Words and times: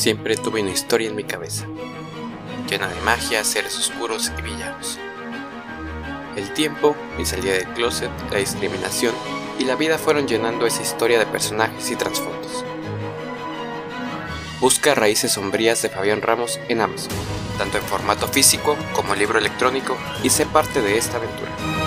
siempre 0.00 0.34
tuve 0.34 0.62
una 0.62 0.70
historia 0.70 1.10
en 1.10 1.14
mi 1.14 1.24
cabeza, 1.24 1.66
llena 2.70 2.88
de 2.88 2.98
magia, 3.02 3.44
seres 3.44 3.78
oscuros 3.78 4.32
y 4.38 4.42
villanos. 4.42 4.98
El 6.36 6.54
tiempo, 6.54 6.96
mi 7.18 7.26
salida 7.26 7.52
del 7.52 7.68
closet, 7.74 8.10
la 8.32 8.38
discriminación 8.38 9.14
y 9.58 9.64
la 9.64 9.76
vida 9.76 9.98
fueron 9.98 10.26
llenando 10.26 10.66
esa 10.66 10.80
historia 10.80 11.18
de 11.18 11.26
personajes 11.26 11.90
y 11.90 11.96
trasfondos. 11.96 12.64
Busca 14.58 14.94
Raíces 14.94 15.32
Sombrías 15.32 15.82
de 15.82 15.90
Fabián 15.90 16.22
Ramos 16.22 16.58
en 16.70 16.80
Amazon, 16.80 17.12
tanto 17.58 17.76
en 17.76 17.84
formato 17.84 18.26
físico 18.26 18.78
como 18.94 19.14
libro 19.14 19.38
electrónico, 19.38 19.98
y 20.22 20.30
sé 20.30 20.46
parte 20.46 20.80
de 20.80 20.96
esta 20.96 21.18
aventura. 21.18 21.79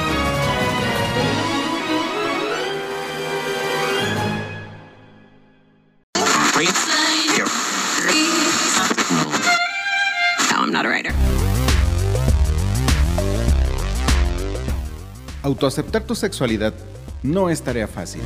Autoaceptar 15.63 16.03
tu 16.03 16.13
sexualidad 16.13 16.73
no 17.21 17.49
es 17.49 17.61
tarea 17.61 17.87
fácil. 17.87 18.21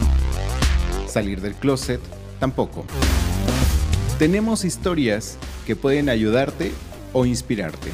Salir 1.08 1.40
del 1.40 1.54
closet 1.54 2.02
tampoco. 2.40 2.84
Tenemos 4.18 4.66
historias 4.66 5.38
que 5.68 5.76
pueden 5.76 6.10
ayudarte 6.10 6.72
o 7.14 7.28
inspirarte. 7.28 7.92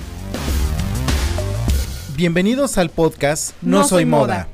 Bienvenidos 2.16 2.78
al 2.78 2.90
podcast 2.90 3.54
No, 3.62 3.86
Soy, 3.86 4.06
moda. 4.06 4.48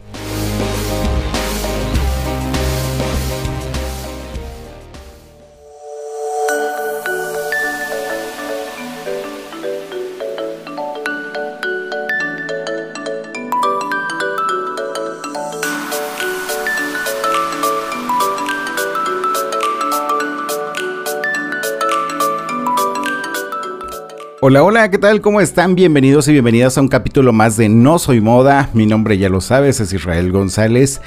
Hola, 24.50 24.64
hola, 24.64 24.90
¿qué 24.90 24.98
tal? 24.98 25.22
¿Cómo 25.22 25.42
están? 25.42 25.76
Bienvenidos 25.76 26.28
y 26.28 26.32
bienvenidas 26.32 26.76
a 26.76 26.82
un 26.82 26.88
capítulo 26.88 27.32
más 27.32 27.56
de 27.56 27.70
No 27.70 28.00
Soy 28.00 28.20
Moda. 28.20 28.72
Mi 28.74 28.88
nombre 28.88 29.16
ya 29.20 29.30
lo 29.30 29.42
sabes, 29.42 29.80
es 29.80 29.94
Israel 29.94 30.32
González. 30.32 31.02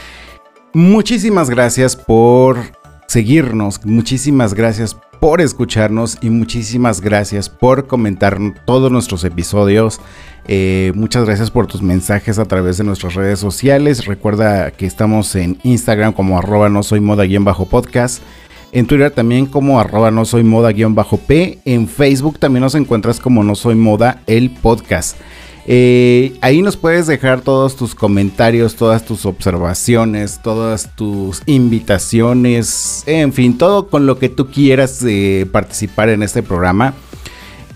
Muchísimas 0.74 1.50
gracias 1.50 1.96
por 1.96 2.58
seguirnos, 3.08 3.84
muchísimas 3.84 4.54
gracias 4.54 4.96
por 5.18 5.40
escucharnos 5.40 6.18
y 6.22 6.30
muchísimas 6.30 7.00
gracias 7.00 7.48
por 7.48 7.88
comentar 7.88 8.38
todos 8.64 8.92
nuestros 8.92 9.24
episodios. 9.24 10.00
Eh, 10.46 10.92
muchas 10.94 11.24
gracias 11.24 11.50
por 11.50 11.66
tus 11.66 11.82
mensajes 11.82 12.38
a 12.38 12.44
través 12.44 12.78
de 12.78 12.84
nuestras 12.84 13.14
redes 13.14 13.40
sociales. 13.40 14.06
Recuerda 14.06 14.70
que 14.70 14.86
estamos 14.86 15.34
en 15.34 15.58
Instagram 15.64 16.12
como 16.12 16.38
arroba 16.38 16.68
no 16.68 16.84
soy 16.84 17.00
moda-podcast 17.00 18.22
Twitter 18.86 19.10
también 19.10 19.46
como 19.46 19.78
arroba 19.78 20.10
no 20.10 20.24
soy 20.24 20.42
moda-p. 20.44 21.58
En 21.64 21.86
Facebook 21.88 22.38
también 22.38 22.62
nos 22.62 22.74
encuentras 22.74 23.20
como 23.20 23.44
no 23.44 23.54
soy 23.54 23.74
moda 23.74 24.22
el 24.26 24.50
podcast. 24.50 25.16
Eh, 25.66 26.32
ahí 26.40 26.60
nos 26.60 26.76
puedes 26.76 27.06
dejar 27.06 27.42
todos 27.42 27.76
tus 27.76 27.94
comentarios, 27.94 28.74
todas 28.74 29.04
tus 29.04 29.26
observaciones, 29.26 30.40
todas 30.42 30.96
tus 30.96 31.42
invitaciones, 31.46 33.04
en 33.06 33.32
fin, 33.32 33.56
todo 33.58 33.88
con 33.88 34.06
lo 34.06 34.18
que 34.18 34.28
tú 34.28 34.48
quieras 34.48 35.04
eh, 35.06 35.46
participar 35.52 36.08
en 36.08 36.22
este 36.22 36.42
programa. 36.42 36.94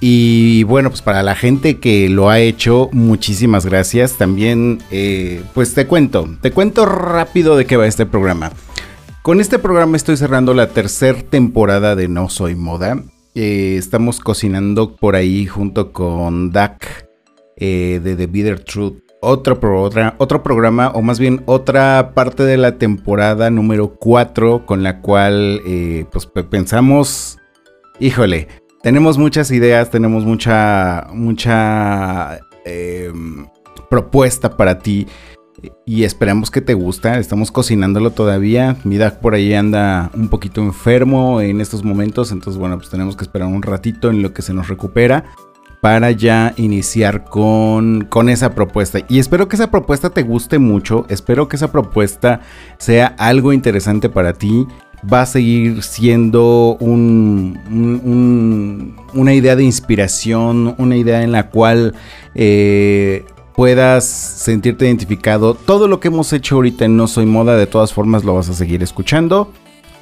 Y 0.01 0.65
bueno, 0.65 0.91
pues 0.91 1.01
para 1.01 1.23
la 1.23 1.35
gente 1.35 1.79
que 1.79 2.09
lo 2.09 2.29
ha 2.29 2.41
hecho, 2.41 2.91
muchísimas 2.93 3.65
gracias. 3.65 4.15
También, 4.15 4.83
eh, 4.91 5.43
pues 5.55 5.73
te 5.75 5.87
cuento, 5.87 6.29
te 6.41 6.51
cuento 6.51 6.85
rápido 6.87 7.57
de 7.57 7.65
qué 7.67 7.77
va 7.77 7.87
este 7.87 8.05
programa. 8.05 8.53
Con 9.27 9.41
este 9.41 9.59
programa 9.59 9.97
estoy 9.97 10.17
cerrando 10.17 10.55
la 10.55 10.69
tercera 10.69 11.21
temporada 11.21 11.97
de 11.97 12.07
No 12.07 12.29
Soy 12.29 12.55
Moda. 12.55 13.03
Eh, 13.35 13.75
estamos 13.77 14.21
cocinando 14.21 14.95
por 14.95 15.17
ahí 15.17 15.47
junto 15.47 15.93
con 15.93 16.53
Dak 16.53 17.09
eh, 17.57 18.01
de 18.05 18.15
The 18.15 18.29
Bitter 18.29 18.61
Truth. 18.61 18.99
Otro, 19.21 19.59
otro 20.19 20.43
programa, 20.45 20.93
o 20.95 21.03
más 21.03 21.19
bien 21.19 21.43
otra 21.47 22.13
parte 22.15 22.45
de 22.45 22.57
la 22.57 22.79
temporada 22.79 23.51
número 23.51 23.97
4, 23.97 24.65
con 24.65 24.85
la 24.85 25.01
cual 25.01 25.61
eh, 25.67 26.05
pues 26.13 26.27
pensamos, 26.49 27.37
híjole, 27.99 28.47
tenemos 28.85 29.19
muchas 29.19 29.51
ideas, 29.51 29.91
tenemos 29.91 30.25
mucha, 30.25 31.09
mucha 31.13 32.39
em, 32.65 33.45
propuesta 33.91 34.57
para 34.57 34.79
ti 34.79 35.09
y 35.85 36.05
esperamos 36.05 36.51
que 36.51 36.61
te 36.61 36.75
guste. 36.75 37.19
Estamos 37.19 37.51
cocinándolo 37.51 38.11
todavía. 38.11 38.77
Mi 38.85 38.99
por 39.21 39.35
ahí 39.35 39.55
anda 39.55 40.11
un 40.15 40.29
poquito 40.29 40.61
enfermo 40.61 41.41
en 41.41 41.61
estos 41.61 41.85
momentos. 41.85 42.33
Entonces, 42.33 42.59
bueno, 42.59 42.79
pues 42.79 42.91
tenemos 42.91 43.17
que 43.17 43.25
esperar 43.25 43.49
un 43.49 43.63
ratito 43.63 44.11
en 44.11 44.23
lo 44.23 44.33
que 44.33 44.43
se 44.43 44.53
nos 44.53 44.69
recupera 44.69 45.25
para 45.81 46.11
ya 46.11 46.55
iniciar 46.57 47.25
con, 47.25 48.07
con 48.09 48.29
esa 48.29 48.55
propuesta. 48.55 49.01
Y 49.09 49.19
espero 49.19 49.49
que 49.49 49.57
esa 49.57 49.71
propuesta 49.71 50.11
te 50.11 50.23
guste 50.23 50.59
mucho. 50.59 51.07
Espero 51.09 51.49
que 51.49 51.57
esa 51.57 51.71
propuesta 51.71 52.41
sea 52.79 53.15
algo 53.19 53.53
interesante 53.53 54.09
para 54.09 54.33
ti. 54.33 54.67
Va 55.13 55.23
a 55.23 55.27
seguir 55.27 55.83
siendo 55.83 56.77
un, 56.81 58.97
una 59.15 59.35
idea 59.35 59.55
de 59.55 59.63
inspiración, 59.63 60.75
una 60.79 60.97
idea 60.97 61.23
en 61.23 61.33
la 61.33 61.51
cual 61.51 61.95
eh, 62.35 63.25
puedas 63.57 64.05
sentirte 64.05 64.87
identificado. 64.87 65.55
Todo 65.55 65.89
lo 65.89 65.99
que 65.99 66.09
hemos 66.09 66.33
hecho 66.33 66.57
ahorita 66.57 66.85
en 66.85 66.97
No 66.97 67.09
Soy 67.09 67.25
Moda, 67.25 67.57
de 67.57 67.67
todas 67.67 67.93
formas 67.93 68.23
lo 68.23 68.35
vas 68.35 68.51
a 68.51 68.55
seguir 68.55 68.83
escuchando, 68.83 69.51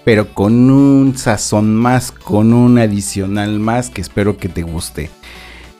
pero 0.04 0.34
con 0.34 0.70
un 0.70 1.16
sazón 1.16 1.74
más, 1.74 2.10
con 2.10 2.52
un 2.52 2.78
adicional 2.78 3.60
más 3.60 3.90
que 3.90 4.00
espero 4.00 4.36
que 4.36 4.48
te 4.48 4.62
guste. 4.62 5.08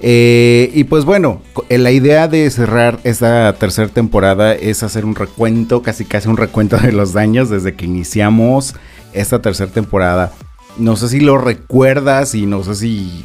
Eh, 0.01 0.71
y 0.75 0.85
pues 0.85 1.05
bueno, 1.05 1.43
eh, 1.69 1.79
la 1.79 1.91
idea 1.91 2.29
de 2.29 2.49
cerrar 2.51 3.01
esta 3.05 3.53
tercera 3.55 3.89
temporada 3.89 4.55
es 4.55 4.83
hacer 4.83 5.05
un 5.05 5.17
recuento, 5.17 5.83
casi 5.83 6.05
casi 6.05 6.29
un 6.29 6.37
recuento 6.37 6.77
de 6.77 6.93
los 6.93 7.13
daños 7.13 7.51
desde 7.51 7.75
que 7.75 7.87
iniciamos 7.87 8.75
esta 9.13 9.43
tercera 9.43 9.71
temporada. 9.71 10.33
No 10.77 10.97
sé 10.97 11.09
si 11.09 11.21
lo 11.21 11.39
recuerdas 11.39 12.35
y 12.35 12.47
no 12.47 12.63
sé 12.63 12.75
si 12.75 13.25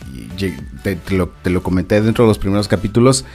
te 0.83 1.49
lo 1.49 1.63
comenté 1.63 2.01
dentro 2.01 2.23
de 2.23 2.29
los 2.29 2.39
primeros 2.39 2.67
capítulos. 2.67 3.25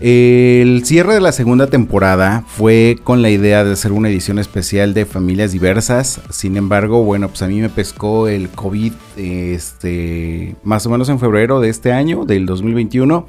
El 0.00 0.84
cierre 0.84 1.14
de 1.14 1.20
la 1.20 1.30
segunda 1.30 1.68
temporada 1.68 2.44
fue 2.48 2.98
con 3.04 3.22
la 3.22 3.30
idea 3.30 3.64
de 3.64 3.72
hacer 3.72 3.92
una 3.92 4.08
edición 4.08 4.40
especial 4.40 4.92
de 4.92 5.06
familias 5.06 5.52
diversas. 5.52 6.20
Sin 6.30 6.56
embargo, 6.56 7.04
bueno, 7.04 7.28
pues 7.28 7.42
a 7.42 7.46
mí 7.46 7.60
me 7.60 7.68
pescó 7.68 8.26
el 8.26 8.48
COVID 8.48 8.92
este, 9.16 10.56
más 10.64 10.84
o 10.86 10.90
menos 10.90 11.08
en 11.08 11.20
febrero 11.20 11.60
de 11.60 11.68
este 11.68 11.92
año, 11.92 12.24
del 12.24 12.44
2021. 12.44 13.28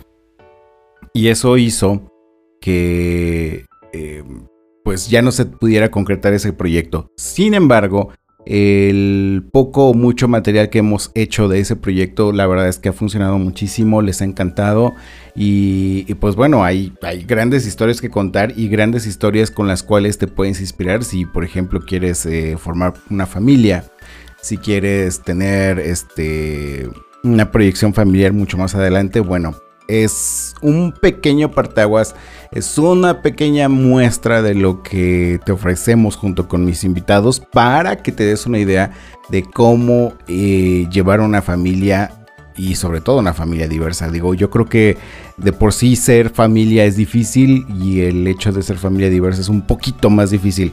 Y 1.14 1.28
eso 1.28 1.56
hizo 1.58 2.12
que 2.60 3.66
eh, 3.94 4.24
pues 4.84 5.08
ya 5.08 5.22
no 5.22 5.32
se 5.32 5.46
pudiera 5.46 5.92
concretar 5.92 6.34
ese 6.34 6.52
proyecto. 6.52 7.12
Sin 7.16 7.54
embargo, 7.54 8.10
el 8.46 9.44
poco 9.52 9.90
o 9.90 9.94
mucho 9.94 10.28
material 10.28 10.70
que 10.70 10.80
hemos 10.80 11.12
hecho 11.16 11.48
de 11.48 11.60
ese 11.60 11.76
proyecto, 11.76 12.32
la 12.32 12.46
verdad 12.46 12.68
es 12.68 12.78
que 12.78 12.90
ha 12.90 12.94
funcionado 12.94 13.38
muchísimo, 13.40 14.02
les 14.02 14.22
ha 14.22 14.26
encantado. 14.26 14.94
Y, 15.36 16.14
pues 16.16 16.36
bueno, 16.36 16.64
hay, 16.64 16.94
grandes 17.28 17.66
historias 17.66 18.02
que 18.02 18.10
contar 18.10 18.54
y 18.56 18.70
grandes 18.70 19.08
historias 19.08 19.52
con 19.52 19.68
las 19.68 19.84
cuales 19.84 20.18
te 20.18 20.28
puedes 20.28 20.62
inspirar 20.62 21.04
si 21.04 21.26
por 21.26 21.44
ejemplo 21.44 21.82
quieres 21.82 22.26
eh, 22.26 22.56
formar 22.58 22.94
una 23.10 23.26
familia, 23.26 23.84
si 24.42 24.58
quieres 24.58 25.22
tener 25.22 25.80
este, 25.80 26.88
una 27.24 27.52
proyección 27.52 27.94
familiar 27.94 28.32
mucho 28.32 28.58
más 28.58 28.76
adelante, 28.76 29.20
bueno, 29.20 29.56
es 29.88 30.56
un 30.62 30.94
pequeño 30.94 31.52
partaguas, 31.52 32.16
es 32.56 32.78
una 32.78 33.22
pequeña 33.22 33.68
muestra 33.68 34.42
de 34.42 34.56
lo 34.56 34.82
que 34.82 35.42
te 35.46 35.52
ofrecemos 35.52 36.16
junto 36.16 36.48
con 36.48 36.64
mis 36.64 36.86
invitados 36.86 37.42
para 37.42 37.98
que 37.98 38.14
te 38.14 38.24
des 38.24 38.46
una 38.46 38.60
idea 38.60 38.92
de 39.28 39.44
cómo 39.44 40.14
eh, 40.30 40.88
llevar 40.90 41.20
una 41.20 41.42
familia 41.42 42.12
y 42.56 42.76
sobre 42.76 43.02
todo 43.02 43.20
una 43.20 43.34
familia 43.34 43.68
diversa. 43.68 44.10
Digo, 44.10 44.34
yo 44.34 44.50
creo 44.50 44.68
que 44.68 44.98
de 45.36 45.52
por 45.52 45.74
sí 45.74 45.98
ser 45.98 46.30
familia 46.30 46.86
es 46.86 46.96
difícil 46.96 47.66
y 47.78 48.00
el 48.00 48.26
hecho 48.26 48.54
de 48.54 48.64
ser 48.64 48.78
familia 48.78 49.10
diversa 49.10 49.42
es 49.42 49.50
un 49.50 49.62
poquito 49.62 50.10
más 50.10 50.32
difícil. 50.32 50.72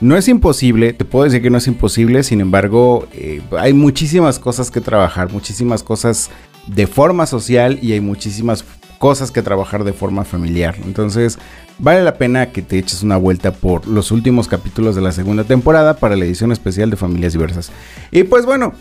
No 0.00 0.16
es 0.16 0.28
imposible, 0.28 0.94
te 0.94 1.04
puedo 1.04 1.26
decir 1.26 1.42
que 1.42 1.50
no 1.50 1.58
es 1.58 1.66
imposible, 1.66 2.22
sin 2.22 2.40
embargo, 2.40 3.06
eh, 3.12 3.42
hay 3.58 3.74
muchísimas 3.74 4.38
cosas 4.38 4.70
que 4.70 4.80
trabajar, 4.80 5.30
muchísimas 5.30 5.82
cosas 5.82 6.30
de 6.68 6.86
forma 6.86 7.26
social 7.26 7.78
y 7.82 7.92
hay 7.92 8.00
muchísimas 8.00 8.64
cosas 8.98 9.30
que 9.30 9.42
trabajar 9.42 9.84
de 9.84 9.92
forma 9.92 10.24
familiar. 10.24 10.76
Entonces, 10.84 11.38
vale 11.78 12.02
la 12.02 12.14
pena 12.14 12.50
que 12.50 12.62
te 12.62 12.78
eches 12.78 13.02
una 13.02 13.16
vuelta 13.16 13.52
por 13.52 13.86
los 13.86 14.10
últimos 14.10 14.48
capítulos 14.48 14.94
de 14.96 15.02
la 15.02 15.12
segunda 15.12 15.44
temporada 15.44 15.94
para 15.94 16.16
la 16.16 16.24
edición 16.24 16.52
especial 16.52 16.90
de 16.90 16.96
Familias 16.96 17.32
Diversas. 17.32 17.70
Y 18.10 18.24
pues 18.24 18.44
bueno, 18.44 18.74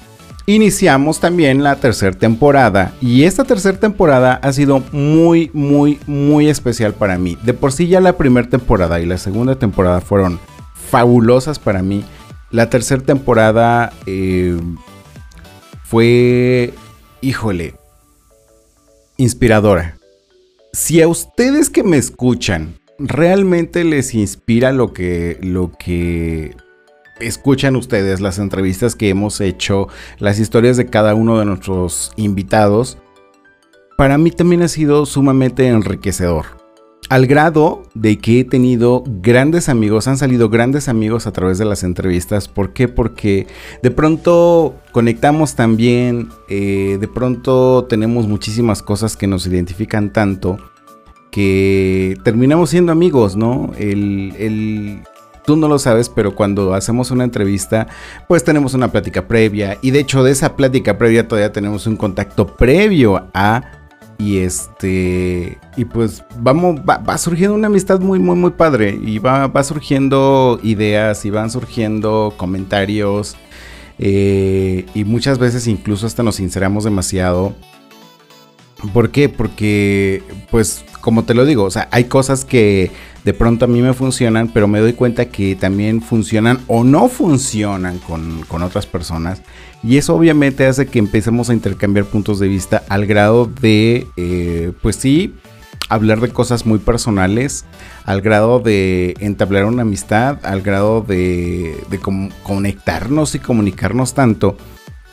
iniciamos 0.47 1.19
también 1.19 1.63
la 1.63 1.75
tercera 1.75 2.17
temporada 2.17 2.93
y 3.01 3.23
esta 3.23 3.43
tercera 3.43 3.79
temporada 3.79 4.39
ha 4.41 4.51
sido 4.53 4.81
muy, 4.91 5.51
muy, 5.53 5.99
muy 6.07 6.49
especial 6.49 6.93
para 6.93 7.17
mí. 7.17 7.37
De 7.43 7.53
por 7.53 7.71
sí 7.71 7.87
ya 7.87 8.01
la 8.01 8.17
primera 8.17 8.49
temporada 8.49 8.99
y 8.99 9.05
la 9.05 9.17
segunda 9.17 9.55
temporada 9.55 10.01
fueron 10.01 10.39
fabulosas 10.89 11.59
para 11.59 11.83
mí. 11.83 12.03
La 12.49 12.69
tercera 12.69 13.03
temporada 13.03 13.91
eh, 14.05 14.57
fue, 15.83 16.73
híjole, 17.21 17.75
inspiradora. 19.17 19.96
Si 20.77 21.01
a 21.01 21.07
ustedes 21.07 21.71
que 21.71 21.81
me 21.81 21.97
escuchan 21.97 22.75
realmente 22.99 23.83
les 23.83 24.13
inspira 24.13 24.71
lo 24.71 24.93
que, 24.93 25.39
lo 25.41 25.71
que 25.71 26.55
escuchan 27.19 27.75
ustedes, 27.75 28.21
las 28.21 28.37
entrevistas 28.37 28.93
que 28.93 29.09
hemos 29.09 29.41
hecho, 29.41 29.87
las 30.19 30.37
historias 30.37 30.77
de 30.77 30.85
cada 30.85 31.15
uno 31.15 31.39
de 31.39 31.45
nuestros 31.45 32.11
invitados, 32.15 32.99
para 33.97 34.19
mí 34.19 34.29
también 34.29 34.61
ha 34.61 34.67
sido 34.67 35.07
sumamente 35.07 35.65
enriquecedor 35.65 36.66
al 37.09 37.25
grado 37.25 37.83
de 37.93 38.17
que 38.17 38.41
he 38.41 38.43
tenido 38.43 39.03
grandes 39.05 39.69
amigos, 39.69 40.07
han 40.07 40.17
salido 40.17 40.49
grandes 40.49 40.89
amigos 40.89 41.25
a 41.27 41.31
través 41.31 41.57
de 41.57 41.65
las 41.65 41.83
entrevistas. 41.83 42.47
¿Por 42.47 42.73
qué? 42.73 42.87
Porque 42.87 43.47
de 43.81 43.91
pronto 43.91 44.75
conectamos 44.91 45.55
también, 45.55 46.29
eh, 46.49 46.97
de 46.99 47.07
pronto 47.07 47.85
tenemos 47.85 48.27
muchísimas 48.27 48.81
cosas 48.81 49.15
que 49.15 49.27
nos 49.27 49.47
identifican 49.47 50.11
tanto 50.11 50.57
que 51.31 52.17
terminamos 52.23 52.71
siendo 52.71 52.91
amigos, 52.91 53.35
¿no? 53.35 53.71
El, 53.77 54.33
el, 54.37 55.03
tú 55.45 55.55
no 55.55 55.67
lo 55.67 55.79
sabes, 55.79 56.09
pero 56.09 56.35
cuando 56.35 56.73
hacemos 56.73 57.11
una 57.11 57.23
entrevista, 57.23 57.87
pues 58.27 58.43
tenemos 58.43 58.73
una 58.73 58.91
plática 58.91 59.27
previa 59.27 59.77
y 59.81 59.91
de 59.91 59.99
hecho 59.99 60.23
de 60.23 60.31
esa 60.31 60.55
plática 60.55 60.97
previa 60.97 61.27
todavía 61.27 61.53
tenemos 61.53 61.87
un 61.87 61.95
contacto 61.95 62.47
previo 62.47 63.29
a 63.33 63.76
y 64.17 64.39
este. 64.39 65.59
Y 65.75 65.85
pues 65.85 66.23
vamos. 66.39 66.81
Va, 66.81 67.17
surgiendo 67.17 67.55
una 67.55 67.67
amistad 67.67 67.99
muy, 67.99 68.19
muy, 68.19 68.35
muy 68.35 68.51
padre. 68.51 68.97
Y 69.01 69.19
va, 69.19 69.47
va 69.47 69.63
surgiendo 69.63 70.59
ideas. 70.63 71.25
Y 71.25 71.29
van 71.29 71.51
surgiendo 71.51 72.33
comentarios. 72.37 73.37
Eh, 73.99 74.85
y 74.93 75.03
muchas 75.03 75.39
veces 75.39 75.67
incluso 75.67 76.07
hasta 76.07 76.23
nos 76.23 76.35
sinceramos 76.35 76.83
demasiado. 76.83 77.55
¿Por 78.93 79.09
qué? 79.09 79.27
Porque, 79.27 80.23
pues, 80.51 80.85
como 81.01 81.23
te 81.23 81.33
lo 81.33 81.45
digo, 81.45 81.63
o 81.63 81.71
sea, 81.71 81.87
hay 81.91 82.03
cosas 82.05 82.45
que 82.45 82.91
de 83.27 83.33
pronto 83.33 83.65
a 83.65 83.67
mí 83.67 83.81
me 83.81 83.93
funcionan, 83.93 84.47
pero 84.47 84.69
me 84.69 84.79
doy 84.79 84.93
cuenta 84.93 85.25
que 85.25 85.57
también 85.57 86.01
funcionan 86.01 86.61
o 86.67 86.85
no 86.85 87.09
funcionan 87.09 87.99
con, 87.99 88.43
con 88.47 88.63
otras 88.63 88.85
personas. 88.85 89.41
Y 89.83 89.97
eso 89.97 90.15
obviamente 90.15 90.65
hace 90.65 90.85
que 90.85 90.97
empecemos 90.97 91.49
a 91.49 91.53
intercambiar 91.53 92.05
puntos 92.05 92.39
de 92.39 92.47
vista 92.47 92.83
al 92.87 93.05
grado 93.05 93.45
de, 93.45 94.07
eh, 94.15 94.71
pues 94.81 94.95
sí, 94.95 95.35
hablar 95.89 96.21
de 96.21 96.29
cosas 96.29 96.65
muy 96.65 96.79
personales, 96.79 97.65
al 98.05 98.21
grado 98.21 98.61
de 98.61 99.13
entablar 99.19 99.65
una 99.65 99.81
amistad, 99.81 100.39
al 100.45 100.61
grado 100.61 101.01
de, 101.01 101.75
de 101.89 101.99
conectarnos 102.43 103.35
y 103.35 103.39
comunicarnos 103.39 104.13
tanto 104.13 104.55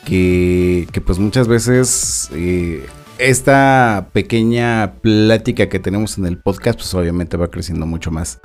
que, 0.05 0.87
que 0.93 1.01
pues 1.01 1.19
muchas 1.19 1.49
veces 1.49 2.31
eh, 2.33 2.87
esta 3.19 4.11
pequeña 4.13 4.95
plática 5.01 5.69
que 5.69 5.79
tenemos 5.79 6.19
en 6.19 6.27
el 6.27 6.39
podcast, 6.39 6.79
pues 6.79 6.95
obviamente 6.95 7.37
va 7.37 7.51
creciendo 7.51 7.87
mucho 7.87 8.11
más. 8.11 8.41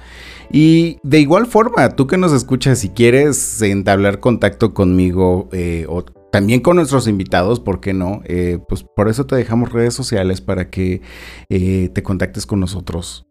Y 0.52 0.98
de 1.04 1.20
igual 1.20 1.48
forma, 1.48 1.90
tú 1.96 2.08
que 2.08 2.18
nos 2.18 2.32
escuchas, 2.34 2.80
si 2.80 2.90
quieres 2.90 3.62
entablar 3.62 4.20
contacto 4.20 4.74
conmigo 4.74 5.50
eh, 5.52 5.86
o 5.90 6.04
también 6.04 6.62
con 6.62 6.76
nuestros 6.76 7.08
invitados, 7.08 7.60
¿por 7.60 7.80
qué 7.80 7.94
no? 7.94 8.22
Eh, 8.26 8.60
pues 8.68 8.84
por 8.96 9.10
eso 9.10 9.26
te 9.26 9.36
dejamos 9.36 9.72
redes 9.72 9.94
sociales 9.94 10.42
para 10.42 10.70
que 10.70 11.02
eh, 11.50 11.90
te 11.94 12.04
contactes 12.04 12.46
con 12.46 12.60
nosotros. 12.60 13.26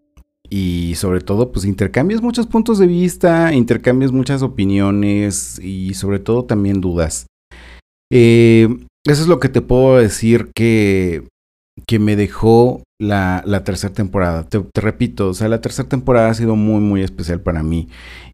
Y 0.50 0.94
sobre 0.96 1.20
todo, 1.20 1.52
pues 1.52 1.66
intercambies 1.66 2.22
muchos 2.22 2.46
puntos 2.46 2.78
de 2.78 2.86
vista, 2.86 3.52
intercambies 3.52 4.12
muchas 4.12 4.42
opiniones 4.42 5.58
y 5.58 5.94
sobre 5.94 6.18
todo 6.18 6.44
también 6.44 6.80
dudas. 6.80 7.26
Eso 9.10 9.22
es 9.22 9.28
lo 9.28 9.40
que 9.40 9.48
te 9.48 9.60
puedo 9.60 9.98
decir 9.98 10.50
que, 10.54 11.26
que 11.86 11.98
me 11.98 12.16
dejó 12.16 12.82
la, 13.00 13.42
tercera 13.64 13.92
temporada. 13.94 14.44
Te, 14.44 14.62
repito, 14.74 15.28
o 15.28 15.34
sea, 15.34 15.48
la 15.48 15.60
tercera 15.60 15.88
temporada 15.88 16.30
ha 16.30 16.34
sido 16.34 16.56
muy, 16.56 16.80
muy 16.80 17.02
especial 17.02 17.40
para 17.40 17.62
mí. 17.62 17.88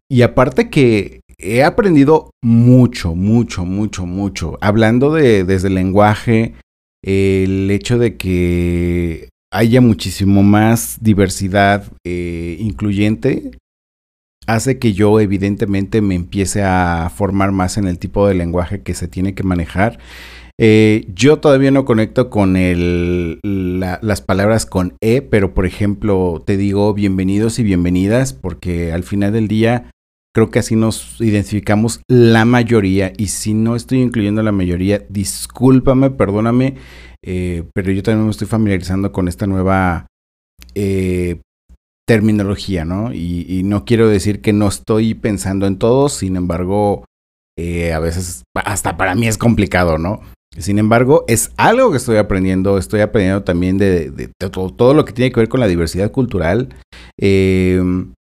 Y 0.09 0.21
aparte 0.21 0.69
que 0.69 1.21
he 1.37 1.63
aprendido 1.63 2.31
mucho, 2.43 3.15
mucho, 3.15 3.65
mucho, 3.65 4.05
mucho. 4.05 4.57
Hablando 4.61 5.13
de 5.13 5.43
desde 5.43 5.67
el 5.67 5.75
lenguaje, 5.75 6.55
el 7.03 7.69
hecho 7.71 7.97
de 7.97 8.17
que 8.17 9.29
haya 9.51 9.81
muchísimo 9.81 10.43
más 10.43 10.97
diversidad 11.01 11.91
eh, 12.05 12.57
incluyente 12.59 13.51
hace 14.47 14.77
que 14.77 14.93
yo 14.93 15.19
evidentemente 15.19 16.01
me 16.01 16.15
empiece 16.15 16.61
a 16.63 17.11
formar 17.13 17.51
más 17.51 17.77
en 17.77 17.87
el 17.87 17.97
tipo 17.97 18.27
de 18.27 18.35
lenguaje 18.35 18.83
que 18.83 18.93
se 18.93 19.07
tiene 19.07 19.33
que 19.33 19.43
manejar 19.43 19.97
eh, 20.57 21.05
yo 21.13 21.39
todavía 21.39 21.69
no 21.71 21.83
conecto 21.83 22.29
con 22.29 22.55
el, 22.55 23.39
las 23.43 24.21
palabras 24.21 24.65
con 24.65 24.95
E, 25.01 25.21
pero 25.21 25.53
por 25.53 25.65
ejemplo 25.65 26.41
te 26.45 26.55
digo 26.55 26.93
bienvenidos 26.93 27.59
y 27.59 27.63
bienvenidas 27.63 28.31
porque 28.31 28.93
al 28.93 29.03
final 29.03 29.33
del 29.33 29.49
día 29.49 29.91
creo 30.33 30.51
que 30.51 30.59
así 30.59 30.77
nos 30.77 31.19
identificamos 31.19 31.99
la 32.07 32.45
mayoría 32.45 33.11
y 33.17 33.27
si 33.27 33.53
no 33.53 33.75
estoy 33.75 34.01
incluyendo 34.01 34.43
la 34.43 34.53
mayoría, 34.53 35.05
discúlpame, 35.09 36.09
perdóname, 36.11 36.75
eh, 37.21 37.63
pero 37.73 37.91
yo 37.91 38.01
también 38.01 38.25
me 38.25 38.31
estoy 38.31 38.47
familiarizando 38.47 39.11
con 39.11 39.27
esta 39.27 39.47
nueva 39.47 40.07
eh, 40.73 41.41
terminología, 42.07 42.85
¿no? 42.85 43.13
Y, 43.13 43.45
y, 43.49 43.63
no 43.63 43.83
quiero 43.83 44.07
decir 44.07 44.41
que 44.41 44.53
no 44.53 44.67
estoy 44.67 45.15
pensando 45.15 45.67
en 45.67 45.79
todos, 45.79 46.13
sin 46.13 46.35
embargo, 46.35 47.05
a 47.57 47.99
veces 47.99 48.43
hasta 48.53 48.97
para 48.97 49.15
mí 49.15 49.27
es 49.27 49.37
complicado, 49.37 49.97
¿no? 49.97 50.21
Sin 50.57 50.79
embargo, 50.79 51.25
es 51.27 51.51
algo 51.57 51.91
que 51.91 51.97
estoy 51.97 52.17
aprendiendo. 52.17 52.77
Estoy 52.77 53.01
aprendiendo 53.01 53.43
también 53.43 53.77
de, 53.77 54.31
todo, 54.37 54.93
lo 54.93 55.05
que 55.05 55.13
tiene 55.13 55.31
que 55.31 55.41
ver 55.41 55.49
con 55.49 55.59
la 55.59 55.67
diversidad 55.67 56.11
cultural. 56.11 56.69
Em, 57.19 58.13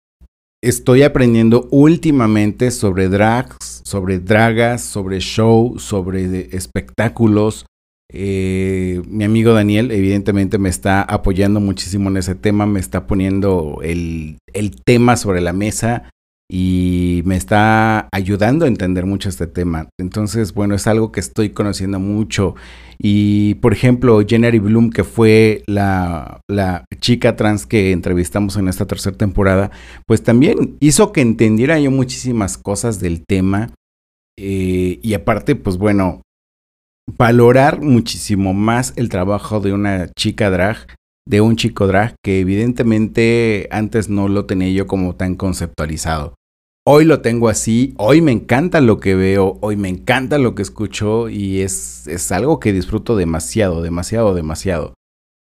estoy 0.62 1.02
aprendiendo 1.02 1.68
últimamente 1.70 2.70
sobre 2.70 3.08
drags, 3.08 3.82
sobre 3.84 4.18
dragas, 4.18 4.82
sobre 4.82 5.20
show, 5.20 5.78
sobre 5.78 6.56
espectáculos. 6.56 7.66
Eh, 8.12 9.02
mi 9.08 9.24
amigo 9.24 9.54
Daniel 9.54 9.90
evidentemente 9.90 10.58
me 10.58 10.68
está 10.68 11.02
apoyando 11.02 11.58
muchísimo 11.60 12.10
en 12.10 12.18
ese 12.18 12.34
tema, 12.34 12.66
me 12.66 12.78
está 12.78 13.06
poniendo 13.06 13.78
el, 13.82 14.38
el 14.52 14.82
tema 14.82 15.16
sobre 15.16 15.40
la 15.40 15.52
mesa 15.52 16.10
y 16.50 17.22
me 17.24 17.36
está 17.36 18.08
ayudando 18.12 18.64
a 18.64 18.68
entender 18.68 19.06
mucho 19.06 19.28
este 19.28 19.46
tema. 19.46 19.88
Entonces, 19.98 20.52
bueno, 20.52 20.74
es 20.74 20.86
algo 20.86 21.10
que 21.10 21.20
estoy 21.20 21.50
conociendo 21.50 21.98
mucho. 21.98 22.54
Y, 22.98 23.54
por 23.56 23.72
ejemplo, 23.72 24.20
Jenny 24.26 24.58
Bloom, 24.58 24.90
que 24.90 25.04
fue 25.04 25.62
la, 25.66 26.40
la, 26.48 26.84
chica 27.00 27.36
trans 27.36 27.66
que 27.66 27.92
entrevistamos 27.92 28.56
en 28.56 28.68
esta 28.68 28.86
tercera 28.86 29.16
temporada, 29.16 29.70
pues 30.06 30.22
también 30.22 30.76
hizo 30.80 31.12
que 31.12 31.20
entendiera 31.22 31.78
yo 31.80 31.90
muchísimas 31.90 32.58
cosas 32.58 33.00
del 33.00 33.24
tema. 33.26 33.70
Eh, 34.38 35.00
y 35.02 35.14
aparte, 35.14 35.56
pues 35.56 35.78
bueno, 35.78 36.22
valorar 37.06 37.80
muchísimo 37.80 38.52
más 38.54 38.92
el 38.96 39.08
trabajo 39.08 39.60
de 39.60 39.72
una 39.72 40.08
chica 40.12 40.50
drag 40.50 40.86
de 41.26 41.40
un 41.40 41.56
chico 41.56 41.86
drag 41.86 42.14
que 42.22 42.40
evidentemente 42.40 43.68
antes 43.70 44.08
no 44.08 44.28
lo 44.28 44.46
tenía 44.46 44.70
yo 44.70 44.86
como 44.86 45.14
tan 45.14 45.34
conceptualizado. 45.34 46.34
Hoy 46.86 47.06
lo 47.06 47.22
tengo 47.22 47.48
así, 47.48 47.94
hoy 47.96 48.20
me 48.20 48.32
encanta 48.32 48.82
lo 48.82 49.00
que 49.00 49.14
veo, 49.14 49.56
hoy 49.62 49.76
me 49.76 49.88
encanta 49.88 50.36
lo 50.36 50.54
que 50.54 50.60
escucho 50.60 51.30
y 51.30 51.62
es, 51.62 52.06
es 52.08 52.30
algo 52.30 52.60
que 52.60 52.74
disfruto 52.74 53.16
demasiado, 53.16 53.80
demasiado, 53.80 54.34
demasiado. 54.34 54.92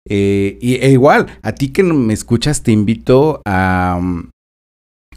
Eh, 0.08 0.56
y 0.60 0.76
e 0.76 0.90
igual, 0.90 1.26
a 1.42 1.52
ti 1.52 1.72
que 1.72 1.82
me 1.82 2.14
escuchas 2.14 2.62
te 2.62 2.70
invito 2.70 3.42
a, 3.44 4.00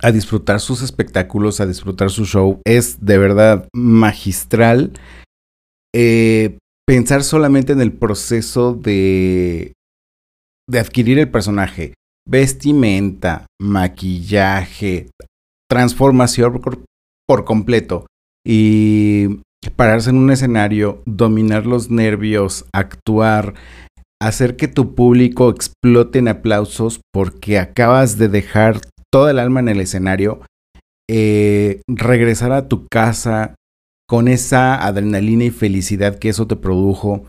a 0.01 0.11
disfrutar 0.11 0.59
sus 0.59 0.81
espectáculos, 0.81 1.59
a 1.59 1.67
disfrutar 1.67 2.09
su 2.09 2.25
show. 2.25 2.59
Es 2.65 3.05
de 3.05 3.19
verdad 3.19 3.67
magistral. 3.71 4.93
Eh, 5.93 6.57
pensar 6.87 7.23
solamente 7.23 7.73
en 7.73 7.81
el 7.81 7.93
proceso 7.93 8.73
de 8.73 9.74
de 10.69 10.79
adquirir 10.79 11.19
el 11.19 11.29
personaje, 11.29 11.93
vestimenta, 12.27 13.45
maquillaje, 13.61 15.09
transformación 15.69 16.61
por, 17.27 17.45
completo 17.45 18.07
y 18.45 19.41
pararse 19.75 20.09
en 20.09 20.17
un 20.17 20.31
escenario, 20.31 21.01
dominar 21.05 21.65
los 21.65 21.89
nervios, 21.89 22.65
actuar, 22.73 23.55
hacer 24.21 24.55
que 24.55 24.67
tu 24.67 24.95
público 24.95 25.49
explote 25.49 26.19
en 26.19 26.27
aplausos 26.27 27.01
porque 27.11 27.59
acabas 27.59 28.17
de 28.17 28.29
dejar 28.29 28.79
toda 29.11 29.31
el 29.31 29.39
alma 29.39 29.59
en 29.59 29.69
el 29.69 29.81
escenario, 29.81 30.41
eh, 31.09 31.81
regresar 31.87 32.51
a 32.51 32.67
tu 32.67 32.87
casa 32.91 33.55
con 34.07 34.27
esa 34.27 34.85
adrenalina 34.85 35.45
y 35.45 35.51
felicidad 35.51 36.19
que 36.19 36.29
eso 36.29 36.47
te 36.47 36.55
produjo, 36.55 37.27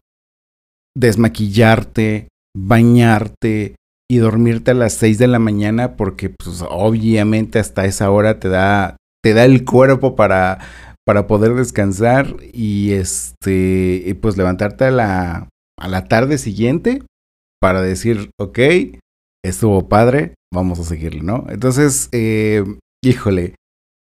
desmaquillarte, 0.95 2.29
bañarte 2.57 3.77
y 4.11 4.17
dormirte 4.19 4.71
a 4.71 4.75
las 4.75 4.95
6 4.95 5.19
de 5.19 5.27
la 5.27 5.39
mañana 5.39 5.97
porque 5.97 6.31
pues 6.31 6.65
obviamente 6.69 7.59
hasta 7.59 7.85
esa 7.85 8.11
hora 8.11 8.39
te 8.39 8.49
da 8.49 8.97
te 9.23 9.35
da 9.35 9.45
el 9.45 9.65
cuerpo 9.65 10.17
para 10.17 10.59
para 11.05 11.27
poder 11.27 11.55
descansar 11.55 12.37
y 12.53 12.93
este 12.93 14.17
pues 14.21 14.37
levantarte 14.37 14.85
a 14.85 14.91
la 14.91 15.49
a 15.79 15.89
la 15.89 16.09
tarde 16.09 16.39
siguiente 16.39 17.03
para 17.61 17.83
decir, 17.83 18.31
ok, 18.39 18.59
estuvo 19.45 19.89
padre, 19.89 20.35
vamos 20.53 20.79
a 20.79 20.85
seguirle, 20.85 21.23
¿no? 21.23 21.47
Entonces, 21.49 22.09
eh, 22.13 22.65
híjole, 23.03 23.55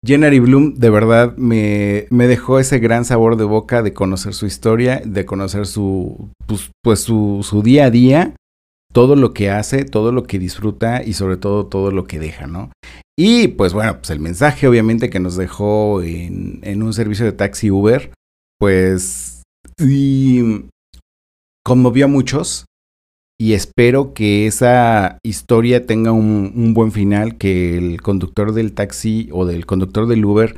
Jenny 0.06 0.40
Bloom 0.40 0.76
de 0.76 0.90
verdad 0.90 1.36
me, 1.38 2.08
me, 2.10 2.28
dejó 2.28 2.60
ese 2.60 2.80
gran 2.80 3.06
sabor 3.06 3.38
de 3.38 3.46
boca 3.46 3.82
de 3.82 3.94
conocer 3.94 4.34
su 4.34 4.46
historia, 4.46 5.02
de 5.06 5.26
conocer 5.26 5.66
su, 5.66 6.30
pues, 6.46 6.72
pues 6.84 7.00
su, 7.00 7.62
día 7.64 7.86
a 7.86 7.92
día, 7.92 8.36
todo 8.92 9.16
lo 9.16 9.34
que 9.34 9.50
hace, 9.50 9.86
todo 9.86 10.12
lo 10.12 10.24
que 10.24 10.40
disfruta 10.40 11.04
y 11.04 11.14
sobre 11.14 11.38
todo 11.38 11.68
todo 11.68 11.92
lo 11.92 12.06
que 12.06 12.20
deja, 12.20 12.48
¿no? 12.48 12.72
Y 13.18 13.48
pues 13.50 13.74
bueno, 13.74 13.98
pues 13.98 14.10
el 14.10 14.20
mensaje 14.20 14.68
obviamente 14.68 15.10
que 15.10 15.20
nos 15.20 15.38
dejó 15.38 16.02
en, 16.02 16.60
en 16.64 16.84
un 16.84 16.94
servicio 16.94 17.26
de 17.26 17.32
taxi 17.32 17.72
Uber, 17.72 18.12
pues 18.60 19.44
y 19.80 20.66
conmovió 21.64 22.06
a 22.06 22.10
muchos 22.10 22.66
y 23.44 23.56
espero 23.56 24.14
que 24.14 24.48
esa 24.48 25.18
historia 25.22 25.86
tenga 25.86 26.14
un, 26.14 26.74
buen 26.74 26.94
final, 26.94 27.38
que 27.38 27.78
el 27.78 28.02
conductor 28.02 28.54
del 28.54 28.72
taxi 28.72 29.28
o 29.34 29.46
del 29.46 29.66
conductor 29.66 30.08
del 30.08 30.24
Uber 30.24 30.56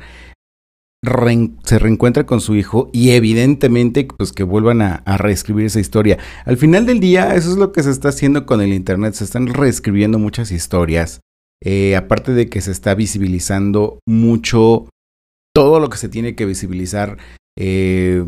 se 1.64 1.78
reencuentre 1.80 2.26
con 2.26 2.40
su 2.40 2.54
hijo 2.54 2.88
y 2.92 3.10
evidentemente 3.10 4.06
pues 4.16 4.32
que 4.32 4.44
vuelvan 4.44 4.82
a, 4.82 5.02
reescribir 5.16 5.66
esa 5.66 5.80
historia. 5.80 6.18
Al 6.44 6.58
final 6.58 6.86
del 6.86 7.00
día 7.00 7.34
eso 7.34 7.50
es 7.50 7.56
lo 7.56 7.72
que 7.72 7.82
se 7.82 7.90
está 7.90 8.10
haciendo 8.10 8.46
con 8.46 8.60
el 8.60 8.72
Internet, 8.72 9.14
se 9.14 9.24
están 9.24 9.48
reescribiendo 9.48 10.20
muchas 10.20 10.52
historias, 10.52 11.22
eh, 11.64 11.96
aparte 11.96 12.34
de 12.34 12.48
que 12.48 12.60
se 12.60 12.70
está 12.70 12.94
visibilizando 12.94 13.98
mucho 14.06 14.88
todo 15.52 15.80
lo 15.80 15.90
que 15.90 15.98
se 15.98 16.08
tiene 16.08 16.36
que 16.36 16.46
visibilizar. 16.46 17.18
Eh, 17.58 18.24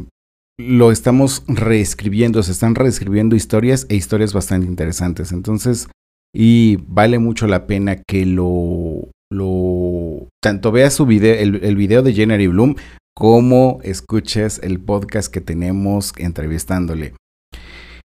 lo 0.59 0.91
estamos 0.91 1.45
reescribiendo, 1.47 2.43
se 2.43 2.53
están 2.53 2.75
reescribiendo 2.75 3.37
historias 3.37 3.87
e 3.89 3.95
historias 3.95 4.33
bastante 4.33 4.67
interesantes. 4.67 5.33
Entonces, 5.33 5.89
y 6.35 6.77
vale 6.87 7.19
mucho 7.19 7.47
la 7.47 7.67
pena 7.67 7.97
que 7.97 8.27
lo, 8.27 9.09
lo 9.31 10.29
tanto 10.43 10.73
veas 10.73 10.95
su 10.95 11.07
video, 11.07 11.35
el, 11.35 11.77
video 11.77 12.03
de 12.03 12.13
Jenny 12.13 12.49
Bloom, 12.49 12.75
como 13.15 13.79
escuches 13.83 14.61
el 14.63 14.81
podcast 14.81 15.33
que 15.33 15.41
tenemos 15.41 16.13
entrevistándole. 16.19 17.15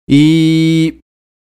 Y, 0.08 1.00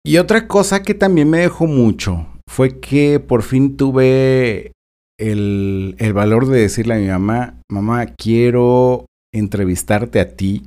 y 0.05 0.17
otra 0.17 0.47
cosa 0.47 0.81
que 0.81 0.95
también 0.95 1.29
me 1.29 1.39
dejó 1.39 1.67
mucho 1.67 2.27
fue 2.49 2.79
que 2.79 3.19
por 3.19 3.43
fin 3.43 3.77
tuve 3.77 4.71
el, 5.19 5.95
el 5.99 6.13
valor 6.13 6.47
de 6.47 6.61
decirle 6.61 6.95
a 6.95 6.97
mi 6.97 7.07
mamá, 7.07 7.61
mamá, 7.69 8.07
quiero 8.07 9.05
entrevistarte 9.31 10.19
a 10.19 10.35
ti 10.35 10.63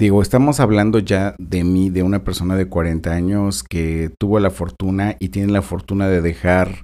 Digo, 0.00 0.22
estamos 0.22 0.58
hablando 0.58 0.98
ya 0.98 1.36
de 1.38 1.62
mí, 1.62 1.88
de 1.88 2.02
una 2.02 2.24
persona 2.24 2.56
de 2.56 2.66
40 2.66 3.12
años 3.12 3.62
que 3.62 4.10
tuvo 4.18 4.40
la 4.40 4.50
fortuna 4.50 5.16
y 5.20 5.28
tiene 5.28 5.52
la 5.52 5.62
fortuna 5.62 6.08
de 6.08 6.20
dejar 6.20 6.82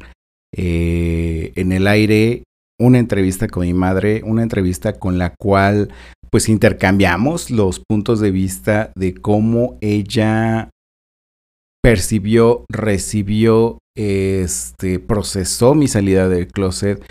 eh, 0.56 1.52
en 1.56 1.72
el 1.72 1.88
aire 1.88 2.44
una 2.78 2.98
entrevista 2.98 3.48
con 3.48 3.66
mi 3.66 3.74
madre, 3.74 4.22
una 4.24 4.44
entrevista 4.44 4.92
con 4.92 5.18
la 5.18 5.34
cual 5.38 5.92
pues 6.30 6.48
intercambiamos 6.48 7.50
los 7.50 7.80
puntos 7.80 8.20
de 8.20 8.30
vista 8.30 8.92
de 8.94 9.14
cómo 9.14 9.76
ella 9.80 10.70
percibió, 11.82 12.64
recibió, 12.70 13.78
este, 13.96 15.00
procesó 15.00 15.74
mi 15.74 15.88
salida 15.88 16.28
del 16.28 16.46
closet. 16.46 17.04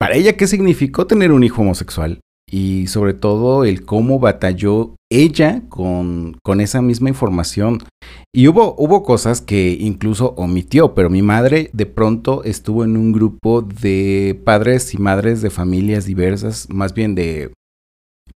Para 0.00 0.14
ella, 0.14 0.36
¿qué 0.36 0.46
significó 0.46 1.06
tener 1.06 1.30
un 1.30 1.44
hijo 1.44 1.60
homosexual? 1.60 2.20
Y 2.52 2.86
sobre 2.88 3.14
todo 3.14 3.64
el 3.64 3.84
cómo 3.84 4.18
batalló 4.18 4.94
ella 5.10 5.62
con, 5.70 6.36
con 6.44 6.60
esa 6.60 6.82
misma 6.82 7.08
información. 7.08 7.78
Y 8.34 8.46
hubo, 8.46 8.74
hubo 8.76 9.02
cosas 9.02 9.40
que 9.40 9.76
incluso 9.80 10.34
omitió, 10.36 10.94
pero 10.94 11.08
mi 11.08 11.22
madre 11.22 11.70
de 11.72 11.86
pronto 11.86 12.44
estuvo 12.44 12.84
en 12.84 12.98
un 12.98 13.12
grupo 13.12 13.62
de 13.62 14.38
padres 14.44 14.92
y 14.92 14.98
madres 14.98 15.40
de 15.40 15.48
familias 15.48 16.04
diversas, 16.04 16.68
más 16.68 16.92
bien 16.92 17.14
de, 17.14 17.52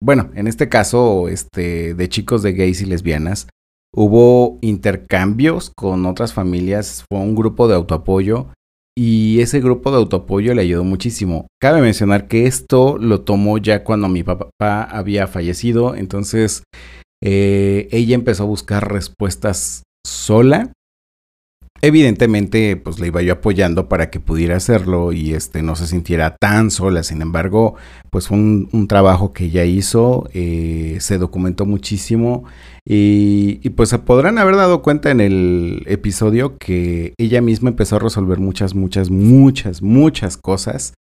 bueno, 0.00 0.30
en 0.34 0.46
este 0.46 0.70
caso, 0.70 1.28
este, 1.28 1.92
de 1.92 2.08
chicos 2.08 2.42
de 2.42 2.54
gays 2.54 2.80
y 2.80 2.86
lesbianas. 2.86 3.48
Hubo 3.94 4.58
intercambios 4.62 5.72
con 5.76 6.06
otras 6.06 6.32
familias, 6.32 7.04
fue 7.08 7.20
un 7.20 7.34
grupo 7.34 7.68
de 7.68 7.74
autoapoyo 7.74 8.48
y 8.98 9.40
ese 9.40 9.60
grupo 9.60 9.90
de 9.90 9.98
autoapoyo 9.98 10.54
le 10.54 10.62
ayudó 10.62 10.84
muchísimo. 10.84 11.46
Cabe 11.60 11.80
mencionar 11.80 12.28
que 12.28 12.46
esto 12.46 12.96
lo 12.98 13.20
tomó 13.20 13.58
ya 13.58 13.84
cuando 13.84 14.08
mi 14.08 14.22
papá 14.22 14.82
había 14.82 15.26
fallecido, 15.26 15.94
entonces 15.94 16.62
eh, 17.22 17.88
ella 17.90 18.14
empezó 18.14 18.44
a 18.44 18.46
buscar 18.46 18.90
respuestas 18.90 19.82
sola. 20.06 20.72
Evidentemente, 21.82 22.76
pues 22.76 22.98
le 22.98 23.08
iba 23.08 23.22
yo 23.22 23.34
apoyando 23.34 23.88
para 23.88 24.10
que 24.10 24.20
pudiera 24.20 24.56
hacerlo 24.56 25.12
y 25.12 25.34
este 25.34 25.62
no 25.62 25.76
se 25.76 25.86
sintiera 25.86 26.36
tan 26.36 26.70
sola. 26.70 27.02
Sin 27.02 27.22
embargo, 27.22 27.74
pues 28.10 28.28
fue 28.28 28.38
un, 28.38 28.86
trabajo 28.88 29.32
que 29.32 29.46
ella 29.46 29.64
hizo, 29.64 30.28
eh, 30.32 30.98
se 31.00 31.18
documentó 31.18 31.66
muchísimo 31.66 32.44
y, 32.84 33.68
pues 33.70 33.88
se 33.88 33.98
podrán 33.98 34.38
haber 34.38 34.56
dado 34.56 34.80
cuenta 34.80 35.10
en 35.10 35.20
el 35.20 35.82
episodio 35.86 36.56
que 36.56 37.14
ella 37.18 37.40
misma 37.40 37.70
empezó 37.70 37.96
a 37.96 38.00
resolver 38.00 38.38
muchas, 38.38 38.74
muchas, 38.74 39.10
muchas, 39.10 39.82
muchas 39.82 40.36
cosas 40.36 40.94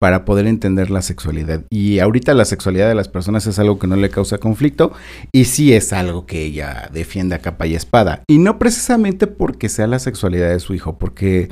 para 0.00 0.24
poder 0.24 0.46
entender 0.46 0.90
la 0.90 1.02
sexualidad. 1.02 1.62
Y 1.70 1.98
ahorita 1.98 2.32
la 2.32 2.46
sexualidad 2.46 2.88
de 2.88 2.94
las 2.94 3.08
personas 3.08 3.46
es 3.46 3.58
algo 3.58 3.78
que 3.78 3.86
no 3.86 3.96
le 3.96 4.08
causa 4.08 4.38
conflicto 4.38 4.92
y 5.30 5.44
sí 5.44 5.74
es 5.74 5.92
algo 5.92 6.24
que 6.24 6.42
ella 6.42 6.88
defiende 6.92 7.34
a 7.34 7.40
capa 7.40 7.66
y 7.66 7.74
espada. 7.74 8.22
Y 8.28 8.38
no 8.38 8.58
precisamente 8.58 9.26
porque 9.26 9.68
sea 9.68 9.86
la 9.86 9.98
sexualidad 9.98 10.50
de 10.50 10.60
su 10.60 10.72
hijo, 10.72 10.98
porque 10.98 11.50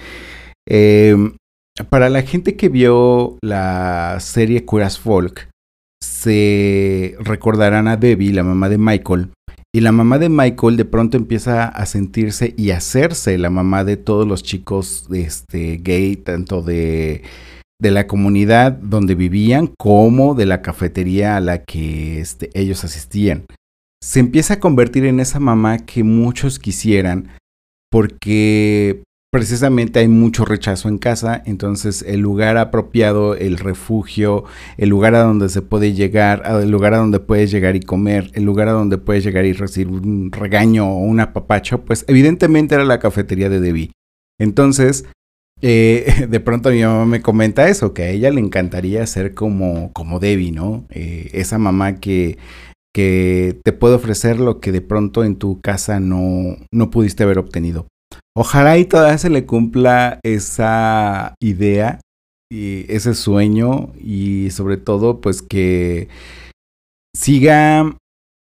em, 0.66 1.34
para 1.90 2.08
la 2.08 2.22
gente 2.22 2.56
que 2.56 2.70
vio 2.70 3.36
la 3.42 4.16
serie 4.20 4.64
Curas 4.64 4.98
Folk, 4.98 5.50
se 6.02 7.16
recordarán 7.20 7.86
a 7.86 7.96
Debbie, 7.96 8.32
la 8.32 8.44
mamá 8.44 8.68
de 8.68 8.78
Michael, 8.78 9.30
y 9.74 9.80
la 9.80 9.92
mamá 9.92 10.18
de 10.18 10.30
Michael 10.30 10.78
de 10.78 10.84
pronto 10.86 11.18
empieza 11.18 11.68
a 11.68 11.84
sentirse 11.84 12.54
y 12.56 12.70
hacerse 12.70 13.36
la 13.36 13.50
mamá 13.50 13.84
de 13.84 13.98
todos 13.98 14.26
los 14.26 14.42
chicos 14.42 15.06
este, 15.12 15.76
gay, 15.82 16.16
tanto 16.16 16.62
de, 16.62 17.22
de 17.80 17.90
la 17.90 18.06
comunidad 18.06 18.72
donde 18.72 19.14
vivían 19.14 19.68
como 19.78 20.34
de 20.34 20.46
la 20.46 20.62
cafetería 20.62 21.36
a 21.36 21.40
la 21.40 21.64
que 21.64 22.20
este, 22.20 22.50
ellos 22.54 22.84
asistían. 22.84 23.46
Se 24.02 24.20
empieza 24.20 24.54
a 24.54 24.60
convertir 24.60 25.04
en 25.04 25.20
esa 25.20 25.40
mamá 25.40 25.78
que 25.78 26.04
muchos 26.04 26.58
quisieran 26.58 27.30
porque 27.90 29.02
precisamente 29.30 30.00
hay 30.00 30.08
mucho 30.08 30.44
rechazo 30.44 30.88
en 30.88 30.98
casa, 30.98 31.42
entonces 31.44 32.02
el 32.02 32.20
lugar 32.20 32.56
apropiado, 32.56 33.34
el 33.34 33.58
refugio, 33.58 34.44
el 34.76 34.88
lugar 34.88 35.14
a 35.14 35.22
donde 35.22 35.48
se 35.48 35.62
puede 35.62 35.92
llegar, 35.92 36.42
el 36.46 36.70
lugar 36.70 36.94
a 36.94 36.98
donde 36.98 37.20
puedes 37.20 37.50
llegar 37.50 37.76
y 37.76 37.80
comer, 37.80 38.30
el 38.34 38.44
lugar 38.44 38.68
a 38.68 38.72
donde 38.72 38.98
puedes 38.98 39.24
llegar 39.24 39.44
y 39.44 39.52
recibir 39.52 39.88
un 39.88 40.32
regaño 40.32 40.88
o 40.88 40.98
un 40.98 41.20
apapacho, 41.20 41.82
pues 41.84 42.04
evidentemente 42.08 42.74
era 42.74 42.84
la 42.84 43.00
cafetería 43.00 43.48
de 43.48 43.60
Debbie. 43.60 43.92
Entonces, 44.40 45.04
eh, 45.62 46.26
de 46.28 46.40
pronto 46.40 46.70
mi 46.70 46.82
mamá 46.82 47.06
me 47.06 47.22
comenta 47.22 47.68
eso, 47.68 47.94
que 47.94 48.02
a 48.02 48.10
ella 48.10 48.30
le 48.30 48.40
encantaría 48.40 49.06
ser 49.06 49.34
como, 49.34 49.92
como 49.92 50.18
Debbie, 50.18 50.52
¿no? 50.52 50.84
Eh, 50.90 51.30
esa 51.32 51.58
mamá 51.58 51.96
que, 51.96 52.38
que 52.94 53.58
te 53.64 53.72
puede 53.72 53.94
ofrecer 53.94 54.40
lo 54.40 54.60
que 54.60 54.72
de 54.72 54.80
pronto 54.80 55.24
en 55.24 55.36
tu 55.36 55.60
casa 55.60 56.00
no, 56.00 56.56
no 56.72 56.90
pudiste 56.90 57.22
haber 57.22 57.38
obtenido. 57.38 57.86
Ojalá 58.36 58.78
y 58.78 58.84
todavía 58.84 59.18
se 59.18 59.30
le 59.30 59.46
cumpla 59.46 60.20
esa 60.22 61.34
idea 61.40 62.00
y 62.50 62.90
ese 62.92 63.14
sueño 63.14 63.92
y 64.00 64.50
sobre 64.50 64.76
todo 64.76 65.20
pues 65.20 65.42
que 65.42 66.08
siga 67.14 67.96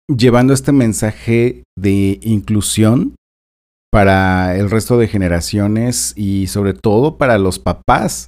llevando 0.07 0.53
este 0.53 0.71
mensaje 0.71 1.63
de 1.77 2.19
inclusión 2.21 3.15
para 3.95 4.57
el 4.57 4.69
resto 4.69 4.97
de 4.97 5.07
generaciones 5.07 6.11
y 6.17 6.47
sobre 6.47 6.73
todo 6.73 7.17
para 7.17 7.37
los 7.37 7.59
papás, 7.59 8.27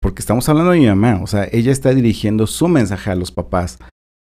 porque 0.00 0.20
estamos 0.20 0.48
hablando 0.48 0.70
de 0.70 0.78
mi 0.78 0.86
mamá, 0.86 1.18
o 1.20 1.26
sea, 1.26 1.48
ella 1.50 1.72
está 1.72 1.92
dirigiendo 1.92 2.46
su 2.46 2.68
mensaje 2.68 3.10
a 3.10 3.16
los 3.16 3.32
papás 3.32 3.78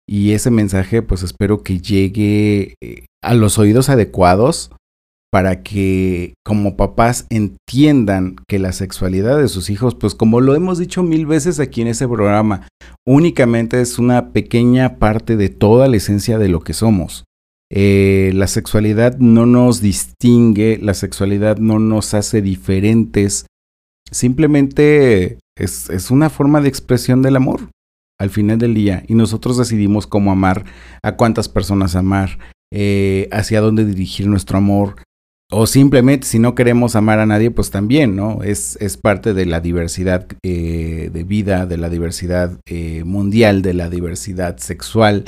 y 0.07 0.31
ese 0.31 0.51
mensaje 0.51 1.01
pues 1.01 1.21
espero 1.21 1.63
que 1.63 1.81
llegue 1.81 2.75
eh, 2.81 3.07
a 3.21 3.33
los 3.33 3.59
oídos 3.59 3.89
adecuados 3.89 4.71
para 5.33 5.63
que 5.63 6.35
como 6.45 6.77
papás 6.77 7.27
entiendan 7.29 8.37
que 8.47 8.57
la 8.57 8.71
sexualidad 8.71 9.37
de 9.37 9.49
sus 9.49 9.69
hijos, 9.69 9.95
pues 9.95 10.15
como 10.15 10.39
lo 10.39 10.55
hemos 10.55 10.77
dicho 10.77 11.03
mil 11.03 11.25
veces 11.25 11.59
aquí 11.59 11.81
en 11.81 11.89
ese 11.89 12.07
programa, 12.07 12.69
únicamente 13.05 13.81
es 13.81 13.99
una 13.99 14.31
pequeña 14.31 14.95
parte 14.95 15.35
de 15.35 15.49
toda 15.49 15.89
la 15.89 15.97
esencia 15.97 16.37
de 16.37 16.47
lo 16.47 16.61
que 16.61 16.71
somos. 16.71 17.25
Eh, 17.72 18.31
la 18.36 18.48
sexualidad 18.48 19.17
no 19.17 19.45
nos 19.45 19.81
distingue, 19.81 20.77
la 20.81 20.93
sexualidad 20.93 21.57
no 21.57 21.79
nos 21.79 22.13
hace 22.13 22.41
diferentes, 22.41 23.48
simplemente 24.12 25.39
es, 25.57 26.12
una 26.12 26.29
forma 26.29 26.62
de 26.62 26.69
expresión 26.69 27.24
del 27.24 27.36
amor 27.36 27.69
al 28.19 28.29
final 28.29 28.60
del 28.60 28.75
día 28.75 29.03
y 29.07 29.15
nosotros 29.15 29.57
decidimos 29.57 30.05
cómo 30.05 30.31
amar, 30.31 30.65
a 31.01 31.15
cuántas 31.15 31.50
personas 31.50 31.95
amar, 31.95 32.38
eh, 32.72 33.27
hacia 33.31 33.62
dónde 33.62 33.84
dirigir 33.84 34.27
nuestro 34.27 34.60
amor, 34.60 34.98
o 35.51 35.65
simplemente 35.65 36.27
si 36.27 36.38
no 36.38 36.53
queremos 36.53 36.95
amar 36.95 37.19
a 37.19 37.25
nadie, 37.25 37.50
pues 37.51 37.72
también, 37.72 38.15
¿no? 38.15 38.41
Es, 38.43 38.77
es 38.79 38.98
parte 38.98 39.34
de 39.34 39.45
la 39.45 39.60
diversidad 39.60 40.27
eh, 40.43 41.10
de 41.12 41.24
vida, 41.24 41.65
de 41.65 41.77
la 41.77 41.89
diversidad 41.89 42.60
mundial, 43.03 43.62
de 43.62 43.74
la 43.74 43.89
diversidad 43.89 44.57
sexual. 44.57 45.25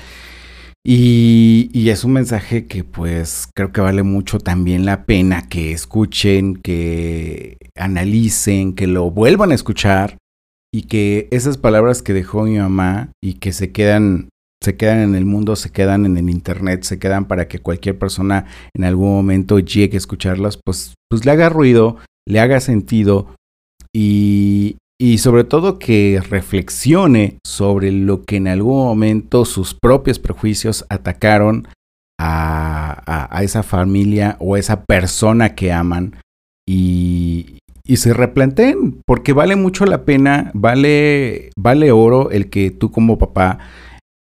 Y, 0.89 1.89
es 1.89 2.05
un 2.05 2.13
mensaje 2.13 2.65
que 2.65 2.85
pues 2.85 3.49
creo 3.53 3.73
que 3.73 3.81
vale 3.81 4.03
mucho 4.03 4.39
también 4.39 4.85
la 4.85 5.03
pena 5.05 5.49
que 5.49 5.73
escuchen, 5.73 6.55
que 6.55 7.57
analicen, 7.75 8.73
que 8.73 8.87
lo 8.87 9.11
vuelvan 9.11 9.51
a 9.51 9.55
escuchar 9.55 10.17
y 10.73 10.83
que 10.83 11.27
esas 11.31 11.57
palabras 11.57 12.01
que 12.01 12.13
dejó 12.13 12.43
mi 12.43 12.57
mamá 12.57 13.11
y 13.21 13.33
que 13.33 13.51
se 13.51 13.73
quedan 13.73 14.29
se 14.63 14.77
quedan 14.77 14.99
en 14.99 15.15
el 15.15 15.25
mundo, 15.25 15.57
se 15.57 15.71
quedan 15.71 16.05
en 16.05 16.15
el 16.15 16.29
internet, 16.29 16.83
se 16.83 16.99
quedan 16.99 17.25
para 17.25 17.49
que 17.49 17.59
cualquier 17.59 17.99
persona 17.99 18.45
en 18.73 18.85
algún 18.85 19.11
momento 19.11 19.59
llegue 19.59 19.97
a 19.97 19.99
escucharlas, 19.99 20.57
pues, 20.63 20.95
pues 21.09 21.25
le 21.25 21.31
haga 21.31 21.49
ruido, 21.49 21.97
le 22.25 22.39
haga 22.39 22.61
sentido 22.61 23.35
y, 23.93 24.77
y 24.99 25.19
sobre 25.19 25.43
todo 25.43 25.79
que 25.79 26.21
reflexione 26.29 27.37
sobre 27.45 27.91
lo 27.91 28.23
que 28.23 28.37
en 28.37 28.47
algún 28.47 28.83
momento 28.85 29.45
sus 29.45 29.75
propios 29.75 30.19
prejuicios 30.19 30.85
atacaron 30.89 31.67
a, 32.19 33.39
esa 33.43 33.61
familia 33.61 34.37
o 34.39 34.55
a 34.55 34.59
esa 34.59 34.83
persona 34.83 35.53
que 35.53 35.71
aman 35.71 36.15
y, 36.67 37.59
se 37.95 38.13
replanteen, 38.13 38.99
porque 39.05 39.31
vale 39.31 39.55
mucho 39.55 39.85
la 39.85 40.03
pena, 40.03 40.51
vale, 40.53 41.51
vale 41.57 41.91
oro 41.91 42.31
el 42.31 42.49
que 42.49 42.69
tú 42.69 42.91
como 42.91 43.17
papá 43.17 43.59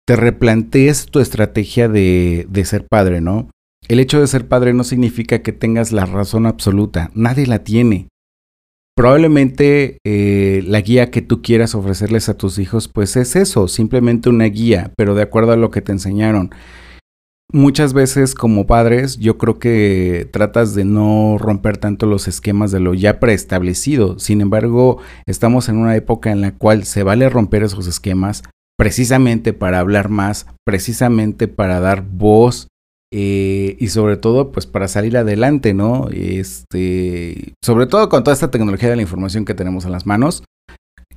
te 0.06 0.16
replantees 0.16 1.06
tu 1.06 1.20
estrategia 1.20 1.86
de 1.88 2.64
ser 2.64 2.86
padre, 2.88 3.20
¿no? 3.20 3.50
El 3.88 4.00
hecho 4.00 4.20
de 4.20 4.26
ser 4.26 4.48
padre 4.48 4.72
no 4.72 4.84
significa 4.84 5.42
que 5.42 5.52
tengas 5.52 5.92
la 5.92 6.06
razón 6.06 6.46
absoluta, 6.46 7.10
nadie 7.14 7.46
la 7.46 7.64
tiene. 7.64 8.08
Probablemente 8.94 9.98
eh, 10.04 10.62
la 10.66 10.82
guía 10.82 11.10
que 11.10 11.22
tú 11.22 11.40
quieras 11.40 11.74
ofrecerles 11.74 12.28
a 12.28 12.36
tus 12.36 12.58
hijos, 12.58 12.88
pues 12.88 13.16
es 13.16 13.36
eso, 13.36 13.66
simplemente 13.66 14.28
una 14.28 14.44
guía, 14.44 14.92
pero 14.96 15.14
de 15.14 15.22
acuerdo 15.22 15.52
a 15.52 15.56
lo 15.56 15.70
que 15.70 15.80
te 15.80 15.92
enseñaron. 15.92 16.50
Muchas 17.54 17.92
veces 17.92 18.34
como 18.34 18.66
padres 18.66 19.18
yo 19.18 19.36
creo 19.36 19.58
que 19.58 20.28
tratas 20.32 20.74
de 20.74 20.86
no 20.86 21.36
romper 21.38 21.76
tanto 21.76 22.06
los 22.06 22.26
esquemas 22.26 22.70
de 22.70 22.80
lo 22.80 22.94
ya 22.94 23.20
preestablecido. 23.20 24.18
Sin 24.18 24.40
embargo, 24.40 24.98
estamos 25.26 25.68
en 25.68 25.76
una 25.76 25.96
época 25.96 26.30
en 26.30 26.40
la 26.40 26.52
cual 26.52 26.84
se 26.84 27.02
vale 27.02 27.28
romper 27.28 27.62
esos 27.62 27.86
esquemas, 27.86 28.42
precisamente 28.78 29.52
para 29.52 29.80
hablar 29.80 30.08
más, 30.08 30.46
precisamente 30.64 31.46
para 31.46 31.80
dar 31.80 32.02
voz 32.02 32.68
eh, 33.14 33.76
y 33.78 33.88
sobre 33.88 34.16
todo 34.16 34.52
pues 34.52 34.64
para 34.66 34.88
salir 34.88 35.18
adelante, 35.18 35.74
¿no? 35.74 36.08
Este, 36.10 37.52
sobre 37.62 37.86
todo 37.86 38.08
con 38.08 38.24
toda 38.24 38.32
esta 38.32 38.50
tecnología 38.50 38.88
de 38.88 38.96
la 38.96 39.02
información 39.02 39.44
que 39.44 39.52
tenemos 39.52 39.84
en 39.84 39.92
las 39.92 40.06
manos, 40.06 40.44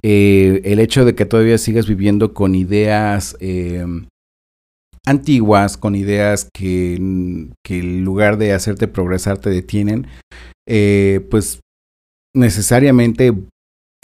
eh, 0.04 0.60
el 0.66 0.80
hecho 0.80 1.06
de 1.06 1.16
que 1.16 1.26
todavía 1.26 1.58
sigas 1.58 1.88
viviendo 1.88 2.34
con 2.34 2.54
ideas 2.54 3.38
eh, 3.40 3.86
antiguas, 5.06 5.78
con 5.78 5.96
ideas 5.96 6.50
que, 6.54 7.48
que, 7.64 7.80
en 7.80 8.04
lugar 8.04 8.38
de 8.38 8.52
hacerte 8.52 8.90
progresar 8.90 9.38
te 9.38 9.50
detienen, 9.50 10.08
pues 11.30 11.62
necesariamente 12.34 13.34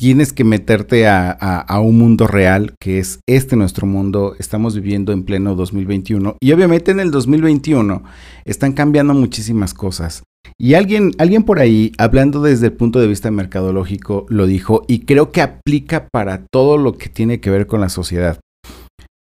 tienes 0.02 0.34
que 0.34 0.44
meterte 0.44 1.08
a, 1.08 1.80
un 1.80 2.00
mundo 2.00 2.26
real, 2.26 2.74
que 2.82 2.98
es 2.98 3.20
este 3.28 3.56
nuestro 3.56 3.86
mundo. 3.86 4.36
Estamos 4.40 4.74
viviendo 4.74 5.12
en 5.12 5.22
pleno 5.22 5.54
2021 5.54 6.38
y 6.42 6.52
obviamente 6.54 6.90
en 6.90 7.00
el 7.00 7.12
2021 7.12 8.02
están 8.44 8.74
cambiando 8.74 9.14
muchísimas 9.14 9.76
cosas. 9.76 10.24
Y 10.58 10.74
alguien, 10.74 11.12
alguien 11.20 11.44
por 11.44 11.60
ahí, 11.60 11.92
hablando 12.00 12.42
desde 12.42 12.66
el 12.66 12.74
punto 12.74 13.00
de 13.00 13.06
vista 13.06 13.30
mercadológico, 13.30 14.26
lo 14.28 14.48
dijo 14.48 14.86
y 14.88 15.02
creo 15.02 15.32
que 15.32 15.44
aplica 15.44 16.08
para 16.12 16.48
todo 16.52 16.80
lo 16.80 16.98
que 16.98 17.08
tiene 17.08 17.40
que 17.40 17.52
ver 17.52 17.68
con 17.68 17.80
la 17.80 17.90
sociedad. 17.90 18.40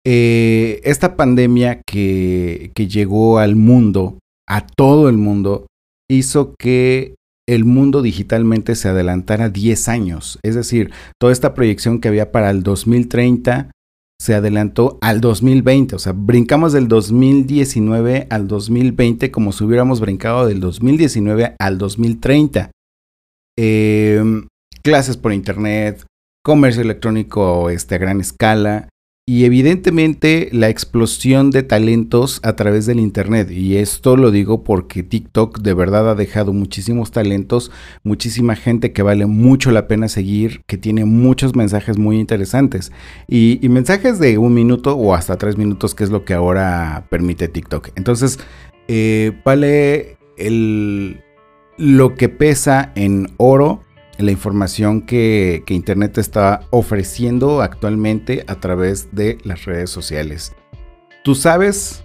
Eh, 0.07 0.81
esta 0.85 1.17
pandemia 1.17 1.83
que 1.85 2.73
llegó 2.75 3.41
al 3.41 3.57
mundo, 3.57 4.19
a 4.49 4.67
todo 4.67 5.11
el 5.11 5.19
mundo, 5.19 5.67
hizo 6.11 6.55
que 6.59 7.15
el 7.49 7.65
mundo 7.65 8.03
digitalmente 8.03 8.75
se 8.75 8.89
adelantara 8.89 9.49
10 9.49 9.89
años. 9.89 10.39
Es 10.43 10.55
decir, 10.55 10.93
toda 11.21 11.33
esta 11.33 11.55
proyección 11.55 12.01
que 12.01 12.09
había 12.09 12.33
para 12.33 12.51
el 12.51 12.63
2030 12.63 13.71
se 14.21 14.35
adelantó 14.35 14.99
al 15.01 15.21
2020. 15.21 15.97
O 15.97 15.99
sea, 15.99 16.13
brincamos 16.13 16.73
del 16.73 16.87
2019 16.87 18.29
al 18.31 18.47
2020 18.47 19.33
como 19.33 19.51
si 19.51 19.65
hubiéramos 19.65 20.01
brincado 20.01 20.47
del 20.47 20.61
2019 20.61 21.57
al 21.59 21.79
2030. 21.79 22.71
Em, 23.59 24.47
clases 24.83 25.17
por 25.17 25.33
internet, 25.33 26.07
comercio 26.45 26.83
electrónico 26.83 27.69
este, 27.71 27.97
a 27.97 27.99
gran 27.99 28.21
escala, 28.21 28.89
y 29.25 29.45
evidentemente 29.45 30.49
la 30.51 30.69
explosión 30.69 31.53
de 31.53 31.63
talentos 31.63 32.41
a 32.43 32.57
través 32.57 32.87
del 32.87 32.99
Internet. 32.99 33.53
Y 33.53 33.77
esto 33.77 34.17
lo 34.17 34.33
digo 34.33 34.65
porque 34.65 35.05
TikTok 35.05 35.61
de 35.61 35.75
verdad 35.75 36.11
ha 36.11 36.15
dejado 36.17 36.53
muchísimos 36.53 37.13
talentos, 37.13 37.71
muchísima 38.03 38.57
gente 38.57 38.93
que 38.93 39.03
vale 39.03 39.27
mucho 39.27 39.71
la 39.71 39.87
pena 39.87 40.09
seguir, 40.09 40.63
que 40.67 40.77
tiene 40.77 41.05
muchos 41.05 41.55
mensajes 41.55 41.99
muy 41.99 42.19
interesantes. 42.19 42.91
Y, 43.29 43.61
mensajes 43.69 44.19
de 44.19 44.39
un 44.39 44.55
minuto 44.55 44.97
o 44.97 45.15
hasta 45.15 45.39
tres 45.39 45.57
minutos, 45.57 45.95
que 45.95 46.03
es 46.03 46.11
lo 46.11 46.25
que 46.25 46.35
ahora 46.35 47.07
permite 47.09 47.47
TikTok. 47.47 47.91
Entonces, 47.95 48.41
eh, 48.89 49.41
vale 49.45 50.19
el, 50.37 51.23
lo 51.79 52.17
que 52.17 52.29
pesa 52.29 52.91
en 52.97 53.29
oro 53.37 53.83
la 54.19 54.31
información 54.31 55.03
que, 55.03 55.65
Internet 55.69 56.19
está 56.19 56.61
ofreciendo 56.71 57.63
actualmente 57.63 58.45
a 58.47 58.57
través 58.57 59.09
de 59.13 59.39
las 59.45 59.65
redes 59.65 59.91
sociales. 59.91 60.53
Tú 61.25 61.35
sabes 61.35 62.03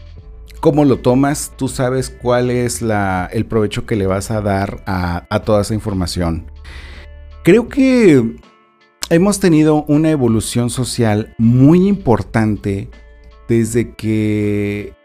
cómo 0.61 0.85
lo 0.85 0.99
tomas, 0.99 1.51
tú 1.57 1.67
sabes 1.67 2.09
cuál 2.09 2.49
es 2.49 2.81
el 2.81 3.45
provecho 3.45 3.85
que 3.85 3.95
le 3.95 4.07
vas 4.07 4.31
a 4.31 4.41
dar 4.41 4.83
a 4.85 5.41
toda 5.45 5.61
esa 5.61 5.73
información. 5.73 6.49
Creo 7.43 7.67
que 7.69 8.35
hemos 9.09 9.39
tenido 9.39 9.83
una 9.87 10.09
evolución 10.11 10.69
social 10.69 11.33
muy 11.37 11.87
importante 11.87 12.89
desde 13.47 13.95
que 13.95 14.96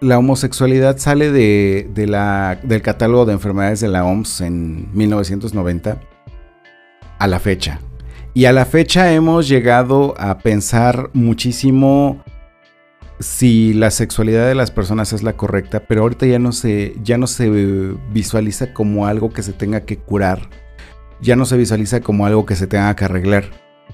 la 0.00 0.18
homosexualidad 0.18 0.98
sale 0.98 1.30
de, 1.30 1.88
del 2.62 2.82
catálogo 2.82 3.24
de 3.24 3.32
enfermedades 3.32 3.80
de 3.80 3.88
la 3.88 4.04
OMS 4.04 4.42
en 4.42 4.88
1990 4.92 6.00
a 7.18 7.26
la 7.26 7.40
fecha. 7.40 7.80
Y 8.34 8.44
a 8.44 8.52
la 8.52 8.66
fecha 8.66 9.12
hemos 9.12 9.48
llegado 9.48 10.14
a 10.18 10.38
pensar 10.38 11.10
muchísimo 11.14 12.22
si 13.18 13.72
la 13.72 13.90
sexualidad 13.90 14.46
de 14.46 14.54
las 14.54 14.70
personas 14.70 15.14
es 15.14 15.22
la 15.22 15.38
correcta, 15.38 15.80
pero 15.80 16.02
ahorita 16.02 16.26
ya 16.26 16.38
no 16.38 16.52
se, 16.52 16.94
ya 17.02 17.16
no 17.16 17.26
se 17.26 17.48
visualiza 18.12 18.74
como 18.74 19.06
algo 19.06 19.30
que 19.30 19.42
se 19.42 19.54
tenga 19.54 19.86
que 19.86 19.96
curar, 19.96 20.50
ya 21.22 21.34
no 21.34 21.46
se 21.46 21.56
visualiza 21.56 22.02
como 22.02 22.26
algo 22.26 22.44
que 22.44 22.56
se 22.56 22.66
tenga 22.66 22.94
que 22.94 23.06
arreglar, 23.06 23.44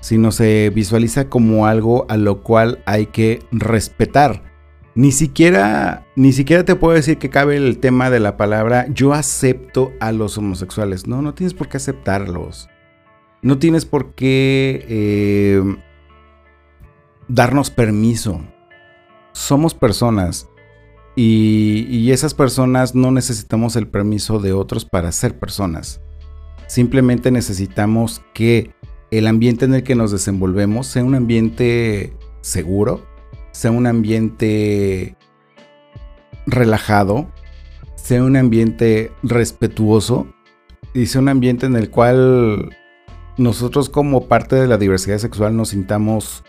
sino 0.01 0.33
se 0.33 0.73
visualiza 0.75 1.29
como 1.29 1.69
algo 1.69 2.05
a 2.09 2.17
lo 2.17 2.43
cual 2.43 2.81
hay 2.85 3.07
que 3.07 3.45
respetar 3.53 4.52
ni 4.95 5.13
siquiera, 5.13 6.07
ni 6.17 6.33
siquiera 6.33 6.65
te 6.65 6.77
puedo 6.77 6.95
decir 6.95 7.19
que 7.19 7.31
cabe 7.31 7.57
el 7.57 7.79
tema 7.79 8.11
de 8.11 8.21
la 8.21 8.37
palabra 8.37 8.87
yo 8.89 9.15
acepto 9.15 9.93
a 10.01 10.13
los 10.13 10.37
homosexuales. 10.37 11.07
No, 11.07 11.23
no 11.23 11.35
tienes 11.35 11.55
por 11.55 11.69
qué 11.69 11.79
aceptarlos. 11.79 12.69
No 13.41 13.59
tienes 13.59 13.87
por 13.87 14.15
qué 14.15 14.85
eh, 14.89 15.77
darnos 17.29 17.71
permiso. 17.71 18.41
Somos 19.33 19.75
personas 19.75 20.49
y 21.15 22.11
esas 22.11 22.33
personas 22.33 22.95
no 22.95 23.11
necesitamos 23.11 23.77
el 23.77 23.87
permiso 23.87 24.39
de 24.39 24.53
otros 24.53 24.85
para 24.85 25.13
ser 25.13 25.39
personas. 25.39 26.01
Simplemente 26.67 27.31
necesitamos 27.31 28.23
que 28.33 28.75
el 29.11 29.27
ambiente 29.27 29.67
en 29.67 29.75
el 29.75 29.83
que 29.83 29.95
nos 29.95 30.11
desenvolvemos 30.11 30.87
sea 30.87 31.05
un 31.05 31.15
ambiente 31.15 32.17
seguro, 32.41 33.07
sea 33.53 33.71
un 33.71 33.87
ambiente 33.87 35.17
relajado, 36.47 37.31
sea 37.95 38.23
un 38.25 38.37
ambiente 38.37 39.13
respetuoso 39.23 40.27
y 40.95 41.07
sea 41.07 41.21
un 41.21 41.29
ambiente 41.29 41.67
en 41.67 41.77
el 41.77 41.91
cual 41.91 42.77
nosotros 43.37 43.89
como 43.89 44.27
parte 44.27 44.57
de 44.57 44.67
la 44.67 44.79
diversidad 44.79 45.19
sexual 45.19 45.57
nos 45.57 45.71
sintamos 45.71 46.45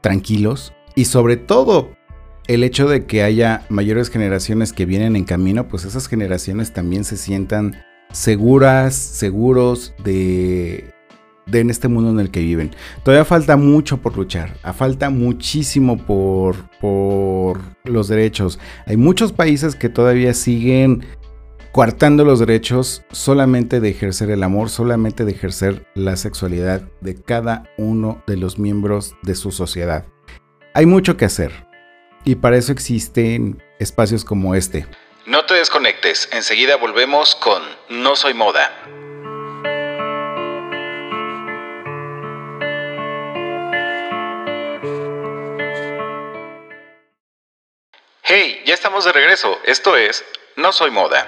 tranquilos 0.00 0.72
y 0.94 1.06
sobre 1.06 1.36
todo 1.36 1.90
el 2.46 2.62
hecho 2.62 2.88
de 2.88 3.06
que 3.06 3.22
haya 3.22 3.64
mayores 3.68 4.10
generaciones 4.10 4.72
que 4.72 4.84
vienen 4.84 5.16
en 5.16 5.24
camino, 5.24 5.68
pues 5.68 5.84
esas 5.84 6.08
generaciones 6.08 6.72
también 6.72 7.04
se 7.04 7.16
sientan 7.16 7.82
seguras, 8.12 8.94
seguros 8.94 9.94
de, 10.04 10.93
de 11.46 11.60
en 11.60 11.70
este 11.70 11.88
mundo 11.88 12.10
en 12.10 12.20
el 12.20 12.30
que 12.30 12.40
viven. 12.40 12.74
Todavía 13.02 13.24
falta 13.24 13.56
mucho 13.56 13.98
por 13.98 14.16
luchar, 14.16 14.56
falta 14.74 15.10
muchísimo 15.10 15.98
por, 15.98 16.56
por 16.80 17.60
los 17.84 18.08
derechos. 18.08 18.58
Hay 18.86 18.96
muchos 18.96 19.32
países 19.32 19.74
que 19.76 19.88
todavía 19.88 20.34
siguen 20.34 21.04
coartando 21.72 22.24
los 22.24 22.38
derechos 22.38 23.02
solamente 23.10 23.80
de 23.80 23.90
ejercer 23.90 24.30
el 24.30 24.44
amor, 24.44 24.70
solamente 24.70 25.24
de 25.24 25.32
ejercer 25.32 25.84
la 25.94 26.16
sexualidad 26.16 26.82
de 27.00 27.20
cada 27.20 27.64
uno 27.76 28.22
de 28.28 28.36
los 28.36 28.60
miembros 28.60 29.16
de 29.22 29.34
su 29.34 29.50
sociedad. 29.50 30.04
Hay 30.72 30.86
mucho 30.86 31.16
que 31.16 31.24
hacer 31.24 31.66
y 32.24 32.36
para 32.36 32.56
eso 32.56 32.70
existen 32.70 33.62
espacios 33.80 34.24
como 34.24 34.54
este. 34.54 34.86
No 35.26 35.46
te 35.46 35.54
desconectes, 35.54 36.28
enseguida 36.32 36.76
volvemos 36.76 37.34
con 37.34 37.62
No 37.88 38.14
Soy 38.14 38.34
Moda. 38.34 38.70
Hey, 48.26 48.62
ya 48.64 48.72
estamos 48.72 49.04
de 49.04 49.12
regreso. 49.12 49.58
Esto 49.66 49.98
es 49.98 50.24
No 50.56 50.72
Soy 50.72 50.90
Moda. 50.90 51.26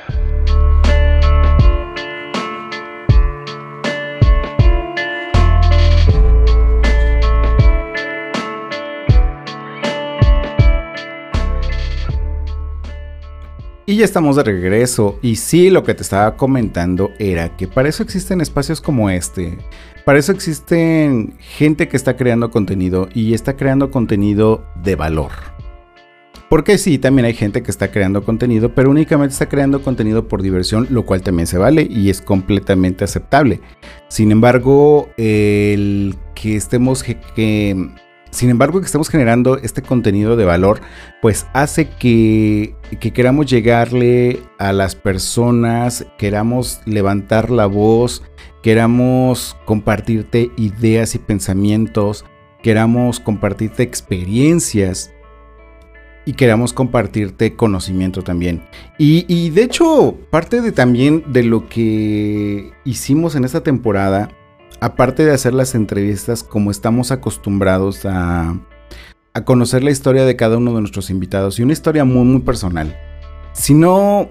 Y 13.84 13.96
ya 13.98 14.06
estamos 14.06 14.36
de 14.36 14.44
regreso. 14.44 15.18
Y 15.20 15.36
sí, 15.36 15.68
lo 15.68 15.84
que 15.84 15.92
te 15.92 16.02
estaba 16.02 16.38
comentando 16.38 17.12
era 17.18 17.58
que 17.58 17.68
para 17.68 17.90
eso 17.90 18.02
existen 18.02 18.40
espacios 18.40 18.80
como 18.80 19.10
este. 19.10 19.58
Para 20.06 20.18
eso 20.18 20.32
existen 20.32 21.36
gente 21.40 21.88
que 21.88 21.98
está 21.98 22.16
creando 22.16 22.50
contenido 22.50 23.10
y 23.12 23.34
está 23.34 23.54
creando 23.54 23.90
contenido 23.90 24.66
de 24.76 24.96
valor. 24.96 25.55
Porque 26.48 26.78
sí, 26.78 26.98
también 26.98 27.26
hay 27.26 27.34
gente 27.34 27.62
que 27.62 27.70
está 27.70 27.90
creando 27.90 28.24
contenido, 28.24 28.74
pero 28.74 28.90
únicamente 28.90 29.32
está 29.32 29.48
creando 29.48 29.82
contenido 29.82 30.28
por 30.28 30.42
diversión, 30.42 30.86
lo 30.90 31.04
cual 31.04 31.22
también 31.22 31.46
se 31.46 31.58
vale 31.58 31.86
y 31.90 32.08
es 32.08 32.20
completamente 32.20 33.04
aceptable. 33.04 33.60
Sin 34.08 34.30
embargo, 34.30 35.08
el 35.16 36.14
que 36.34 36.56
estemos 36.56 37.02
que 37.02 37.16
sin 38.36 38.50
embargo, 38.50 38.80
que 38.80 38.86
estamos 38.86 39.08
generando 39.08 39.56
este 39.56 39.80
contenido 39.80 40.36
de 40.36 40.44
valor, 40.44 40.82
pues 41.22 41.46
hace 41.54 41.88
que, 41.88 42.74
queramos 43.14 43.46
llegarle 43.46 44.42
a 44.58 44.74
las 44.74 44.94
personas, 44.94 46.06
queramos 46.18 46.82
levantar 46.84 47.50
la 47.50 47.64
voz, 47.64 48.22
queramos 48.62 49.56
compartirte 49.64 50.50
ideas 50.58 51.14
y 51.14 51.18
pensamientos, 51.18 52.26
queramos 52.62 53.20
compartirte 53.20 53.82
experiencias 53.82 55.12
y 56.26 56.34
queramos 56.34 56.74
compartirte 56.74 57.56
conocimiento 57.56 58.22
también. 58.22 58.62
Y, 58.98 59.24
y, 59.32 59.48
de 59.48 59.62
hecho, 59.62 60.18
parte 60.30 60.60
de 60.60 60.72
también 60.72 61.24
de 61.32 61.44
lo 61.44 61.68
que 61.68 62.72
hicimos 62.84 63.34
en 63.34 63.44
esta 63.44 63.62
temporada 63.62 64.28
aparte 64.80 65.24
de 65.24 65.32
hacer 65.32 65.54
las 65.54 65.74
entrevistas 65.74 66.42
como 66.42 66.70
estamos 66.70 67.10
acostumbrados 67.10 68.04
a, 68.04 68.56
conocer 69.44 69.84
la 69.84 69.90
historia 69.90 70.24
de 70.24 70.34
cada 70.34 70.56
uno 70.56 70.74
de 70.74 70.80
nuestros 70.80 71.10
invitados 71.10 71.58
y 71.58 71.62
una 71.62 71.74
historia 71.74 72.06
muy 72.06 72.24
muy 72.24 72.40
personal. 72.40 72.98
Si 73.52 73.74
no, 73.74 74.30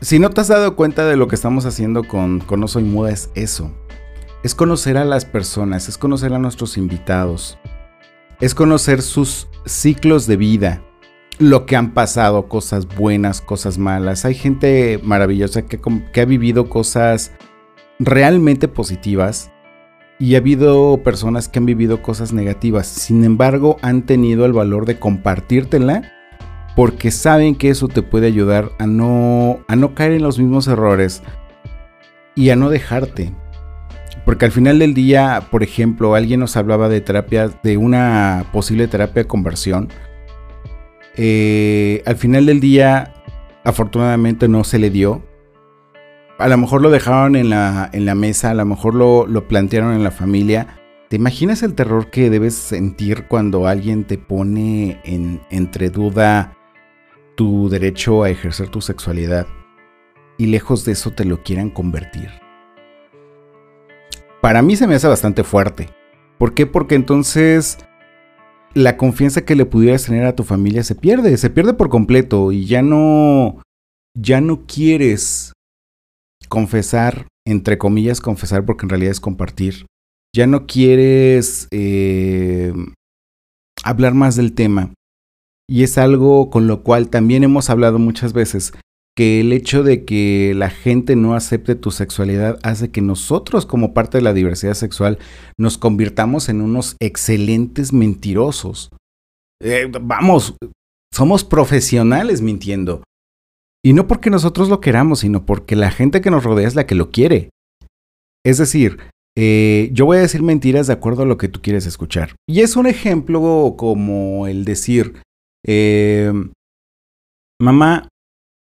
si 0.00 0.18
no 0.18 0.30
te 0.30 0.40
has 0.40 0.48
dado 0.48 0.74
cuenta 0.74 1.06
de 1.06 1.16
lo 1.16 1.28
que 1.28 1.36
estamos 1.36 1.64
haciendo 1.64 2.02
con, 2.02 2.40
con 2.40 2.58
No 2.58 2.66
Soy 2.66 2.82
Muda 2.82 3.12
es 3.12 3.30
eso. 3.36 3.70
Es 4.42 4.56
conocer 4.56 4.96
a 4.96 5.04
las 5.04 5.24
personas, 5.24 5.88
es 5.88 5.96
conocer 5.96 6.34
a 6.34 6.40
nuestros 6.40 6.76
invitados, 6.76 7.56
es 8.40 8.52
conocer 8.56 9.00
sus 9.00 9.46
ciclos 9.64 10.26
de 10.26 10.36
vida, 10.36 10.82
lo 11.38 11.66
que 11.66 11.76
han 11.76 11.92
pasado, 11.92 12.48
cosas 12.48 12.86
buenas, 12.86 13.40
cosas 13.40 13.78
malas. 13.78 14.24
Hay 14.24 14.34
gente 14.34 15.00
maravillosa 15.02 15.62
que, 15.62 15.80
que 16.12 16.20
ha 16.20 16.24
vivido 16.24 16.68
cosas 16.68 17.32
realmente 17.98 18.68
positivas 18.68 19.50
y 20.18 20.34
ha 20.34 20.38
habido 20.38 21.02
personas 21.02 21.48
que 21.48 21.58
han 21.58 21.66
vivido 21.66 22.02
cosas 22.02 22.32
negativas, 22.32 22.86
sin 22.86 23.24
embargo 23.24 23.76
han 23.82 24.02
tenido 24.06 24.44
el 24.44 24.52
valor 24.52 24.86
de 24.86 24.98
compartírtela 24.98 26.12
porque 26.76 27.10
saben 27.10 27.54
que 27.54 27.70
eso 27.70 27.88
te 27.88 28.02
puede 28.02 28.28
ayudar 28.28 28.70
a 28.78 28.86
no, 28.86 29.60
a 29.68 29.76
no 29.76 29.94
caer 29.94 30.12
en 30.12 30.22
los 30.22 30.38
mismos 30.38 30.68
errores 30.68 31.22
y 32.34 32.50
a 32.50 32.56
no 32.56 32.70
dejarte. 32.70 33.32
Porque 34.24 34.44
al 34.44 34.52
final 34.52 34.78
del 34.78 34.94
día, 34.94 35.48
por 35.50 35.62
ejemplo, 35.62 36.14
alguien 36.14 36.40
nos 36.40 36.56
hablaba 36.56 36.88
de 36.88 37.00
terapia, 37.00 37.50
de 37.62 37.76
una 37.76 38.46
posible 38.52 38.86
terapia 38.86 39.24
de 39.24 39.28
conversión. 39.28 39.88
Eh, 41.16 42.02
al 42.06 42.16
final 42.16 42.46
del 42.46 42.60
día, 42.60 43.12
afortunadamente 43.64 44.48
no 44.48 44.64
se 44.64 44.78
le 44.78 44.90
dio 44.90 45.22
a 46.42 46.48
lo 46.48 46.58
mejor 46.58 46.82
lo 46.82 46.90
dejaron 46.90 47.36
en 47.36 47.50
la, 47.50 47.88
en 47.92 48.04
la 48.04 48.16
mesa, 48.16 48.50
a 48.50 48.54
lo 48.54 48.64
mejor 48.64 48.94
lo, 48.94 49.28
lo 49.28 49.46
plantearon 49.46 49.94
en 49.94 50.02
la 50.02 50.10
familia. 50.10 50.78
¿Te 51.08 51.14
imaginas 51.14 51.62
el 51.62 51.74
terror 51.74 52.10
que 52.10 52.30
debes 52.30 52.54
sentir 52.54 53.28
cuando 53.28 53.68
alguien 53.68 54.04
te 54.04 54.18
pone 54.18 55.00
en, 55.04 55.40
entre 55.50 55.88
duda 55.88 56.56
tu 57.36 57.68
derecho 57.68 58.24
a 58.24 58.30
ejercer 58.30 58.70
tu 58.70 58.80
sexualidad 58.80 59.46
y 60.36 60.46
lejos 60.46 60.84
de 60.84 60.92
eso 60.92 61.12
te 61.12 61.24
lo 61.24 61.44
quieran 61.44 61.70
convertir? 61.70 62.28
Para 64.40 64.62
mí 64.62 64.74
se 64.74 64.88
me 64.88 64.96
hace 64.96 65.06
bastante 65.06 65.44
fuerte. 65.44 65.90
¿Por 66.38 66.54
qué? 66.54 66.66
Porque 66.66 66.96
entonces 66.96 67.78
la 68.74 68.96
confianza 68.96 69.44
que 69.44 69.56
le 69.56 69.66
pudieras 69.66 70.04
tener 70.04 70.24
a 70.24 70.36
tu 70.36 70.44
familia 70.44 70.82
se 70.82 70.94
pierde, 70.94 71.36
se 71.36 71.50
pierde 71.50 71.74
por 71.74 71.88
completo 71.88 72.52
y 72.52 72.66
ya 72.66 72.82
no, 72.82 73.62
ya 74.18 74.40
no 74.40 74.66
quieres 74.66 75.52
confesar, 76.48 77.28
entre 77.46 77.78
comillas, 77.78 78.20
confesar 78.20 78.64
porque 78.64 78.86
en 78.86 78.90
realidad 78.90 79.12
es 79.12 79.20
compartir. 79.20 79.86
Ya 80.34 80.46
no 80.46 80.66
quieres 80.66 81.68
eh, 81.70 82.72
hablar 83.84 84.14
más 84.14 84.36
del 84.36 84.54
tema. 84.54 84.94
Y 85.68 85.84
es 85.84 85.98
algo 85.98 86.50
con 86.50 86.66
lo 86.66 86.82
cual 86.82 87.08
también 87.08 87.44
hemos 87.44 87.70
hablado 87.70 87.98
muchas 87.98 88.32
veces, 88.32 88.72
que 89.16 89.40
el 89.40 89.52
hecho 89.52 89.82
de 89.82 90.04
que 90.04 90.54
la 90.56 90.70
gente 90.70 91.16
no 91.16 91.34
acepte 91.34 91.74
tu 91.74 91.90
sexualidad 91.90 92.58
hace 92.62 92.90
que 92.90 93.02
nosotros 93.02 93.66
como 93.66 93.92
parte 93.92 94.18
de 94.18 94.24
la 94.24 94.32
diversidad 94.32 94.74
sexual 94.74 95.18
nos 95.58 95.76
convirtamos 95.76 96.48
en 96.48 96.62
unos 96.62 96.96
excelentes 97.00 97.92
mentirosos. 97.92 98.90
Eh, 99.62 99.90
vamos, 100.00 100.54
somos 101.12 101.44
profesionales 101.44 102.40
mintiendo. 102.40 103.02
Y 103.84 103.92
no 103.92 104.06
porque 104.06 104.30
nosotros 104.30 104.68
lo 104.68 104.80
queramos, 104.80 105.20
sino 105.20 105.44
porque 105.44 105.76
la 105.76 105.90
gente 105.90 106.20
que 106.20 106.30
nos 106.30 106.44
rodea 106.44 106.68
es 106.68 106.74
la 106.74 106.86
que 106.86 106.94
lo 106.94 107.10
quiere. 107.10 107.50
Es 108.44 108.58
decir, 108.58 108.98
eh, 109.36 109.90
yo 109.92 110.06
voy 110.06 110.18
a 110.18 110.22
decir 110.22 110.42
mentiras 110.42 110.86
de 110.86 110.92
acuerdo 110.92 111.22
a 111.22 111.26
lo 111.26 111.36
que 111.36 111.48
tú 111.48 111.60
quieres 111.60 111.86
escuchar. 111.86 112.34
Y 112.48 112.60
es 112.60 112.76
un 112.76 112.86
ejemplo 112.86 113.74
como 113.76 114.46
el 114.46 114.64
decir, 114.64 115.20
em, 115.64 116.52
mamá, 117.60 118.08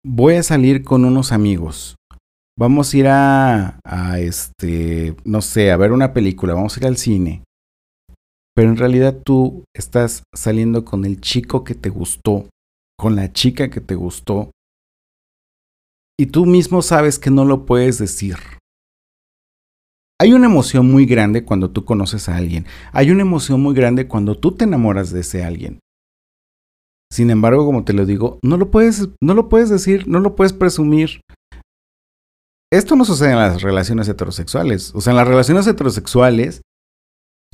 voy 0.03 0.35
a 0.35 0.43
salir 0.43 0.83
con 0.83 1.05
unos 1.05 1.31
amigos. 1.31 1.95
Vamos 2.57 2.93
a 2.93 2.97
ir 2.97 3.07
a, 3.07 3.79
a, 3.83 4.19
este, 4.19 5.15
no 5.23 5.41
sé, 5.41 5.71
a 5.71 5.77
ver 5.77 5.91
una 5.91 6.13
película, 6.13 6.53
vamos 6.53 6.75
a 6.75 6.79
ir 6.79 6.87
al 6.87 6.97
cine. 6.97 7.43
Pero 8.53 8.69
en 8.69 8.77
realidad 8.77 9.17
tú 9.23 9.63
estás 9.75 10.23
saliendo 10.35 10.83
con 10.83 11.05
el 11.05 11.21
chico 11.21 11.63
que 11.63 11.75
te 11.75 11.89
gustó, 11.89 12.49
con 12.97 13.15
la 13.15 13.31
chica 13.31 13.69
que 13.69 13.79
te 13.79 13.95
gustó, 13.95 14.51
y 16.19 16.27
tú 16.27 16.45
mismo 16.45 16.83
sabes 16.83 17.17
que 17.17 17.31
no 17.31 17.45
lo 17.45 17.65
puedes 17.65 17.97
decir. 17.97 18.35
Hay 20.19 20.33
una 20.33 20.45
emoción 20.45 20.91
muy 20.91 21.07
grande 21.07 21.43
cuando 21.43 21.71
tú 21.71 21.83
conoces 21.83 22.29
a 22.29 22.37
alguien. 22.37 22.67
Hay 22.91 23.09
una 23.09 23.23
emoción 23.23 23.59
muy 23.59 23.73
grande 23.73 24.07
cuando 24.07 24.37
tú 24.37 24.51
te 24.51 24.65
enamoras 24.65 25.09
de 25.11 25.21
ese 25.21 25.43
alguien. 25.43 25.79
Sin 27.11 27.29
embargo, 27.29 27.65
como 27.65 27.83
te 27.83 27.93
lo 27.93 28.05
digo, 28.05 28.39
no 28.41 28.55
lo 28.55 28.71
puedes, 28.71 29.09
no 29.21 29.33
lo 29.33 29.49
puedes 29.49 29.69
decir, 29.69 30.07
no 30.07 30.19
lo 30.21 30.35
puedes 30.35 30.53
presumir. 30.53 31.21
Esto 32.71 32.95
no 32.95 33.03
sucede 33.03 33.31
en 33.31 33.37
las 33.37 33.61
relaciones 33.61 34.07
heterosexuales. 34.07 34.95
O 34.95 35.01
sea, 35.01 35.11
en 35.11 35.17
las 35.17 35.27
relaciones 35.27 35.67
heterosexuales, 35.67 36.61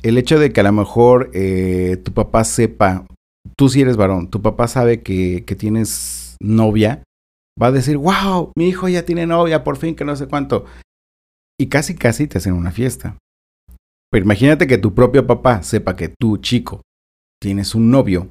el 0.02 0.16
hecho 0.16 0.38
de 0.38 0.52
que 0.52 0.60
a 0.60 0.64
lo 0.64 0.72
mejor 0.72 1.30
eh, 1.34 1.96
tu 2.04 2.12
papá 2.12 2.44
sepa, 2.44 3.04
tú 3.56 3.68
si 3.68 3.80
eres 3.80 3.96
varón, 3.96 4.30
tu 4.30 4.40
papá 4.40 4.68
sabe 4.68 5.02
que, 5.02 5.44
que 5.44 5.56
tienes 5.56 6.36
novia, 6.40 7.02
va 7.60 7.66
a 7.66 7.72
decir, 7.72 7.96
wow, 7.96 8.52
mi 8.56 8.68
hijo 8.68 8.88
ya 8.88 9.04
tiene 9.04 9.26
novia, 9.26 9.64
por 9.64 9.76
fin 9.76 9.96
que 9.96 10.04
no 10.04 10.14
sé 10.14 10.28
cuánto. 10.28 10.66
Y 11.60 11.66
casi, 11.66 11.96
casi 11.96 12.28
te 12.28 12.38
hacen 12.38 12.52
una 12.52 12.70
fiesta. 12.70 13.18
Pero 14.12 14.24
imagínate 14.24 14.68
que 14.68 14.78
tu 14.78 14.94
propio 14.94 15.26
papá 15.26 15.64
sepa 15.64 15.96
que 15.96 16.14
tú, 16.16 16.36
chico, 16.36 16.80
tienes 17.42 17.74
un 17.74 17.90
novio. 17.90 18.30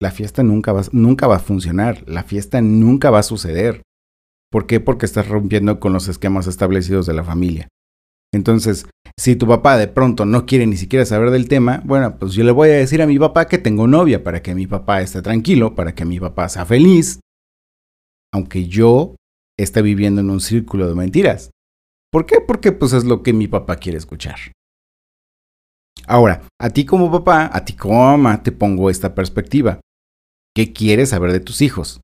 La 0.00 0.10
fiesta 0.10 0.42
nunca 0.42 0.72
va, 0.72 0.82
nunca 0.92 1.26
va 1.26 1.36
a 1.36 1.40
funcionar, 1.40 2.04
la 2.06 2.22
fiesta 2.22 2.60
nunca 2.60 3.10
va 3.10 3.20
a 3.20 3.22
suceder. 3.22 3.82
¿Por 4.50 4.66
qué? 4.66 4.80
Porque 4.80 5.06
estás 5.06 5.28
rompiendo 5.28 5.80
con 5.80 5.92
los 5.92 6.08
esquemas 6.08 6.46
establecidos 6.46 7.06
de 7.06 7.14
la 7.14 7.24
familia. 7.24 7.68
Entonces, 8.32 8.86
si 9.18 9.36
tu 9.36 9.46
papá 9.46 9.78
de 9.78 9.88
pronto 9.88 10.26
no 10.26 10.44
quiere 10.44 10.66
ni 10.66 10.76
siquiera 10.76 11.06
saber 11.06 11.30
del 11.30 11.48
tema, 11.48 11.82
bueno, 11.84 12.18
pues 12.18 12.32
yo 12.32 12.44
le 12.44 12.52
voy 12.52 12.68
a 12.68 12.74
decir 12.74 13.00
a 13.00 13.06
mi 13.06 13.18
papá 13.18 13.46
que 13.46 13.58
tengo 13.58 13.86
novia 13.86 14.22
para 14.22 14.42
que 14.42 14.54
mi 14.54 14.66
papá 14.66 15.00
esté 15.00 15.22
tranquilo, 15.22 15.74
para 15.74 15.94
que 15.94 16.04
mi 16.04 16.20
papá 16.20 16.48
sea 16.48 16.66
feliz, 16.66 17.20
aunque 18.32 18.66
yo 18.66 19.16
esté 19.58 19.80
viviendo 19.80 20.20
en 20.20 20.30
un 20.30 20.40
círculo 20.40 20.86
de 20.88 20.94
mentiras. 20.94 21.50
¿Por 22.12 22.26
qué? 22.26 22.40
Porque 22.40 22.72
pues 22.72 22.92
es 22.92 23.04
lo 23.04 23.22
que 23.22 23.32
mi 23.32 23.48
papá 23.48 23.76
quiere 23.76 23.98
escuchar. 23.98 24.36
Ahora, 26.06 26.42
a 26.60 26.70
ti 26.70 26.84
como 26.84 27.10
papá, 27.10 27.50
a 27.52 27.64
ti 27.64 27.72
como 27.72 28.00
mamá, 28.00 28.42
te 28.42 28.52
pongo 28.52 28.90
esta 28.90 29.14
perspectiva. 29.14 29.80
¿Qué 30.56 30.72
quieres 30.72 31.10
saber 31.10 31.32
de 31.32 31.40
tus 31.40 31.60
hijos? 31.60 32.00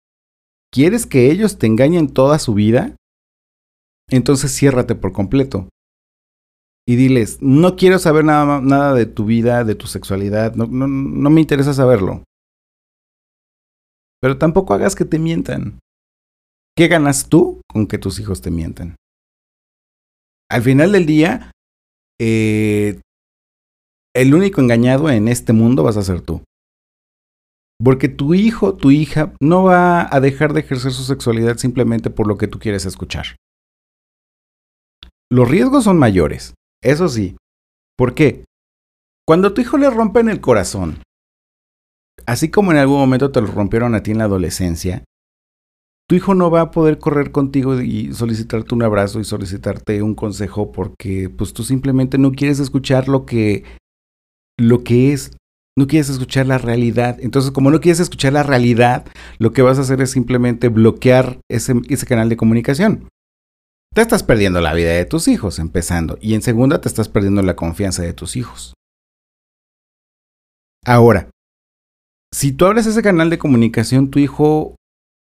¿Quieres 0.70 1.06
que 1.06 1.30
ellos 1.30 1.56
te 1.56 1.66
engañen 1.66 2.12
toda 2.12 2.38
su 2.38 2.52
vida? 2.52 2.96
Entonces 4.10 4.54
ciérrate 4.54 4.94
por 4.94 5.14
completo. 5.14 5.70
Y 6.86 6.96
diles, 6.96 7.38
no 7.40 7.76
quiero 7.76 7.98
saber 7.98 8.26
nada, 8.26 8.60
nada 8.60 8.92
de 8.92 9.06
tu 9.06 9.24
vida, 9.24 9.64
de 9.64 9.74
tu 9.74 9.86
sexualidad, 9.86 10.54
no, 10.54 10.66
no, 10.66 10.86
no 10.86 11.30
me 11.30 11.40
interesa 11.40 11.72
saberlo. 11.72 12.24
Pero 14.20 14.36
tampoco 14.36 14.74
hagas 14.74 14.94
que 14.94 15.06
te 15.06 15.18
mientan. 15.18 15.78
¿Qué 16.76 16.88
ganas 16.88 17.30
tú 17.30 17.62
con 17.66 17.86
que 17.86 17.96
tus 17.96 18.20
hijos 18.20 18.42
te 18.42 18.50
mientan? 18.50 18.96
Al 20.50 20.60
final 20.60 20.92
del 20.92 21.06
día, 21.06 21.52
eh, 22.20 23.00
el 24.14 24.34
único 24.34 24.60
engañado 24.60 25.08
en 25.08 25.28
este 25.28 25.54
mundo 25.54 25.84
vas 25.84 25.96
a 25.96 26.02
ser 26.02 26.20
tú. 26.20 26.42
Porque 27.82 28.08
tu 28.08 28.34
hijo, 28.34 28.76
tu 28.76 28.90
hija, 28.90 29.32
no 29.40 29.64
va 29.64 30.08
a 30.14 30.20
dejar 30.20 30.52
de 30.52 30.60
ejercer 30.60 30.92
su 30.92 31.02
sexualidad 31.02 31.56
simplemente 31.56 32.10
por 32.10 32.26
lo 32.26 32.36
que 32.36 32.48
tú 32.48 32.58
quieres 32.58 32.86
escuchar. 32.86 33.36
Los 35.30 35.50
riesgos 35.50 35.84
son 35.84 35.98
mayores, 35.98 36.54
eso 36.82 37.08
sí. 37.08 37.36
¿Por 37.96 38.14
qué? 38.14 38.44
Cuando 39.26 39.54
tu 39.54 39.62
hijo 39.62 39.78
le 39.78 39.88
rompen 39.88 40.28
el 40.28 40.40
corazón, 40.40 41.02
así 42.26 42.50
como 42.50 42.72
en 42.72 42.78
algún 42.78 42.98
momento 42.98 43.32
te 43.32 43.40
lo 43.40 43.46
rompieron 43.46 43.94
a 43.94 44.02
ti 44.02 44.10
en 44.10 44.18
la 44.18 44.24
adolescencia, 44.24 45.04
tu 46.08 46.16
hijo 46.16 46.34
no 46.34 46.50
va 46.50 46.60
a 46.60 46.70
poder 46.70 46.98
correr 46.98 47.32
contigo 47.32 47.80
y 47.80 48.12
solicitarte 48.12 48.74
un 48.74 48.82
abrazo 48.82 49.20
y 49.20 49.24
solicitarte 49.24 50.02
un 50.02 50.14
consejo 50.14 50.72
porque 50.72 51.30
pues 51.30 51.52
tú 51.54 51.62
simplemente 51.62 52.18
no 52.18 52.32
quieres 52.32 52.58
escuchar 52.58 53.08
lo 53.08 53.24
que 53.24 53.64
lo 54.58 54.84
que 54.84 55.12
es 55.12 55.30
no 55.76 55.86
quieres 55.86 56.08
escuchar 56.08 56.46
la 56.46 56.58
realidad. 56.58 57.18
Entonces, 57.20 57.50
como 57.50 57.70
no 57.70 57.80
quieres 57.80 58.00
escuchar 58.00 58.32
la 58.32 58.42
realidad, 58.42 59.06
lo 59.38 59.52
que 59.52 59.62
vas 59.62 59.78
a 59.78 59.82
hacer 59.82 60.00
es 60.00 60.10
simplemente 60.10 60.68
bloquear 60.68 61.38
ese, 61.50 61.74
ese, 61.88 62.06
canal 62.06 62.28
de 62.28 62.36
comunicación. 62.36 63.08
Te 63.94 64.02
estás 64.02 64.22
perdiendo 64.22 64.60
la 64.60 64.74
vida 64.74 64.92
de 64.92 65.04
tus 65.04 65.28
hijos, 65.28 65.58
empezando. 65.58 66.18
Y 66.20 66.34
en 66.34 66.42
segunda, 66.42 66.80
te 66.80 66.88
estás 66.88 67.08
perdiendo 67.08 67.42
la 67.42 67.56
confianza 67.56 68.02
de 68.02 68.12
tus 68.12 68.36
hijos. 68.36 68.74
Ahora, 70.84 71.30
si 72.32 72.52
tú 72.52 72.66
abres 72.66 72.86
ese 72.86 73.02
canal 73.02 73.30
de 73.30 73.38
comunicación, 73.38 74.10
tu 74.10 74.18
hijo 74.18 74.76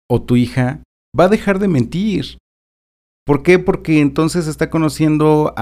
o 0.10 0.21
tu 0.21 0.36
hija 0.36 0.83
va 1.17 1.25
a 1.25 1.29
dejar 1.29 1.60
de 1.60 1.67
mentir. 1.67 2.38
¿Por 3.28 3.44
qué? 3.44 3.60
Porque 3.60 4.00
entonces 4.00 4.48
está 4.48 4.70
conociendo 4.70 5.54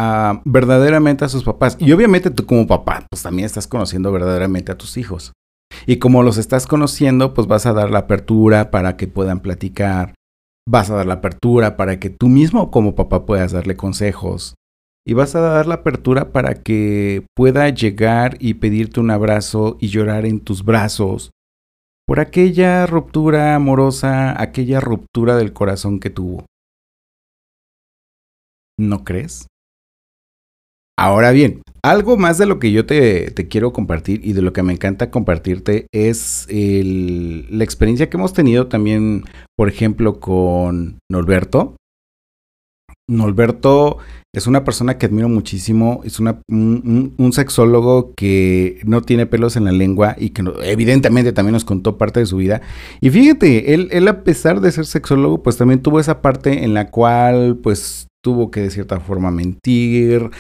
verdaderamente 0.45 1.25
a 1.25 1.29
sus 1.29 1.43
papás. 1.43 1.77
Y 1.79 1.91
obviamente 1.93 2.29
tú 2.29 2.45
como 2.45 2.67
papá, 2.67 3.07
pues 3.09 3.23
también 3.23 3.47
estás 3.47 3.65
conociendo 3.65 4.11
verdaderamente 4.11 4.71
a 4.71 4.77
tus 4.77 4.97
hijos. 4.97 5.33
Y 5.87 5.97
como 5.97 6.21
los 6.21 6.37
estás 6.37 6.67
conociendo, 6.67 7.33
pues 7.33 7.47
vas 7.47 7.65
a 7.65 7.73
dar 7.73 7.89
la 7.89 7.99
apertura 7.99 8.69
para 8.69 8.97
que 8.97 9.07
puedan 9.07 9.39
platicar. 9.39 10.13
Vas 10.69 10.91
a 10.91 10.95
dar 10.95 11.07
la 11.07 11.15
apertura 11.15 11.75
para 11.75 11.99
que 11.99 12.11
tú 12.11 12.29
mismo 12.29 12.69
como 12.69 12.93
papá 12.93 13.25
puedas 13.25 13.51
darle 13.51 13.75
consejos. 13.75 14.53
Y 15.03 15.13
vas 15.13 15.33
a 15.33 15.39
dar 15.39 15.65
la 15.65 15.75
apertura 15.75 16.31
para 16.31 16.53
que 16.53 17.25
pueda 17.35 17.67
llegar 17.69 18.37
y 18.39 18.53
pedirte 18.55 18.99
un 18.99 19.09
abrazo 19.09 19.77
y 19.79 19.87
llorar 19.87 20.27
en 20.27 20.39
tus 20.39 20.63
brazos 20.63 21.31
por 22.05 22.19
aquella 22.19 22.85
ruptura 22.85 23.55
amorosa, 23.55 24.39
aquella 24.39 24.79
ruptura 24.79 25.35
del 25.35 25.51
corazón 25.51 25.99
que 25.99 26.11
tuvo. 26.11 26.45
¿No 28.77 29.03
crees? 29.03 29.47
Ahora 30.97 31.31
bien, 31.31 31.61
algo 31.83 32.15
más 32.17 32.37
de 32.37 32.45
lo 32.45 32.57
que 32.57 32.71
yo 32.71 32.85
te, 32.85 33.33
quiero 33.49 33.73
compartir 33.73 34.21
y 34.23 34.33
de 34.33 34.41
lo 34.41 34.53
que 34.53 34.63
me 34.63 34.73
encanta 34.73 35.11
compartirte 35.11 35.87
es 35.93 36.47
el, 36.49 37.45
la 37.49 37.63
experiencia 37.65 38.09
que 38.09 38.17
hemos 38.17 38.33
tenido 38.33 38.67
también, 38.67 39.23
por 39.57 39.67
ejemplo, 39.67 40.19
con 40.19 40.99
Norberto. 41.11 41.75
Norberto 43.07 43.97
es 44.33 44.47
una 44.47 44.63
persona 44.63 44.97
que 44.97 45.05
admiro 45.05 45.29
muchísimo, 45.29 46.01
es 46.03 46.19
una, 46.19 46.41
un, 46.49 47.31
sexólogo 47.33 48.13
que 48.15 48.79
no 48.83 49.01
tiene 49.01 49.27
pelos 49.27 49.55
en 49.55 49.65
la 49.65 49.71
lengua 49.71 50.15
y 50.17 50.31
que 50.31 50.43
evidentemente 50.63 51.33
también 51.33 51.53
nos 51.53 51.65
contó 51.65 51.97
parte 51.97 52.19
de 52.19 52.25
su 52.25 52.37
vida. 52.37 52.61
Y 52.99 53.11
fíjate, 53.11 53.73
él, 53.73 53.89
él 53.91 54.07
a 54.07 54.23
pesar 54.23 54.59
de 54.59 54.71
ser 54.71 54.85
sexólogo, 54.87 55.43
pues 55.43 55.57
también 55.57 55.81
tuvo 55.81 55.99
esa 55.99 56.21
parte 56.21 56.63
en 56.63 56.73
la 56.73 56.89
cual 56.89 57.57
pues 57.61 58.07
tuvo 58.25 58.49
que 58.49 58.61
de 58.61 58.71
cierta 58.71 58.99
forma 58.99 59.29
mentir. 59.29 60.31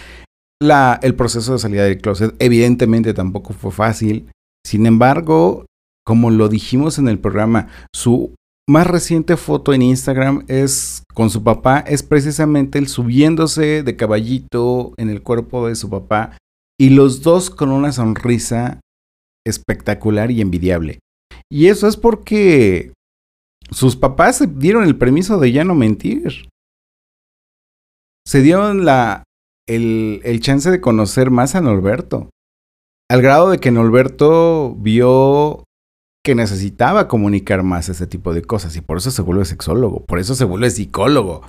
La, 0.59 0.99
el 1.03 1.13
proceso 1.13 1.53
de 1.53 1.59
salida 1.59 1.83
del 1.83 2.01
closet 2.01 2.35
evidentemente 2.39 3.13
tampoco 3.13 3.53
fue 3.53 3.71
fácil. 3.71 4.27
Sin 4.65 4.87
embargo, 4.87 5.67
como 6.03 6.31
lo 6.31 6.49
dijimos 6.49 6.97
en 6.97 7.07
el 7.07 7.19
programa, 7.19 7.67
su 7.93 8.33
más 8.67 8.87
reciente 8.87 9.37
foto 9.37 9.71
en 9.71 9.83
Instagram 9.83 10.45
es 10.47 11.03
con 11.13 11.29
su 11.29 11.43
papá, 11.43 11.81
es 11.81 12.01
precisamente 12.01 12.79
el 12.79 12.87
subiéndose 12.87 13.83
de 13.83 13.95
caballito 13.95 14.93
en 14.97 15.11
el 15.11 15.21
cuerpo 15.21 15.67
de 15.67 15.75
su 15.75 15.87
papá 15.87 16.39
y 16.79 16.89
los 16.89 17.21
dos 17.21 17.51
con 17.51 17.71
una 17.71 17.91
sonrisa 17.91 18.79
espectacular 19.45 20.31
y 20.31 20.41
envidiable. 20.41 20.97
Y 21.51 21.67
eso 21.67 21.87
es 21.87 21.97
porque 21.97 22.93
sus 23.69 23.95
papás 23.95 24.43
dieron 24.57 24.85
el 24.85 24.97
permiso 24.97 25.37
de 25.37 25.51
ya 25.51 25.63
no 25.63 25.75
mentir 25.75 26.49
se 28.27 28.41
dieron 28.41 28.85
la, 28.85 29.23
el, 29.67 30.39
chance 30.41 30.69
de 30.69 30.81
conocer 30.81 31.31
más 31.31 31.55
a 31.55 31.61
Norberto. 31.61 32.29
Al 33.09 33.21
grado 33.21 33.51
de 33.51 33.59
que 33.59 33.71
Norberto 33.71 34.75
vio 34.79 35.63
que 36.23 36.33
necesitaba 36.33 37.07
comunicar 37.07 37.61
más 37.61 37.87
ese 37.87 38.07
tipo 38.07 38.33
de 38.33 38.41
cosas 38.41 38.75
y 38.75 38.81
por 38.81 38.97
eso 38.97 39.11
se 39.11 39.21
vuelve 39.21 39.45
sexólogo, 39.45 40.03
por 40.05 40.17
eso 40.17 40.33
se 40.33 40.43
vuelve 40.43 40.71
psicólogo, 40.71 41.43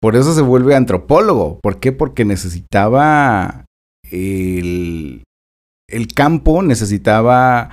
por 0.00 0.14
eso 0.14 0.32
se 0.34 0.42
vuelve 0.42 0.76
antropólogo. 0.76 1.58
¿Por 1.60 1.80
qué? 1.80 1.90
Porque 1.90 2.24
necesitaba 2.24 3.64
el, 4.08 5.24
el 5.88 6.06
campo, 6.14 6.62
necesitaba 6.62 7.70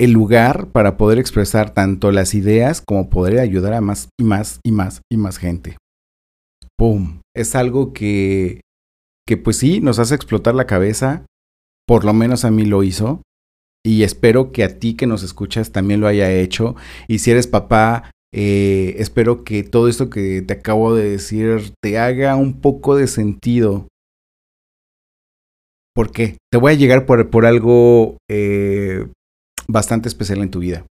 el 0.00 0.12
lugar 0.12 0.68
para 0.68 0.96
poder 0.96 1.18
expresar 1.18 1.70
tanto 1.70 2.10
las 2.12 2.34
ideas 2.34 2.80
como 2.80 3.10
poder 3.10 3.38
ayudar 3.38 3.74
a 3.74 3.82
más 3.82 4.08
y 4.18 4.24
más 4.24 4.60
y 4.64 4.72
más 4.72 5.02
y 5.12 5.18
más 5.18 5.36
gente. 5.36 5.76
¡Pum! 6.76 7.20
Es 7.34 7.54
algo 7.54 7.92
que, 7.92 8.60
que 9.26 9.36
pues 9.36 9.58
sí, 9.58 9.80
nos 9.80 9.98
hace 9.98 10.14
explotar 10.14 10.54
la 10.54 10.66
cabeza, 10.66 11.26
por 11.86 12.04
lo 12.04 12.12
menos 12.12 12.44
a 12.44 12.50
mí 12.50 12.64
lo 12.64 12.82
hizo, 12.82 13.22
y 13.84 14.02
espero 14.02 14.52
que 14.52 14.64
a 14.64 14.78
ti 14.78 14.94
que 14.94 15.06
nos 15.06 15.22
escuchas 15.22 15.72
también 15.72 16.00
lo 16.00 16.06
haya 16.06 16.32
hecho, 16.32 16.74
y 17.08 17.18
si 17.18 17.30
eres 17.30 17.46
papá, 17.46 18.10
eh, 18.36 18.96
espero 18.98 19.44
que 19.44 19.62
todo 19.62 19.88
esto 19.88 20.10
que 20.10 20.42
te 20.42 20.54
acabo 20.54 20.94
de 20.94 21.10
decir 21.10 21.72
te 21.80 21.98
haga 21.98 22.34
un 22.34 22.60
poco 22.60 22.96
de 22.96 23.06
sentido. 23.06 23.86
¿Por 25.94 26.10
qué? 26.10 26.38
Te 26.50 26.58
voy 26.58 26.72
a 26.72 26.76
llegar 26.76 27.06
por, 27.06 27.30
por 27.30 27.46
algo 27.46 28.18
eh, 28.28 29.06
bastante 29.68 30.08
especial 30.08 30.40
en 30.40 30.50
tu 30.50 30.58
vida. 30.58 30.84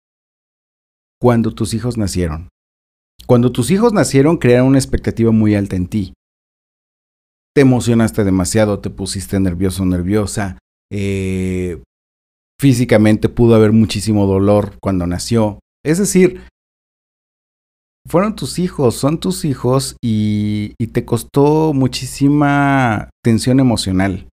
Cuando 1.21 1.53
tus 1.53 1.75
hijos 1.75 1.99
nacieron, 1.99 2.49
cuando 3.27 3.53
tus 3.53 3.71
hijos 3.71 3.93
nacieron, 3.93 4.37
crearon 4.37 4.69
una 4.69 4.79
expectativa 4.79 5.31
muy 5.31 5.55
alta 5.55 5.77
en 5.77 5.87
ti. 5.87 6.15
Te 7.55 7.61
emocionaste 7.61 8.25
demasiado, 8.25 8.81
te 8.81 8.91
pusiste 8.91 9.39
nervioso, 9.39 9.85
nerviosa. 9.85 10.59
Eh, 10.91 11.83
físicamente 12.61 13.29
pudo 13.29 13.55
haber 13.55 13.73
muchísimo 13.73 14.27
dolor 14.27 14.79
cuando 14.81 15.07
nació. 15.07 15.59
Es 15.85 15.99
decir, 15.99 16.43
fueron 18.09 18.37
tus 18.37 18.59
hijos, 18.59 18.95
son 18.95 19.19
tus 19.19 19.45
hijos 19.45 19.97
y, 20.03 20.75
y 20.79 20.89
te 20.89 21.05
costó 21.05 21.73
muchísima 21.75 23.11
tensión 23.23 23.61
emocional. 23.61 24.29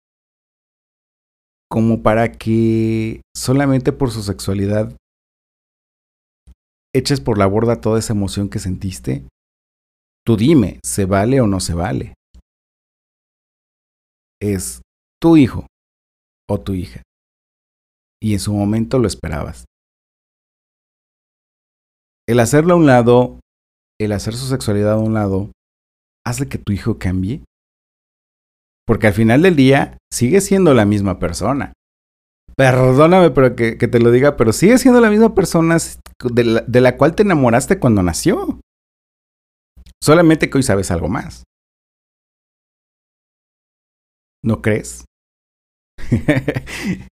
Como 1.69 2.01
para 2.01 2.31
que 2.31 3.21
solamente 3.35 3.91
por 3.91 4.11
su 4.11 4.23
sexualidad 4.23 4.95
eches 6.95 7.21
por 7.21 7.37
la 7.37 7.45
borda 7.45 7.81
toda 7.81 7.99
esa 7.99 8.13
emoción 8.13 8.49
que 8.49 8.59
sentiste, 8.59 9.27
tú 10.25 10.37
dime, 10.37 10.79
¿se 10.83 11.05
vale 11.05 11.41
o 11.41 11.47
no 11.47 11.59
se 11.59 11.73
vale? 11.73 12.13
Es 14.41 14.81
tu 15.21 15.37
hijo 15.37 15.67
o 16.49 16.59
tu 16.59 16.73
hija. 16.73 17.03
Y 18.21 18.33
en 18.33 18.39
su 18.39 18.53
momento 18.53 18.99
lo 18.99 19.07
esperabas. 19.07 19.65
El 22.27 22.39
hacerlo 22.39 22.73
a 22.73 22.77
un 22.77 22.85
lado, 22.85 23.39
el 23.99 24.11
hacer 24.11 24.35
su 24.35 24.47
sexualidad 24.47 24.93
a 24.93 24.99
un 24.99 25.13
lado, 25.13 25.51
hace 26.25 26.47
que 26.47 26.57
tu 26.57 26.73
hijo 26.73 26.99
cambie. 26.99 27.43
Porque 28.85 29.07
al 29.07 29.13
final 29.13 29.41
del 29.41 29.55
día 29.55 29.97
sigue 30.11 30.41
siendo 30.41 30.73
la 30.73 30.85
misma 30.85 31.19
persona. 31.19 31.73
Perdóname 32.59 33.31
pero 33.31 33.55
que, 33.55 33.75
te 33.77 33.99
lo 34.01 34.11
diga, 34.11 34.35
pero 34.35 34.51
sigue 34.51 34.77
siendo 34.77 34.99
la 34.99 35.09
misma 35.09 35.33
persona 35.33 35.77
de 35.77 36.81
la 36.81 36.97
cual 36.97 37.15
te 37.15 37.23
enamoraste 37.23 37.79
cuando 37.79 38.03
nació. 38.03 38.59
Solamente 40.03 40.49
que 40.49 40.57
hoy 40.57 40.63
sabes 40.63 40.91
algo 40.91 41.07
más. 41.07 41.45
¿No 44.43 44.61
crees? 44.61 45.05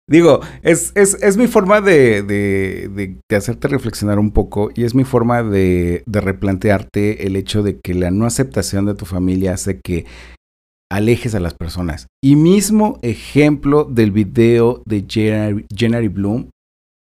Digo, 0.07 0.41
es, 0.61 0.91
es, 0.93 1.15
es, 1.23 1.37
mi 1.37 1.47
forma 1.47 1.81
de, 1.81 2.21
de, 2.21 3.17
de, 3.27 3.35
hacerte 3.35 3.67
reflexionar 3.67 4.19
un 4.19 4.29
poco 4.29 4.69
y 4.75 4.83
es 4.83 4.93
mi 4.93 5.05
forma 5.05 5.41
de, 5.41 6.03
de, 6.05 6.21
replantearte 6.21 7.25
el 7.25 7.35
hecho 7.35 7.63
de 7.63 7.79
que 7.79 7.95
la 7.95 8.11
no 8.11 8.27
aceptación 8.27 8.85
de 8.85 8.93
tu 8.93 9.05
familia 9.05 9.53
hace 9.53 9.79
que 9.79 10.05
alejes 10.91 11.33
a 11.35 11.39
las 11.39 11.53
personas. 11.53 12.07
Y 12.23 12.35
mismo 12.35 12.99
ejemplo 13.01 13.85
del 13.85 14.11
video 14.11 14.83
de 14.85 15.05
Jenny 15.07 16.07
Bloom 16.09 16.49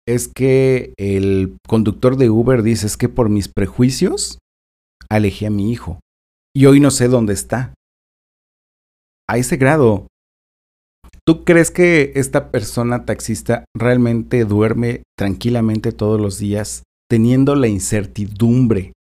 es 0.07 0.29
que 0.29 0.95
el 0.97 1.57
conductor 1.68 2.16
de 2.16 2.31
Uber 2.31 2.62
dice 2.62 2.87
es 2.87 2.97
que 2.97 3.09
por 3.09 3.29
mis 3.29 3.49
prejuicios 3.49 4.38
alejé 5.11 5.47
a 5.47 5.51
mi 5.51 5.71
hijo 5.71 6.01
y 6.55 6.66
hoy 6.66 6.81
no 6.81 6.90
sé 6.90 7.09
dónde 7.09 7.35
está. 7.35 7.75
A 9.29 9.38
ese 9.38 9.57
grado 9.57 10.07
¿Tú 11.25 11.45
crees 11.45 11.71
que 11.71 12.12
esta 12.16 12.51
persona 12.51 13.05
taxista 13.05 13.64
realmente 13.77 14.45
duerme 14.45 15.05
tranquilamente 15.16 15.92
todos 15.92 16.21
los 16.21 16.38
días 16.38 16.83
teniendo 17.09 17.55
la 17.55 17.68
incertidumbre 17.68 18.92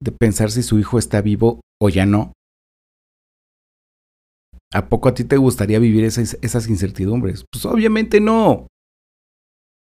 de 0.00 0.12
pensar 0.12 0.50
si 0.50 0.62
su 0.62 0.78
hijo 0.78 0.98
está 0.98 1.20
vivo 1.20 1.60
o 1.78 1.90
ya 1.90 2.06
no? 2.06 2.32
¿A 4.72 4.88
poco 4.88 5.08
a 5.08 5.14
ti 5.14 5.24
te 5.24 5.36
gustaría 5.36 5.78
vivir 5.78 6.04
esas, 6.04 6.68
incertidumbres? 6.68 7.44
Pues 7.50 7.64
obviamente 7.66 8.20
no. 8.20 8.66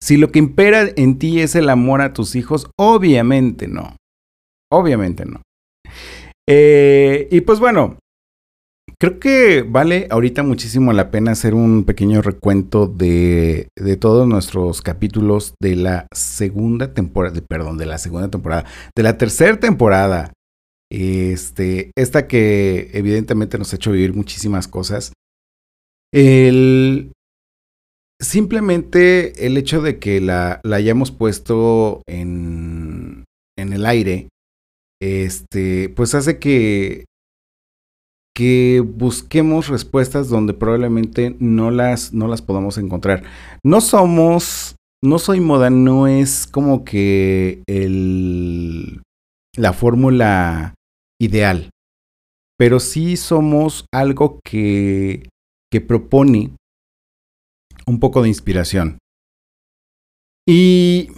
Si 0.01 0.17
lo 0.17 0.31
que 0.31 0.39
impera 0.39 0.87
en 0.95 1.19
ti 1.19 1.41
es 1.41 1.55
el 1.55 1.69
amor 1.69 2.01
a 2.01 2.13
tus 2.13 2.35
hijos, 2.35 2.69
obviamente 2.77 3.67
no. 3.67 3.97
Obviamente 4.71 5.25
no. 5.25 5.41
Eh, 6.47 7.27
y 7.31 7.41
pues 7.41 7.59
bueno, 7.59 7.97
Creo 9.01 9.17
que 9.17 9.61
vale 9.61 10.07
ahorita 10.09 10.43
muchísimo 10.43 10.91
la 10.91 11.09
pena 11.09 11.31
hacer 11.31 11.53
un 11.53 11.85
pequeño 11.85 12.21
recuento 12.21 12.85
de, 12.85 13.69
de 13.77 13.95
todos 13.95 14.27
nuestros 14.27 14.81
capítulos 14.81 15.53
de 15.61 15.77
la 15.77 16.07
segunda 16.13 16.93
temporada, 16.93 17.39
perdón, 17.47 17.77
de 17.77 17.85
la 17.85 17.97
segunda 17.97 18.27
temporada, 18.27 18.65
de 18.97 19.03
la 19.03 19.17
tercera 19.17 19.57
temporada. 19.57 20.33
Este, 20.91 21.91
esta 21.95 22.27
que 22.27 22.89
evidentemente 22.93 23.57
nos 23.57 23.71
ha 23.71 23.75
hecho 23.75 23.91
vivir 23.91 24.13
muchísimas 24.13 24.67
cosas. 24.67 25.13
El, 26.11 27.11
simplemente 28.19 29.45
el 29.45 29.57
hecho 29.57 29.81
de 29.81 29.99
que 29.99 30.19
la, 30.19 30.59
la 30.63 30.77
hayamos 30.77 31.11
puesto 31.11 32.01
en, 32.07 33.25
en 33.57 33.73
el 33.73 33.85
aire, 33.85 34.29
este, 35.01 35.89
pues 35.89 36.15
hace 36.15 36.39
que 36.39 37.05
que 38.39 38.79
busquemos 38.79 39.67
respuestas 39.67 40.29
donde 40.29 40.53
probablemente 40.53 41.35
no 41.39 41.71
las, 41.71 42.13
no 42.13 42.29
las 42.29 42.41
podamos 42.41 42.77
encontrar. 42.77 43.23
No 43.65 43.81
somos, 43.81 44.77
no 45.03 45.19
soy 45.19 45.41
moda, 45.41 45.69
no 45.69 46.07
es 46.07 46.47
como 46.47 46.85
que 46.85 47.61
el, 47.67 49.01
la 49.57 49.73
fórmula 49.73 50.73
ideal, 51.19 51.69
pero 52.57 52.79
sí 52.79 53.17
somos 53.17 53.85
algo 53.93 54.39
que, 54.43 55.29
que 55.71 55.81
propone 55.81 56.51
un 57.85 57.99
poco 57.99 58.21
de 58.21 58.29
inspiración. 58.29 58.97
Y 60.47 61.09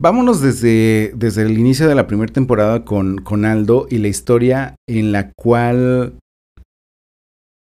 vámonos 0.00 0.40
desde, 0.40 1.12
desde 1.16 1.42
el 1.42 1.58
inicio 1.58 1.88
de 1.88 1.94
la 1.94 2.06
primera 2.06 2.32
temporada 2.32 2.84
con, 2.84 3.18
con 3.18 3.44
Aldo 3.44 3.86
y 3.90 3.98
la 3.98 4.08
historia 4.08 4.76
en 4.88 5.12
la 5.12 5.32
cual 5.32 6.18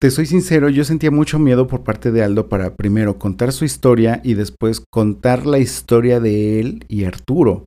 te 0.00 0.10
soy 0.10 0.26
sincero, 0.26 0.68
yo 0.68 0.84
sentía 0.84 1.10
mucho 1.10 1.38
miedo 1.38 1.66
por 1.66 1.82
parte 1.82 2.12
de 2.12 2.22
Aldo 2.22 2.48
para 2.50 2.74
primero 2.74 3.18
contar 3.18 3.52
su 3.52 3.64
historia 3.64 4.20
y 4.22 4.34
después 4.34 4.84
contar 4.92 5.46
la 5.46 5.58
historia 5.58 6.20
de 6.20 6.60
él 6.60 6.84
y 6.88 7.04
Arturo. 7.04 7.64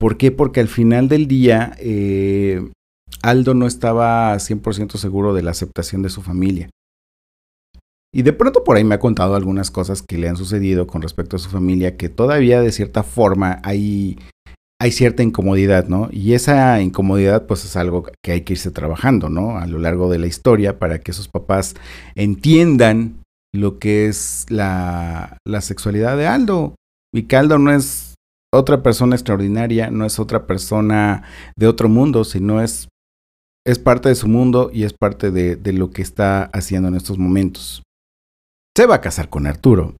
¿Por 0.00 0.16
qué? 0.16 0.32
Porque 0.32 0.58
al 0.58 0.66
final 0.66 1.08
del 1.08 1.28
día 1.28 1.76
eh, 1.78 2.68
Aldo 3.22 3.54
no 3.54 3.66
estaba 3.66 4.34
100% 4.34 4.96
seguro 4.96 5.34
de 5.34 5.42
la 5.42 5.50
aceptación 5.50 6.02
de 6.02 6.10
su 6.10 6.22
familia. 6.22 6.70
Y 8.12 8.22
de 8.22 8.32
pronto 8.32 8.64
por 8.64 8.76
ahí 8.76 8.84
me 8.84 8.94
ha 8.94 9.00
contado 9.00 9.34
algunas 9.34 9.70
cosas 9.70 10.02
que 10.02 10.18
le 10.18 10.28
han 10.28 10.36
sucedido 10.36 10.86
con 10.86 11.02
respecto 11.02 11.36
a 11.36 11.38
su 11.38 11.50
familia 11.50 11.96
que 11.96 12.08
todavía 12.08 12.62
de 12.62 12.72
cierta 12.72 13.02
forma 13.02 13.60
hay 13.64 14.18
hay 14.80 14.92
cierta 14.92 15.24
incomodidad, 15.24 15.88
¿no? 15.88 16.08
Y 16.12 16.34
esa 16.34 16.80
incomodidad 16.80 17.46
pues 17.46 17.64
es 17.64 17.76
algo 17.76 18.04
que 18.22 18.32
hay 18.32 18.42
que 18.42 18.52
irse 18.52 18.70
trabajando, 18.70 19.28
¿no? 19.28 19.58
A 19.58 19.66
lo 19.66 19.78
largo 19.78 20.08
de 20.08 20.18
la 20.18 20.28
historia 20.28 20.78
para 20.78 21.00
que 21.00 21.10
esos 21.10 21.28
papás 21.28 21.74
entiendan 22.14 23.20
lo 23.52 23.78
que 23.78 24.06
es 24.06 24.46
la, 24.48 25.38
la 25.44 25.60
sexualidad 25.62 26.16
de 26.16 26.28
Aldo. 26.28 26.76
Y 27.12 27.22
que 27.22 27.36
Aldo 27.36 27.58
no 27.58 27.72
es 27.72 28.14
otra 28.54 28.82
persona 28.82 29.16
extraordinaria, 29.16 29.90
no 29.90 30.04
es 30.04 30.20
otra 30.20 30.46
persona 30.46 31.24
de 31.56 31.66
otro 31.66 31.88
mundo, 31.88 32.22
sino 32.24 32.62
es, 32.62 32.88
es 33.68 33.78
parte 33.78 34.08
de 34.08 34.14
su 34.14 34.28
mundo 34.28 34.70
y 34.72 34.84
es 34.84 34.94
parte 34.94 35.30
de, 35.30 35.56
de 35.56 35.74
lo 35.74 35.90
que 35.90 36.00
está 36.00 36.44
haciendo 36.54 36.88
en 36.88 36.94
estos 36.94 37.18
momentos. 37.18 37.82
Se 38.74 38.86
va 38.86 38.96
a 38.96 39.00
casar 39.02 39.28
con 39.28 39.46
Arturo. 39.46 39.94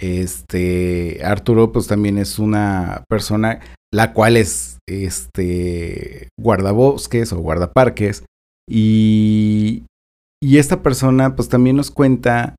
Este, 0.00 1.20
Arturo 1.22 1.72
pues 1.72 1.86
también 1.86 2.16
es 2.16 2.38
una 2.38 3.04
persona 3.08 3.60
la 3.92 4.14
cual 4.14 4.38
es 4.38 4.78
este 4.88 6.28
guardabosques 6.40 7.32
o 7.32 7.38
guardaparques 7.38 8.24
y, 8.66 9.84
y 10.42 10.56
esta 10.56 10.82
persona 10.82 11.36
pues 11.36 11.50
también 11.50 11.76
nos 11.76 11.90
cuenta 11.90 12.56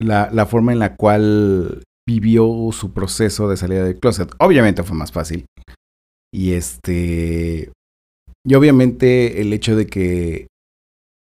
la, 0.00 0.30
la, 0.32 0.46
forma 0.46 0.72
en 0.72 0.78
la 0.78 0.96
cual 0.96 1.82
vivió 2.08 2.70
su 2.72 2.92
proceso 2.94 3.48
de 3.48 3.58
salida 3.58 3.84
del 3.84 4.00
closet. 4.00 4.30
Obviamente 4.38 4.82
fue 4.82 4.96
más 4.96 5.12
fácil. 5.12 5.44
Y 6.32 6.52
este. 6.54 7.70
Y 8.46 8.54
obviamente 8.54 9.40
el 9.40 9.52
hecho 9.52 9.76
de 9.76 9.86
que 9.86 10.46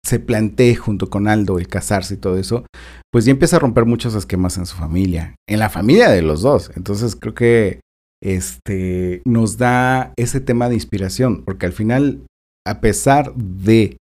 se 0.04 0.20
plantee 0.20 0.74
junto 0.74 1.10
con 1.10 1.28
Aldo 1.28 1.58
el 1.58 1.68
casarse 1.68 2.14
y 2.14 2.18
todo 2.18 2.38
eso, 2.38 2.64
pues 3.12 3.24
ya 3.24 3.32
empieza 3.32 3.56
a 3.56 3.60
romper 3.60 3.84
muchos 3.84 4.14
esquemas 4.14 4.56
en 4.56 4.66
su 4.66 4.76
familia, 4.76 5.34
en 5.48 5.58
la 5.58 5.68
familia 5.68 6.08
de 6.08 6.22
los 6.22 6.42
dos. 6.42 6.70
Entonces 6.76 7.16
creo 7.16 7.34
que 7.34 7.80
este, 8.22 9.22
nos 9.24 9.58
da 9.58 10.12
ese 10.16 10.40
tema 10.40 10.68
de 10.68 10.74
inspiración, 10.74 11.44
porque 11.44 11.66
al 11.66 11.72
final, 11.72 12.22
a 12.66 12.80
pesar 12.80 13.34
de 13.34 13.98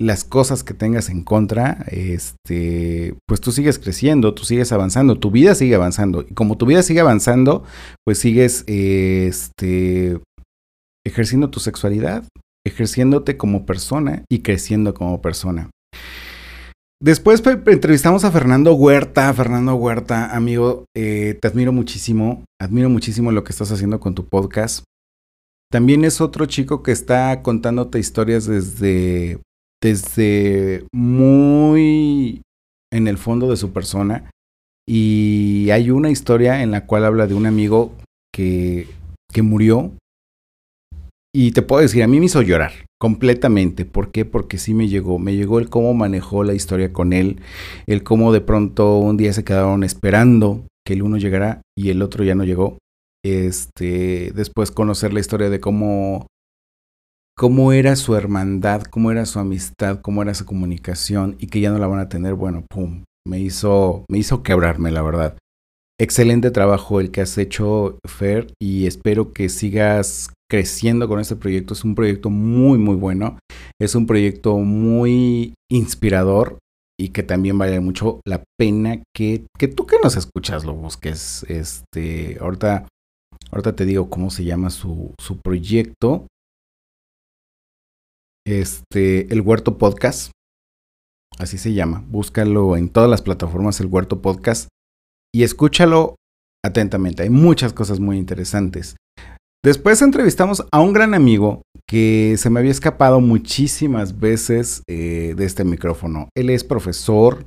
las 0.00 0.22
cosas 0.22 0.62
que 0.62 0.74
tengas 0.74 1.08
en 1.08 1.24
contra, 1.24 1.84
este, 1.90 3.14
pues 3.26 3.40
tú 3.40 3.50
sigues 3.50 3.78
creciendo, 3.78 4.34
tú 4.34 4.44
sigues 4.44 4.70
avanzando, 4.70 5.18
tu 5.18 5.30
vida 5.30 5.54
sigue 5.54 5.74
avanzando. 5.74 6.22
Y 6.28 6.34
como 6.34 6.56
tu 6.56 6.66
vida 6.66 6.82
sigue 6.82 7.00
avanzando, 7.00 7.64
pues 8.04 8.18
sigues 8.18 8.64
este, 8.68 10.20
ejerciendo 11.04 11.50
tu 11.50 11.58
sexualidad, 11.58 12.24
ejerciéndote 12.68 13.36
como 13.36 13.66
persona 13.66 14.24
y 14.30 14.40
creciendo 14.40 14.94
como 14.94 15.20
persona. 15.20 15.70
Después 17.00 17.42
entrevistamos 17.46 18.24
a 18.24 18.32
Fernando 18.32 18.74
Huerta. 18.74 19.32
Fernando 19.32 19.76
Huerta, 19.76 20.34
amigo, 20.34 20.84
eh, 20.96 21.38
te 21.40 21.46
admiro 21.46 21.72
muchísimo. 21.72 22.44
Admiro 22.60 22.88
muchísimo 22.88 23.30
lo 23.30 23.44
que 23.44 23.52
estás 23.52 23.70
haciendo 23.70 24.00
con 24.00 24.14
tu 24.14 24.26
podcast. 24.26 24.84
También 25.70 26.04
es 26.04 26.20
otro 26.20 26.46
chico 26.46 26.82
que 26.82 26.92
está 26.92 27.42
contándote 27.42 27.98
historias 27.98 28.46
desde, 28.46 29.38
desde 29.80 30.86
muy 30.92 32.42
en 32.92 33.06
el 33.06 33.18
fondo 33.18 33.48
de 33.48 33.56
su 33.56 33.72
persona. 33.72 34.30
Y 34.88 35.68
hay 35.70 35.90
una 35.90 36.10
historia 36.10 36.62
en 36.62 36.72
la 36.72 36.86
cual 36.86 37.04
habla 37.04 37.26
de 37.26 37.34
un 37.34 37.46
amigo 37.46 37.92
que, 38.34 38.88
que 39.32 39.42
murió. 39.42 39.92
Y 41.40 41.52
te 41.52 41.62
puedo 41.62 41.82
decir, 41.82 42.02
a 42.02 42.08
mí 42.08 42.18
me 42.18 42.26
hizo 42.26 42.42
llorar. 42.42 42.72
Completamente. 42.98 43.84
¿Por 43.84 44.10
qué? 44.10 44.24
Porque 44.24 44.58
sí 44.58 44.74
me 44.74 44.88
llegó. 44.88 45.20
Me 45.20 45.36
llegó 45.36 45.60
el 45.60 45.70
cómo 45.70 45.94
manejó 45.94 46.42
la 46.42 46.52
historia 46.52 46.92
con 46.92 47.12
él. 47.12 47.40
El 47.86 48.02
cómo 48.02 48.32
de 48.32 48.40
pronto 48.40 48.98
un 48.98 49.16
día 49.16 49.32
se 49.32 49.44
quedaron 49.44 49.84
esperando 49.84 50.66
que 50.84 50.94
el 50.94 51.04
uno 51.04 51.16
llegara 51.16 51.62
y 51.78 51.90
el 51.90 52.02
otro 52.02 52.24
ya 52.24 52.34
no 52.34 52.42
llegó. 52.42 52.78
Este, 53.24 54.32
después 54.34 54.72
conocer 54.72 55.12
la 55.12 55.20
historia 55.20 55.48
de 55.48 55.60
cómo 55.60 56.26
cómo 57.36 57.70
era 57.72 57.94
su 57.94 58.16
hermandad, 58.16 58.82
cómo 58.82 59.12
era 59.12 59.24
su 59.24 59.38
amistad, 59.38 60.00
cómo 60.00 60.22
era 60.22 60.34
su 60.34 60.44
comunicación 60.44 61.36
y 61.38 61.46
que 61.46 61.60
ya 61.60 61.70
no 61.70 61.78
la 61.78 61.86
van 61.86 62.00
a 62.00 62.08
tener, 62.08 62.34
bueno, 62.34 62.64
pum, 62.68 63.04
me 63.24 63.38
hizo 63.38 64.04
me 64.10 64.18
hizo 64.18 64.42
quebrarme, 64.42 64.90
la 64.90 65.02
verdad. 65.02 65.38
Excelente 66.00 66.50
trabajo 66.50 66.98
el 66.98 67.12
que 67.12 67.20
has 67.20 67.38
hecho, 67.38 68.00
Fer, 68.08 68.48
y 68.60 68.86
espero 68.86 69.32
que 69.32 69.48
sigas 69.48 70.30
creciendo 70.50 71.08
con 71.08 71.20
este 71.20 71.36
proyecto. 71.36 71.74
Es 71.74 71.84
un 71.84 71.94
proyecto 71.94 72.30
muy, 72.30 72.78
muy 72.78 72.96
bueno. 72.96 73.38
Es 73.80 73.94
un 73.94 74.06
proyecto 74.06 74.56
muy 74.58 75.54
inspirador 75.70 76.58
y 77.00 77.10
que 77.10 77.22
también 77.22 77.56
vale 77.58 77.78
mucho 77.80 78.20
la 78.26 78.42
pena 78.58 79.02
que, 79.14 79.46
que 79.56 79.68
tú 79.68 79.86
que 79.86 79.98
nos 80.02 80.16
escuchas 80.16 80.64
lo 80.64 80.74
busques. 80.74 81.44
Este, 81.48 82.38
ahorita, 82.40 82.88
ahorita 83.50 83.76
te 83.76 83.84
digo 83.84 84.10
cómo 84.10 84.30
se 84.30 84.44
llama 84.44 84.70
su, 84.70 85.14
su 85.20 85.38
proyecto. 85.38 86.26
Este, 88.46 89.32
el 89.32 89.42
Huerto 89.42 89.78
Podcast. 89.78 90.32
Así 91.38 91.58
se 91.58 91.72
llama. 91.72 92.04
Búscalo 92.08 92.76
en 92.76 92.88
todas 92.88 93.08
las 93.08 93.22
plataformas, 93.22 93.78
el 93.80 93.86
Huerto 93.86 94.20
Podcast. 94.20 94.68
Y 95.32 95.44
escúchalo 95.44 96.16
atentamente. 96.64 97.22
Hay 97.22 97.30
muchas 97.30 97.72
cosas 97.72 98.00
muy 98.00 98.16
interesantes. 98.16 98.96
Después 99.64 100.00
entrevistamos 100.02 100.64
a 100.70 100.80
un 100.80 100.92
gran 100.92 101.14
amigo 101.14 101.62
que 101.88 102.36
se 102.38 102.48
me 102.48 102.60
había 102.60 102.70
escapado 102.70 103.20
muchísimas 103.20 104.20
veces 104.20 104.82
eh, 104.86 105.34
de 105.36 105.44
este 105.44 105.64
micrófono. 105.64 106.28
Él 106.36 106.50
es 106.50 106.62
profesor, 106.62 107.44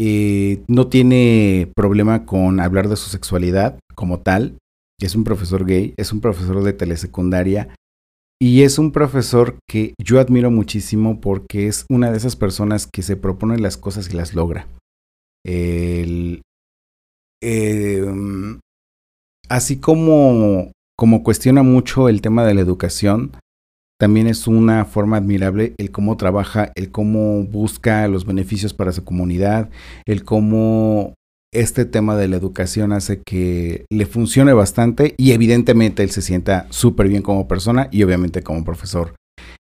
eh, 0.00 0.62
no 0.68 0.88
tiene 0.88 1.70
problema 1.76 2.24
con 2.24 2.60
hablar 2.60 2.88
de 2.88 2.96
su 2.96 3.10
sexualidad 3.10 3.78
como 3.94 4.20
tal. 4.20 4.56
Es 5.00 5.14
un 5.14 5.24
profesor 5.24 5.66
gay, 5.66 5.92
es 5.98 6.12
un 6.12 6.20
profesor 6.20 6.62
de 6.62 6.72
telesecundaria 6.72 7.74
y 8.40 8.62
es 8.62 8.78
un 8.78 8.90
profesor 8.90 9.58
que 9.68 9.94
yo 10.02 10.18
admiro 10.18 10.50
muchísimo 10.50 11.20
porque 11.20 11.66
es 11.66 11.84
una 11.90 12.10
de 12.10 12.16
esas 12.16 12.36
personas 12.36 12.88
que 12.90 13.02
se 13.02 13.16
propone 13.16 13.58
las 13.58 13.76
cosas 13.76 14.08
y 14.08 14.16
las 14.16 14.34
logra. 14.34 14.66
Eh, 15.44 16.40
así 19.48 19.78
como 19.78 20.70
como 21.02 21.24
cuestiona 21.24 21.64
mucho 21.64 22.08
el 22.08 22.20
tema 22.20 22.44
de 22.44 22.54
la 22.54 22.60
educación, 22.60 23.32
también 23.98 24.28
es 24.28 24.46
una 24.46 24.84
forma 24.84 25.16
admirable 25.16 25.74
el 25.78 25.90
cómo 25.90 26.16
trabaja, 26.16 26.70
el 26.76 26.92
cómo 26.92 27.42
busca 27.42 28.06
los 28.06 28.24
beneficios 28.24 28.72
para 28.72 28.92
su 28.92 29.02
comunidad, 29.02 29.68
el 30.06 30.22
cómo 30.22 31.14
este 31.52 31.86
tema 31.86 32.14
de 32.14 32.28
la 32.28 32.36
educación 32.36 32.92
hace 32.92 33.20
que 33.20 33.84
le 33.90 34.06
funcione 34.06 34.52
bastante 34.52 35.16
y 35.18 35.32
evidentemente 35.32 36.04
él 36.04 36.10
se 36.10 36.22
sienta 36.22 36.68
súper 36.70 37.08
bien 37.08 37.22
como 37.22 37.48
persona 37.48 37.88
y 37.90 38.04
obviamente 38.04 38.44
como 38.44 38.62
profesor. 38.62 39.16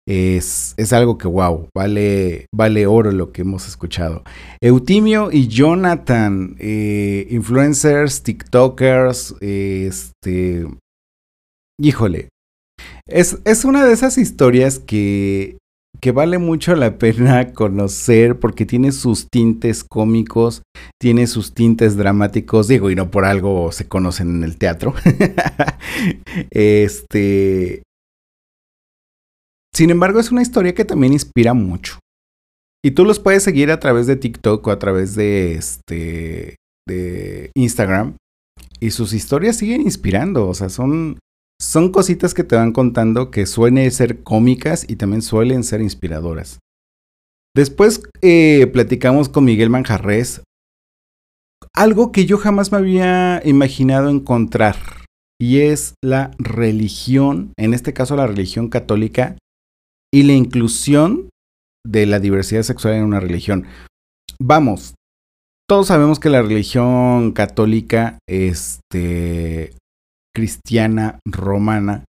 Es, 0.05 0.73
es, 0.75 0.91
algo 0.91 1.17
que, 1.17 1.29
wow, 1.29 1.69
vale, 1.73 2.47
vale 2.53 2.85
oro 2.85 3.13
lo 3.13 3.31
que 3.31 3.43
hemos 3.43 3.65
escuchado. 3.65 4.23
Eutimio 4.59 5.29
y 5.31 5.47
Jonathan, 5.47 6.57
eh, 6.59 7.27
influencers, 7.29 8.23
TikTokers, 8.23 9.35
este, 9.39 10.65
híjole, 11.79 12.29
es, 13.07 13.39
es 13.45 13.65
una 13.65 13.85
de 13.85 13.93
esas 13.93 14.17
historias 14.17 14.79
que, 14.79 15.57
que 16.01 16.11
vale 16.11 16.37
mucho 16.37 16.75
la 16.75 16.97
pena 16.97 17.53
conocer 17.53 18.39
porque 18.39 18.65
tiene 18.65 18.91
sus 18.91 19.27
tintes 19.29 19.83
cómicos, 19.83 20.61
tiene 20.99 21.27
sus 21.27 21.53
tintes 21.53 21.97
dramáticos, 21.97 22.67
digo, 22.67 22.89
y 22.89 22.95
no 22.95 23.09
por 23.09 23.25
algo 23.25 23.71
se 23.71 23.87
conocen 23.87 24.29
en 24.35 24.43
el 24.43 24.57
teatro. 24.57 24.93
este. 26.51 27.83
Sin 29.73 29.91
embargo, 29.91 30.19
es 30.19 30.31
una 30.31 30.41
historia 30.41 30.73
que 30.73 30.85
también 30.85 31.13
inspira 31.13 31.53
mucho. 31.53 31.99
Y 32.83 32.91
tú 32.91 33.05
los 33.05 33.19
puedes 33.19 33.43
seguir 33.43 33.71
a 33.71 33.79
través 33.79 34.07
de 34.07 34.15
TikTok 34.15 34.65
o 34.65 34.71
a 34.71 34.79
través 34.79 35.15
de 35.15 35.53
este 35.53 36.55
de 36.87 37.51
Instagram. 37.55 38.15
Y 38.79 38.91
sus 38.91 39.13
historias 39.13 39.57
siguen 39.57 39.81
inspirando. 39.81 40.47
O 40.47 40.53
sea, 40.53 40.69
son 40.69 41.19
son 41.61 41.91
cositas 41.91 42.33
que 42.33 42.43
te 42.43 42.55
van 42.55 42.71
contando 42.71 43.31
que 43.31 43.45
suelen 43.45 43.91
ser 43.91 44.23
cómicas 44.23 44.85
y 44.87 44.95
también 44.95 45.21
suelen 45.21 45.63
ser 45.63 45.81
inspiradoras. 45.81 46.59
Después 47.55 48.01
eh, 48.21 48.67
platicamos 48.67 49.27
con 49.27 49.45
Miguel 49.45 49.69
Manjarres 49.69 50.41
algo 51.73 52.11
que 52.11 52.25
yo 52.25 52.37
jamás 52.37 52.71
me 52.71 52.77
había 52.77 53.41
imaginado 53.45 54.09
encontrar 54.09 54.77
y 55.39 55.59
es 55.59 55.95
la 56.03 56.31
religión, 56.37 57.53
en 57.57 57.73
este 57.73 57.93
caso 57.93 58.15
la 58.15 58.27
religión 58.27 58.69
católica 58.69 59.37
y 60.13 60.23
la 60.23 60.33
inclusión 60.33 61.29
de 61.85 62.05
la 62.05 62.19
diversidad 62.19 62.63
sexual 62.63 62.95
en 62.95 63.03
una 63.03 63.19
religión. 63.19 63.65
Vamos, 64.39 64.95
todos 65.67 65.87
sabemos 65.87 66.19
que 66.19 66.29
la 66.29 66.41
religión 66.41 67.31
católica 67.31 68.19
este, 68.27 69.73
cristiana 70.33 71.19
romana 71.25 72.05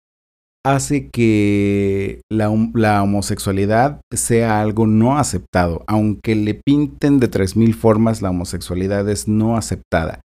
hace 0.65 1.09
que 1.09 2.21
la, 2.29 2.49
homosexualidad 2.49 4.01
sea 4.11 4.61
algo 4.61 4.85
no 4.85 5.17
aceptado. 5.17 5.83
Aunque 5.87 6.35
le 6.35 6.55
pinten 6.55 7.19
de 7.19 7.27
tres 7.27 7.55
mil 7.55 7.73
formas, 7.73 8.21
la 8.21 8.29
homosexualidad 8.29 9.07
es 9.09 9.27
no 9.27 9.57
aceptada. 9.57 10.21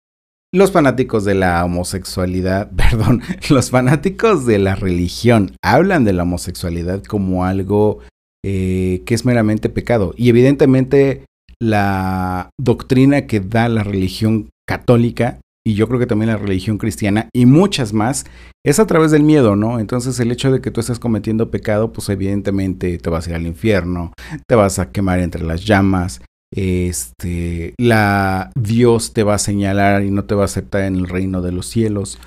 Los 0.52 0.72
fanáticos 0.72 1.24
de 1.24 1.34
la 1.34 1.64
homosexualidad, 1.64 2.70
perdón, 2.76 3.22
los 3.50 3.70
fanáticos 3.70 4.46
de 4.46 4.58
la 4.58 4.74
religión 4.74 5.52
hablan 5.62 6.04
de 6.04 6.12
la 6.12 6.22
homosexualidad 6.22 7.02
como 7.02 7.44
algo 7.44 7.98
eh, 8.44 9.02
que 9.04 9.14
es 9.14 9.24
meramente 9.24 9.68
pecado. 9.68 10.14
Y 10.16 10.28
evidentemente 10.28 11.24
la 11.60 12.50
doctrina 12.58 13.26
que 13.26 13.40
da 13.40 13.68
la 13.68 13.82
religión 13.82 14.50
católica 14.66 15.40
y 15.68 15.74
yo 15.74 15.86
creo 15.86 16.00
que 16.00 16.06
también 16.06 16.30
la 16.30 16.38
religión 16.38 16.78
cristiana 16.78 17.28
y 17.34 17.44
muchas 17.44 17.92
más, 17.92 18.24
es 18.64 18.80
a 18.80 18.86
través 18.86 19.10
del 19.10 19.22
miedo, 19.22 19.54
¿no? 19.54 19.80
Entonces 19.80 20.18
el 20.18 20.32
hecho 20.32 20.50
de 20.50 20.62
que 20.62 20.70
tú 20.70 20.80
estés 20.80 20.98
cometiendo 20.98 21.50
pecado, 21.50 21.92
pues 21.92 22.08
evidentemente 22.08 22.96
te 22.96 23.10
vas 23.10 23.26
a 23.26 23.30
ir 23.30 23.36
al 23.36 23.46
infierno, 23.46 24.14
te 24.46 24.54
vas 24.54 24.78
a 24.78 24.92
quemar 24.92 25.18
entre 25.18 25.44
las 25.44 25.66
llamas, 25.66 26.22
este, 26.56 27.74
la 27.76 28.50
Dios 28.54 29.12
te 29.12 29.24
va 29.24 29.34
a 29.34 29.38
señalar 29.38 30.04
y 30.04 30.10
no 30.10 30.24
te 30.24 30.34
va 30.34 30.40
a 30.40 30.44
aceptar 30.46 30.84
en 30.84 30.96
el 30.96 31.06
reino 31.06 31.42
de 31.42 31.52
los 31.52 31.66
cielos. 31.66 32.18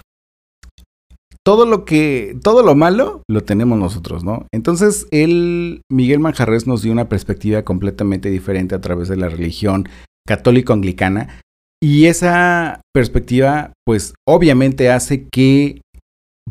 Todo 1.44 1.66
lo 1.66 1.84
que, 1.84 2.38
todo 2.44 2.62
lo 2.62 2.76
malo 2.76 3.24
lo 3.28 3.42
tenemos 3.42 3.80
nosotros, 3.80 4.24
¿no? 4.24 4.46
Entonces, 4.54 5.08
él, 5.10 5.82
Miguel 5.90 6.20
Manjarres 6.20 6.68
nos 6.68 6.84
dio 6.84 6.92
una 6.92 7.10
perspectiva 7.10 7.64
completamente 7.64 8.30
diferente 8.30 8.76
a 8.76 8.82
través 8.82 9.08
de 9.08 9.18
la 9.18 9.30
religión 9.30 9.90
católico-anglicana, 10.28 11.42
y 11.84 12.06
esa 12.06 12.82
perspectiva, 12.94 13.74
pues 13.86 14.14
obviamente 14.28 14.92
hace 14.92 15.28
que 15.28 15.82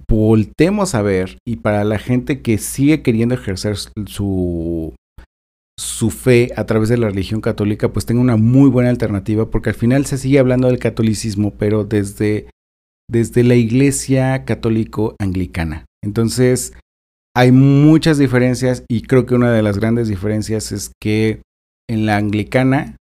voltemos 0.09 0.95
a 0.95 1.03
ver 1.03 1.39
y 1.47 1.57
para 1.57 1.85
la 1.85 1.99
gente 1.99 2.43
que 2.43 2.59
sigue 2.59 3.03
queriendo 3.03 3.35
ejercer 3.35 3.77
su, 4.07 4.95
su 5.79 6.11
fe 6.11 6.51
a 6.57 6.67
través 6.67 6.89
de 6.89 6.97
la 6.97 7.09
religión 7.09 7.41
católica, 7.41 7.93
pues 7.93 8.07
tenga 8.07 8.21
una 8.21 8.37
muy 8.37 8.69
buena 8.71 8.91
alternativa 8.91 9.51
porque 9.51 9.71
al 9.71 9.77
final 9.77 10.05
se 10.07 10.19
sigue 10.19 10.39
hablando 10.39 10.67
del 10.67 10.79
catolicismo, 10.79 11.53
pero 11.53 11.85
desde, 11.85 12.49
desde 13.09 13.45
la 13.45 13.55
iglesia 13.55 14.45
católico 14.45 15.15
anglicana. 15.21 15.85
Entonces, 16.03 16.73
hay 17.37 17.53
muchas 17.53 18.19
diferencias 18.19 18.85
y 18.89 19.03
creo 19.03 19.27
que 19.27 19.37
una 19.37 19.53
de 19.53 19.63
las 19.63 19.79
grandes 19.79 20.09
diferencias 20.09 20.73
es 20.73 20.91
que 21.01 21.43
en 21.89 22.07
la 22.07 22.17
anglicana 22.17 22.97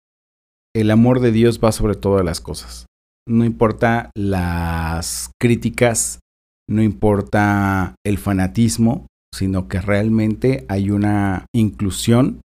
el 0.80 0.90
amor 0.90 1.20
de 1.20 1.32
Dios 1.32 1.60
va 1.62 1.72
sobre 1.72 1.94
todas 1.94 2.24
las 2.24 2.40
cosas. 2.40 2.86
No 3.26 3.44
importa 3.44 4.10
las 4.16 5.30
críticas, 5.40 6.20
no 6.68 6.82
importa 6.82 7.94
el 8.06 8.18
fanatismo, 8.18 9.06
sino 9.34 9.68
que 9.68 9.80
realmente 9.80 10.64
hay 10.68 10.90
una 10.90 11.46
inclusión 11.54 12.40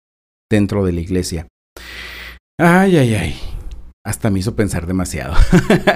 dentro 0.50 0.84
de 0.84 0.92
la 0.92 1.00
iglesia. 1.00 1.46
Ay, 2.58 2.96
ay, 2.96 3.14
ay. 3.14 3.34
Hasta 4.04 4.30
me 4.30 4.40
hizo 4.40 4.56
pensar 4.56 4.86
demasiado. 4.86 5.34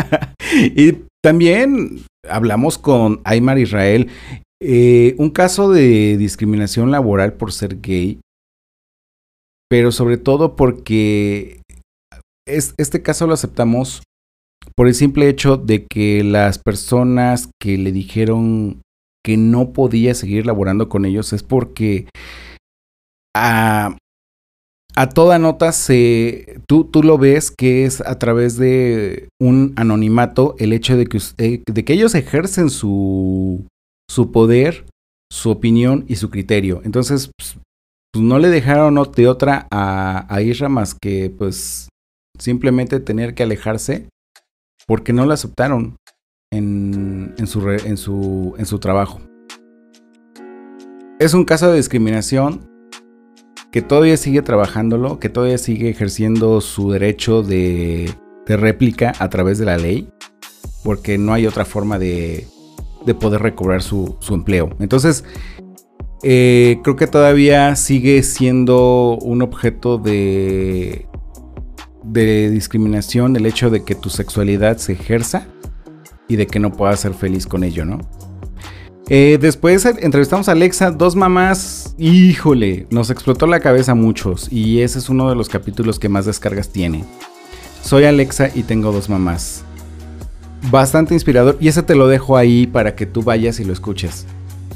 y 0.62 1.05
también 1.24 2.05
hablamos 2.28 2.78
con 2.78 3.20
Aymar 3.24 3.59
Israel, 3.59 4.09
eh, 4.62 5.14
un 5.18 5.30
caso 5.30 5.70
de 5.70 6.16
discriminación 6.16 6.91
laboral 6.91 7.32
por 7.32 7.53
ser 7.53 7.80
gay, 7.80 8.20
pero 9.68 9.91
sobre 9.91 10.18
todo 10.18 10.55
porque 10.55 11.62
este 12.47 13.03
caso 13.03 13.27
lo 13.27 13.35
aceptamos 13.35 14.03
por 14.75 14.89
el 14.89 14.95
simple 14.95 15.29
hecho 15.29 15.57
de 15.57 15.87
que 15.87 16.25
las 16.25 16.59
personas 16.59 17.51
que 17.61 17.79
le 17.79 17.93
dijeron 17.93 18.83
que 19.25 19.37
no 19.37 19.73
podía 19.73 20.15
seguir 20.15 20.47
laborando 20.47 20.89
con 20.89 21.05
ellos 21.05 21.33
es 21.33 21.43
porque 21.43 22.09
a, 23.35 23.97
a 24.95 25.09
toda 25.09 25.39
nota 25.39 25.73
se, 25.73 26.61
tú, 26.67 26.85
tú 26.85 27.03
lo 27.03 27.19
ves 27.19 27.51
que 27.51 27.85
es 27.85 28.01
a 28.01 28.19
través 28.19 28.57
de 28.57 29.29
un 29.41 29.73
anonimato 29.77 30.55
el 30.59 30.73
hecho 30.73 30.97
de 30.97 31.07
que, 31.07 31.19
eh, 31.39 31.63
de 31.67 31.85
que 31.85 31.93
ellos 31.93 32.15
ejercen 32.15 32.71
su, 32.71 33.67
su 34.09 34.33
poder, 34.33 34.87
su 35.31 35.51
opinión 35.51 36.05
y 36.09 36.17
su 36.17 36.31
criterio. 36.31 36.81
Entonces, 36.85 37.31
pues, 37.37 37.59
pues 38.13 38.25
no 38.25 38.39
le 38.39 38.49
dejaron 38.49 38.99
de 39.15 39.29
otra 39.29 39.67
a, 39.71 40.33
a 40.35 40.41
Isra 40.41 40.69
más 40.69 40.95
que 40.95 41.31
pues 41.37 41.89
simplemente 42.39 43.01
tener 43.01 43.34
que 43.34 43.43
alejarse 43.43 44.09
porque 44.87 45.12
no 45.12 45.26
la 45.26 45.34
aceptaron 45.34 45.97
en, 46.53 47.34
en, 47.39 47.47
su, 47.47 47.68
en, 47.70 47.97
su, 47.97 48.55
en 48.59 48.66
su 48.66 48.78
trabajo. 48.78 49.20
Es 51.18 51.34
un 51.34 51.45
caso 51.45 51.70
de 51.70 51.78
discriminación 51.78 52.68
que 53.70 53.82
todavía 53.82 54.16
sigue 54.16 54.43
trabajándolo, 54.43 55.18
que 55.18 55.28
todavía 55.28 55.59
sigue 55.59 55.89
ejerciendo 55.91 56.61
su 56.61 56.93
derecho 56.93 57.43
de, 57.43 58.12
réplica 58.47 59.12
a 59.18 59.28
través 59.28 59.59
de 59.59 59.64
la 59.64 59.76
ley, 59.76 60.09
porque 60.84 61.18
no 61.18 61.32
hay 61.32 61.47
otra 61.47 61.64
forma 61.64 61.99
de, 61.99 62.47
poder 63.20 63.43
recobrar 63.43 63.82
su, 63.82 64.16
empleo. 64.30 64.70
Entonces, 64.78 65.24
eh, 66.22 66.80
creo 66.82 66.97
que 66.97 67.07
todavía 67.07 67.76
sigue 67.76 68.22
siendo 68.22 69.18
un 69.20 69.43
objeto 69.43 69.99
de, 69.99 71.06
de 72.07 72.51
discriminación 72.51 73.37
el 73.37 73.47
hecho 73.47 73.71
de 73.71 73.85
que 73.85 73.95
tu 73.95 74.11
sexualidad 74.11 74.79
se 74.79 74.93
ejerza 74.93 75.47
y 76.29 76.37
de 76.37 76.47
que 76.47 76.59
no 76.59 76.73
puedas 76.73 77.01
ser 77.01 77.15
feliz 77.15 77.47
con 77.47 77.65
ello, 77.65 77.85
¿no? 77.85 78.01
Eh, 79.09 79.39
después 79.41 79.85
entrevistamos 79.85 80.49
a 80.49 80.53
Alexa, 80.53 80.91
dos 80.91 81.15
mamás. 81.15 81.95
Híjole, 81.97 82.87
nos 82.91 83.11
explotó 83.11 83.47
la 83.47 83.61
cabeza 83.61 83.93
a 83.93 83.95
muchos. 83.95 84.51
Y 84.51 84.81
ese 84.81 84.99
es 84.99 85.09
uno 85.09 85.29
de 85.29 85.37
los 85.37 85.49
capítulos 85.49 85.99
que 85.99 86.09
más 86.09 86.27
descargas 86.27 86.71
tiene. 86.71 87.05
Soy 87.83 88.05
Alexa 88.05 88.51
y 88.53 88.65
tengo 88.65 88.91
dos 88.91 89.09
mamás. 89.09 89.63
Bastante 90.71 91.15
inspirador. 91.15 91.57
Y 91.61 91.69
ese 91.69 91.85
te 91.85 91.95
lo 91.95 92.09
dejo 92.09 92.37
ahí 92.37 92.67
para 92.67 92.97
que 92.97 93.07
tú 93.07 93.23
vayas 93.23 93.61
y 93.61 93.65
lo 93.65 93.73
escuches. 93.73 94.27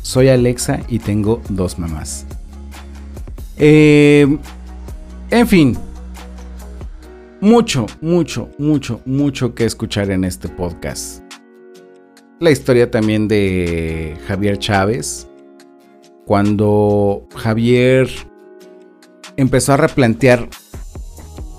Soy 0.03 0.28
Alexa 0.28 0.81
y 0.89 1.01
tengo 1.01 1.43
dos 1.49 1.78
mamás. 1.78 2.24
Eh, 3.59 4.39
en 5.31 5.49
fin. 5.49 5.76
Mucho, 7.41 7.86
mucho, 8.01 8.51
mucho, 8.59 9.01
mucho 9.07 9.55
que 9.55 9.64
escuchar 9.64 10.11
en 10.11 10.24
este 10.24 10.49
podcast 10.49 11.22
la 12.41 12.51
historia 12.51 12.91
también 12.91 13.28
de 13.28 14.16
Javier 14.26 14.59
Chávez, 14.59 15.28
cuando 16.24 17.28
Javier 17.36 18.09
empezó 19.36 19.74
a 19.74 19.76
replantear 19.76 20.49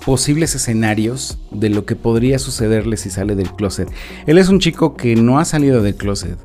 posibles 0.04 0.56
escenarios 0.56 1.38
de 1.52 1.70
lo 1.70 1.86
que 1.86 1.94
podría 1.94 2.40
sucederle 2.40 2.96
si 2.96 3.10
sale 3.10 3.36
del 3.36 3.52
closet. 3.52 3.88
Él 4.26 4.38
es 4.38 4.48
un 4.48 4.58
chico 4.58 4.96
que 4.96 5.14
no 5.14 5.38
ha 5.38 5.44
salido 5.44 5.82
del 5.82 5.94
closet 5.94 6.36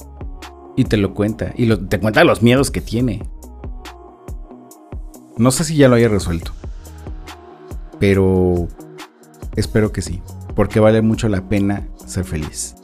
y 0.75 0.83
te 0.83 0.97
lo 0.97 1.15
cuenta 1.15 1.53
y 1.57 1.75
te 1.75 1.99
cuenta 1.99 2.23
los 2.23 2.43
miedos 2.43 2.69
que 2.69 2.81
tiene. 2.81 3.23
No 5.35 5.49
sé 5.49 5.63
si 5.63 5.75
ya 5.75 5.87
lo 5.87 5.95
haya 5.95 6.09
resuelto, 6.09 6.51
pero 7.99 8.67
espero 9.57 9.91
que 9.91 10.01
sí, 10.01 10.21
porque 10.55 10.79
vale 10.79 11.01
mucho 11.01 11.27
la 11.27 11.49
pena 11.49 11.87
ser 12.05 12.23
feliz. 12.23 12.75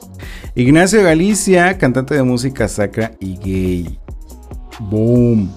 Ignacio 0.55 1.01
Galicia, 1.01 1.77
cantante 1.77 2.15
de 2.15 2.23
música 2.23 2.67
sacra 2.67 3.13
y 3.19 3.37
gay. 3.37 3.99
Boom. 4.79 5.53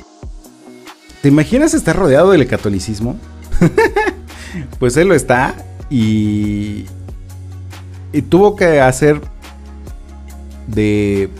¿Te 1.22 1.28
imaginas 1.28 1.74
estar 1.74 1.96
rodeado 1.96 2.30
del 2.30 2.46
catolicismo? 2.46 3.16
pues 4.78 4.96
él 4.96 5.08
lo 5.08 5.14
está 5.14 5.54
y, 5.90 6.84
y 8.12 8.22
tuvo 8.22 8.54
que 8.54 8.80
hacer 8.80 9.20
de 10.68 11.30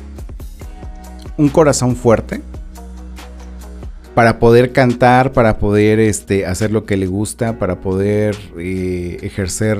un 1.36 1.48
corazón 1.48 1.94
fuerte 1.94 2.42
para 4.16 4.38
poder 4.38 4.72
cantar, 4.72 5.32
para 5.32 5.58
poder 5.58 6.00
este, 6.00 6.46
hacer 6.46 6.72
lo 6.72 6.86
que 6.86 6.96
le 6.96 7.06
gusta, 7.06 7.58
para 7.58 7.82
poder 7.82 8.34
eh, 8.58 9.18
ejercer 9.20 9.78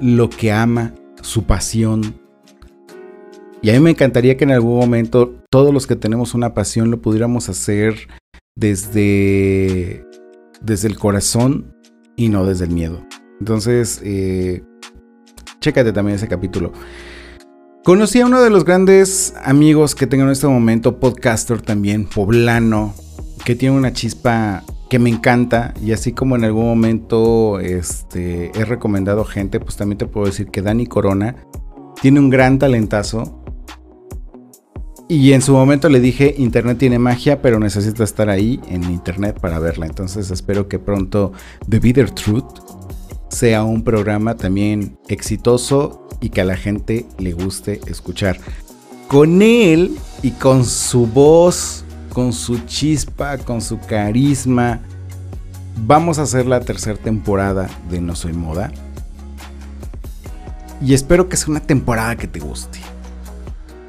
lo 0.00 0.30
que 0.30 0.52
ama 0.52 0.94
su 1.20 1.44
pasión. 1.44 2.18
Y 3.60 3.68
a 3.68 3.74
mí 3.74 3.80
me 3.80 3.90
encantaría 3.90 4.38
que 4.38 4.44
en 4.44 4.52
algún 4.52 4.78
momento 4.78 5.34
todos 5.50 5.74
los 5.74 5.86
que 5.86 5.96
tenemos 5.96 6.32
una 6.32 6.54
pasión 6.54 6.90
lo 6.90 7.02
pudiéramos 7.02 7.50
hacer 7.50 8.08
desde, 8.56 10.06
desde 10.62 10.88
el 10.88 10.96
corazón 10.96 11.76
y 12.16 12.30
no 12.30 12.46
desde 12.46 12.64
el 12.64 12.70
miedo. 12.70 13.06
Entonces, 13.38 14.00
eh, 14.02 14.62
chécate 15.60 15.92
también 15.92 16.16
ese 16.16 16.26
capítulo. 16.26 16.72
Conocí 17.84 18.20
a 18.20 18.26
uno 18.26 18.40
de 18.40 18.48
los 18.48 18.64
grandes 18.64 19.34
amigos 19.42 19.96
que 19.96 20.06
tengo 20.06 20.22
en 20.22 20.30
este 20.30 20.46
momento, 20.46 21.00
podcaster 21.00 21.60
también, 21.60 22.04
poblano, 22.04 22.94
que 23.44 23.56
tiene 23.56 23.76
una 23.76 23.92
chispa 23.92 24.62
que 24.88 25.00
me 25.00 25.10
encanta 25.10 25.74
y 25.84 25.90
así 25.90 26.12
como 26.12 26.36
en 26.36 26.44
algún 26.44 26.66
momento 26.66 27.58
este, 27.58 28.52
he 28.54 28.64
recomendado 28.64 29.24
gente, 29.24 29.58
pues 29.58 29.74
también 29.74 29.98
te 29.98 30.06
puedo 30.06 30.26
decir 30.26 30.46
que 30.46 30.62
Dani 30.62 30.86
Corona 30.86 31.34
tiene 32.00 32.20
un 32.20 32.30
gran 32.30 32.60
talentazo. 32.60 33.42
Y 35.08 35.32
en 35.32 35.42
su 35.42 35.52
momento 35.52 35.88
le 35.88 35.98
dije, 35.98 36.36
Internet 36.38 36.78
tiene 36.78 37.00
magia, 37.00 37.42
pero 37.42 37.58
necesito 37.58 38.04
estar 38.04 38.30
ahí 38.30 38.60
en 38.68 38.84
Internet 38.84 39.40
para 39.40 39.58
verla. 39.58 39.86
Entonces 39.86 40.30
espero 40.30 40.68
que 40.68 40.78
pronto 40.78 41.32
The 41.68 41.80
Bitter 41.80 42.12
Truth 42.12 42.60
sea 43.28 43.64
un 43.64 43.82
programa 43.82 44.36
también 44.36 44.98
exitoso 45.08 46.01
y 46.22 46.30
que 46.30 46.40
a 46.40 46.46
la 46.46 46.56
gente 46.56 47.04
le 47.18 47.34
guste 47.34 47.82
escuchar. 47.86 48.38
Con 49.08 49.42
él 49.42 49.98
y 50.22 50.30
con 50.30 50.64
su 50.64 51.06
voz 51.06 51.84
con 52.12 52.32
su 52.32 52.58
chispa, 52.66 53.38
con 53.38 53.60
su 53.60 53.78
carisma. 53.80 54.80
Vamos 55.86 56.18
a 56.18 56.22
hacer 56.22 56.46
la 56.46 56.60
tercera 56.60 56.98
temporada 56.98 57.68
de 57.90 58.00
No 58.00 58.14
Soy 58.14 58.32
Moda. 58.32 58.70
Y 60.84 60.94
espero 60.94 61.28
que 61.28 61.36
sea 61.36 61.48
una 61.50 61.60
temporada 61.60 62.16
que 62.16 62.26
te 62.26 62.40
guste. 62.40 62.78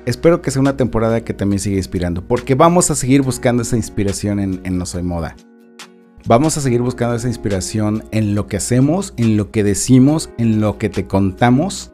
Espero 0.05 0.41
que 0.41 0.51
sea 0.51 0.61
una 0.61 0.77
temporada 0.77 1.21
que 1.21 1.33
también 1.33 1.59
siga 1.59 1.77
inspirando. 1.77 2.25
Porque 2.25 2.55
vamos 2.55 2.91
a 2.91 2.95
seguir 2.95 3.21
buscando 3.21 3.63
esa 3.63 3.75
inspiración 3.75 4.39
en, 4.39 4.77
No 4.77 4.85
Soy 4.85 5.03
Moda. 5.03 5.35
Vamos 6.25 6.57
a 6.57 6.61
seguir 6.61 6.81
buscando 6.81 7.15
esa 7.15 7.27
inspiración 7.27 8.05
en 8.11 8.35
lo 8.35 8.47
que 8.47 8.55
hacemos, 8.55 9.13
en 9.17 9.35
lo 9.35 9.51
que 9.51 9.63
decimos, 9.63 10.29
en 10.37 10.61
lo 10.61 10.77
que 10.77 10.89
te 10.89 11.05
contamos. 11.05 11.91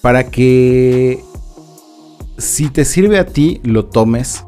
Para 0.00 0.30
que 0.30 1.22
si 2.36 2.70
te 2.70 2.84
sirve 2.84 3.18
a 3.18 3.26
ti, 3.26 3.60
lo 3.64 3.86
tomes 3.86 4.44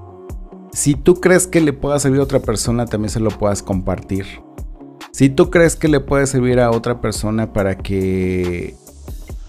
si 0.73 0.95
tú 0.95 1.21
crees 1.21 1.47
que 1.47 1.61
le 1.61 1.73
pueda 1.73 1.99
servir 1.99 2.21
a 2.21 2.25
otra 2.25 2.41
persona, 2.41 2.87
también 2.87 3.11
se 3.11 3.21
lo 3.21 3.31
puedas 3.31 3.63
compartir. 3.63 4.27
Si 5.13 5.29
tú 5.29 5.51
crees 5.51 5.77
que 5.77 5.89
le 5.89 6.01
puede 6.01 6.27
servir 6.27 6.61
a 6.61 6.71
otra 6.71 7.01
persona 7.01 7.53
para 7.53 7.77
que 7.77 8.77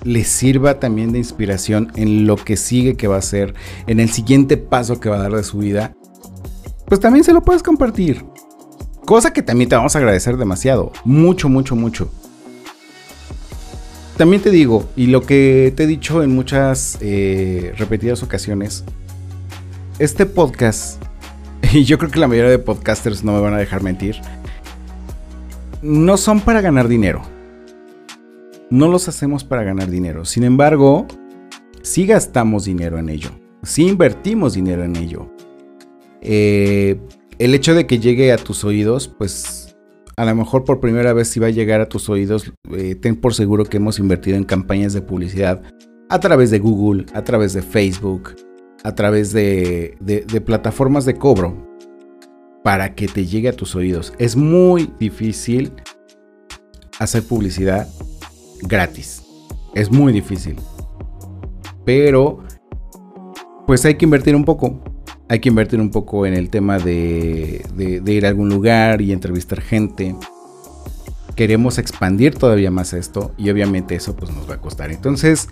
le 0.03 0.23
sirva 0.23 0.79
también 0.79 1.11
de 1.11 1.19
inspiración 1.19 1.91
en 1.95 2.25
lo 2.25 2.35
que 2.35 2.57
sigue 2.57 2.95
que 2.95 3.07
va 3.07 3.15
a 3.15 3.19
hacer, 3.19 3.53
en 3.85 3.99
el 3.99 4.09
siguiente 4.09 4.57
paso 4.57 4.99
que 4.99 5.09
va 5.09 5.17
a 5.17 5.21
dar 5.21 5.33
de 5.33 5.43
su 5.43 5.59
vida, 5.59 5.95
pues 6.87 6.99
también 6.99 7.23
se 7.23 7.33
lo 7.33 7.43
puedes 7.43 7.61
compartir. 7.61 8.25
Cosa 9.05 9.31
que 9.31 9.43
también 9.43 9.69
te 9.69 9.75
vamos 9.75 9.95
a 9.95 9.99
agradecer 9.99 10.37
demasiado. 10.37 10.91
Mucho, 11.05 11.49
mucho, 11.49 11.75
mucho. 11.75 12.11
También 14.21 14.43
te 14.43 14.51
digo, 14.51 14.87
y 14.95 15.07
lo 15.07 15.23
que 15.23 15.73
te 15.75 15.85
he 15.85 15.87
dicho 15.87 16.21
en 16.21 16.29
muchas 16.29 16.99
eh, 17.01 17.73
repetidas 17.75 18.21
ocasiones, 18.21 18.83
este 19.97 20.27
podcast 20.27 21.01
y 21.73 21.85
yo 21.85 21.97
creo 21.97 22.11
que 22.11 22.19
la 22.19 22.27
mayoría 22.27 22.51
de 22.51 22.59
podcasters 22.59 23.23
no 23.23 23.33
me 23.33 23.39
van 23.39 23.55
a 23.55 23.57
dejar 23.57 23.81
mentir, 23.81 24.17
no 25.81 26.17
son 26.17 26.39
para 26.39 26.61
ganar 26.61 26.87
dinero. 26.87 27.23
No 28.69 28.89
los 28.89 29.07
hacemos 29.07 29.43
para 29.43 29.63
ganar 29.63 29.89
dinero. 29.89 30.23
Sin 30.23 30.43
embargo, 30.43 31.07
sí 31.81 32.05
gastamos 32.05 32.65
dinero 32.65 32.99
en 32.99 33.09
ello. 33.09 33.31
Sí 33.63 33.87
invertimos 33.87 34.53
dinero 34.53 34.83
en 34.83 34.97
ello. 34.97 35.33
Eh, 36.21 37.01
el 37.39 37.55
hecho 37.55 37.73
de 37.73 37.87
que 37.87 37.97
llegue 37.97 38.31
a 38.31 38.37
tus 38.37 38.65
oídos, 38.65 39.07
pues 39.07 39.60
a 40.21 40.25
lo 40.25 40.35
mejor 40.35 40.65
por 40.65 40.79
primera 40.79 41.13
vez 41.13 41.29
si 41.29 41.39
va 41.39 41.47
a 41.47 41.49
llegar 41.49 41.81
a 41.81 41.89
tus 41.89 42.07
oídos, 42.07 42.53
eh, 42.77 42.93
ten 42.93 43.15
por 43.15 43.33
seguro 43.33 43.65
que 43.65 43.77
hemos 43.77 43.97
invertido 43.97 44.37
en 44.37 44.43
campañas 44.43 44.93
de 44.93 45.01
publicidad 45.01 45.63
a 46.09 46.19
través 46.19 46.51
de 46.51 46.59
Google, 46.59 47.07
a 47.15 47.23
través 47.23 47.53
de 47.53 47.63
Facebook, 47.63 48.35
a 48.83 48.93
través 48.93 49.33
de, 49.33 49.97
plataformas 50.45 51.05
de 51.05 51.15
cobro 51.15 51.67
para 52.63 52.93
que 52.93 53.07
te 53.07 53.25
llegue 53.25 53.49
a 53.49 53.53
tus 53.53 53.75
oídos. 53.75 54.13
Es 54.19 54.35
muy 54.35 54.93
difícil 54.99 55.73
hacer 56.99 57.23
publicidad 57.23 57.87
gratis. 58.61 59.23
Es 59.73 59.91
muy 59.91 60.13
difícil. 60.13 60.55
Pero, 61.83 62.43
pues 63.65 63.83
hay 63.85 63.95
que 63.95 64.05
invertir 64.05 64.35
un 64.35 64.45
poco. 64.45 64.83
Hay 65.31 65.39
que 65.39 65.47
invertir 65.47 65.79
un 65.79 65.91
poco 65.91 66.25
en 66.25 66.33
el 66.33 66.49
tema 66.49 66.77
de, 66.77 67.63
ir 68.05 68.25
a 68.25 68.27
algún 68.27 68.49
lugar 68.49 69.01
y 69.01 69.13
entrevistar 69.13 69.61
gente 69.61 70.13
queremos 71.37 71.77
expandir 71.77 72.35
todavía 72.35 72.69
más 72.69 72.91
esto 72.91 73.31
y 73.37 73.49
obviamente 73.49 73.95
eso 73.95 74.13
pues 74.13 74.29
nos 74.29 74.49
va 74.49 74.55
a 74.55 74.57
costar. 74.57 74.91
Entonces, 74.91 75.47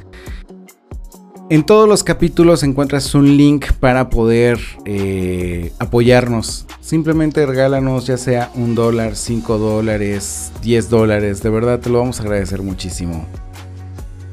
en 1.50 1.66
todos 1.66 1.88
los 1.88 2.04
capítulos 2.04 2.64
encuentras 2.64 3.16
un 3.16 3.38
link 3.38 3.72
para 3.80 4.10
poder 4.10 4.60
eh, 4.84 5.72
apoyarnos. 5.80 6.66
Simplemente 6.82 7.46
regálanos 7.46 8.06
ya 8.06 8.18
sea 8.18 8.52
un 8.56 8.76
dólar, 8.76 9.16
cinco 9.16 9.58
dólares, 9.58 10.52
diez 10.62 10.90
dólares. 10.90 11.42
De 11.42 11.50
verdad 11.50 11.80
te 11.80 11.90
lo 11.90 12.00
vamos 12.00 12.20
a 12.20 12.24
agradecer 12.24 12.62
muchísimo. 12.62 13.26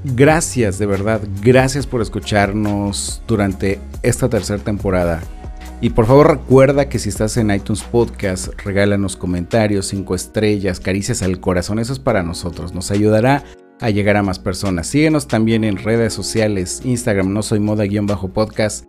Gracias, 0.03 0.79
de 0.79 0.87
verdad. 0.87 1.21
Gracias 1.41 1.87
por 1.87 2.03
escucharnos 2.03 3.23
durante 3.29 3.81
esta 4.03 4.29
tercera 4.29 4.63
temporada. 4.63 5.23
Y 5.81 5.91
por 5.91 6.07
favor 6.07 6.31
recuerda 6.31 6.89
que 6.89 6.99
si 6.99 7.11
estás 7.11 7.37
en 7.37 7.51
iTunes 7.51 7.83
Podcast, 7.83 8.49
regálanos 8.65 9.17
comentarios, 9.17 9.87
cinco 9.87 10.15
estrellas, 10.15 10.81
caricias 10.81 11.23
al 11.23 11.39
corazón, 11.39 11.79
eso 11.79 11.93
es 11.93 11.99
para 11.99 12.23
nosotros, 12.23 12.75
nos 12.75 12.91
ayudará 12.91 13.45
a 13.81 13.91
llegar 13.91 14.17
a 14.17 14.23
más 14.23 14.39
personas. 14.39 14.87
Síguenos 14.87 15.29
también 15.29 15.65
en 15.65 15.77
redes 15.77 16.15
sociales, 16.15 16.81
Instagram 16.85 17.33
no 17.33 17.43
soy 17.43 17.61
moda-podcast, 17.61 18.87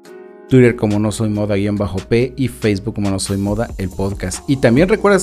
Twitter 0.48 0.78
como 0.78 0.98
no 0.98 1.12
soy 1.12 1.30
moda-p 1.30 2.34
y 2.38 2.48
Facebook 2.48 2.96
como 2.96 3.10
no 3.10 3.20
soy 3.20 3.38
moda 3.38 3.70
el 3.78 3.90
podcast. 3.90 4.50
Y 4.50 4.56
también 4.58 4.88
recuerda, 4.88 5.18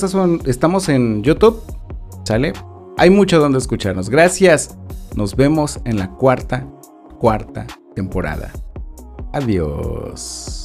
estamos 0.45 0.87
en 0.89 1.23
YouTube, 1.23 1.63
¿sale? 2.25 2.53
Hay 2.97 3.09
mucho 3.09 3.39
donde 3.39 3.57
escucharnos. 3.57 4.09
Gracias. 4.09 4.77
Nos 5.15 5.35
vemos 5.35 5.79
en 5.85 5.97
la 5.97 6.11
cuarta, 6.11 6.67
cuarta 7.17 7.65
temporada. 7.95 8.51
Adiós. 9.33 10.64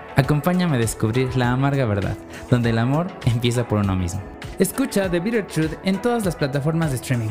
Acompáñame 0.15 0.75
a 0.75 0.79
descubrir 0.79 1.35
la 1.37 1.51
amarga 1.51 1.85
verdad, 1.85 2.17
donde 2.49 2.71
el 2.71 2.79
amor 2.79 3.07
empieza 3.25 3.67
por 3.67 3.79
uno 3.79 3.95
mismo. 3.95 4.21
Escucha 4.59 5.09
The 5.09 5.19
Bitter 5.19 5.47
Truth 5.47 5.73
en 5.83 6.01
todas 6.01 6.25
las 6.25 6.35
plataformas 6.35 6.91
de 6.91 6.97
streaming. 6.97 7.29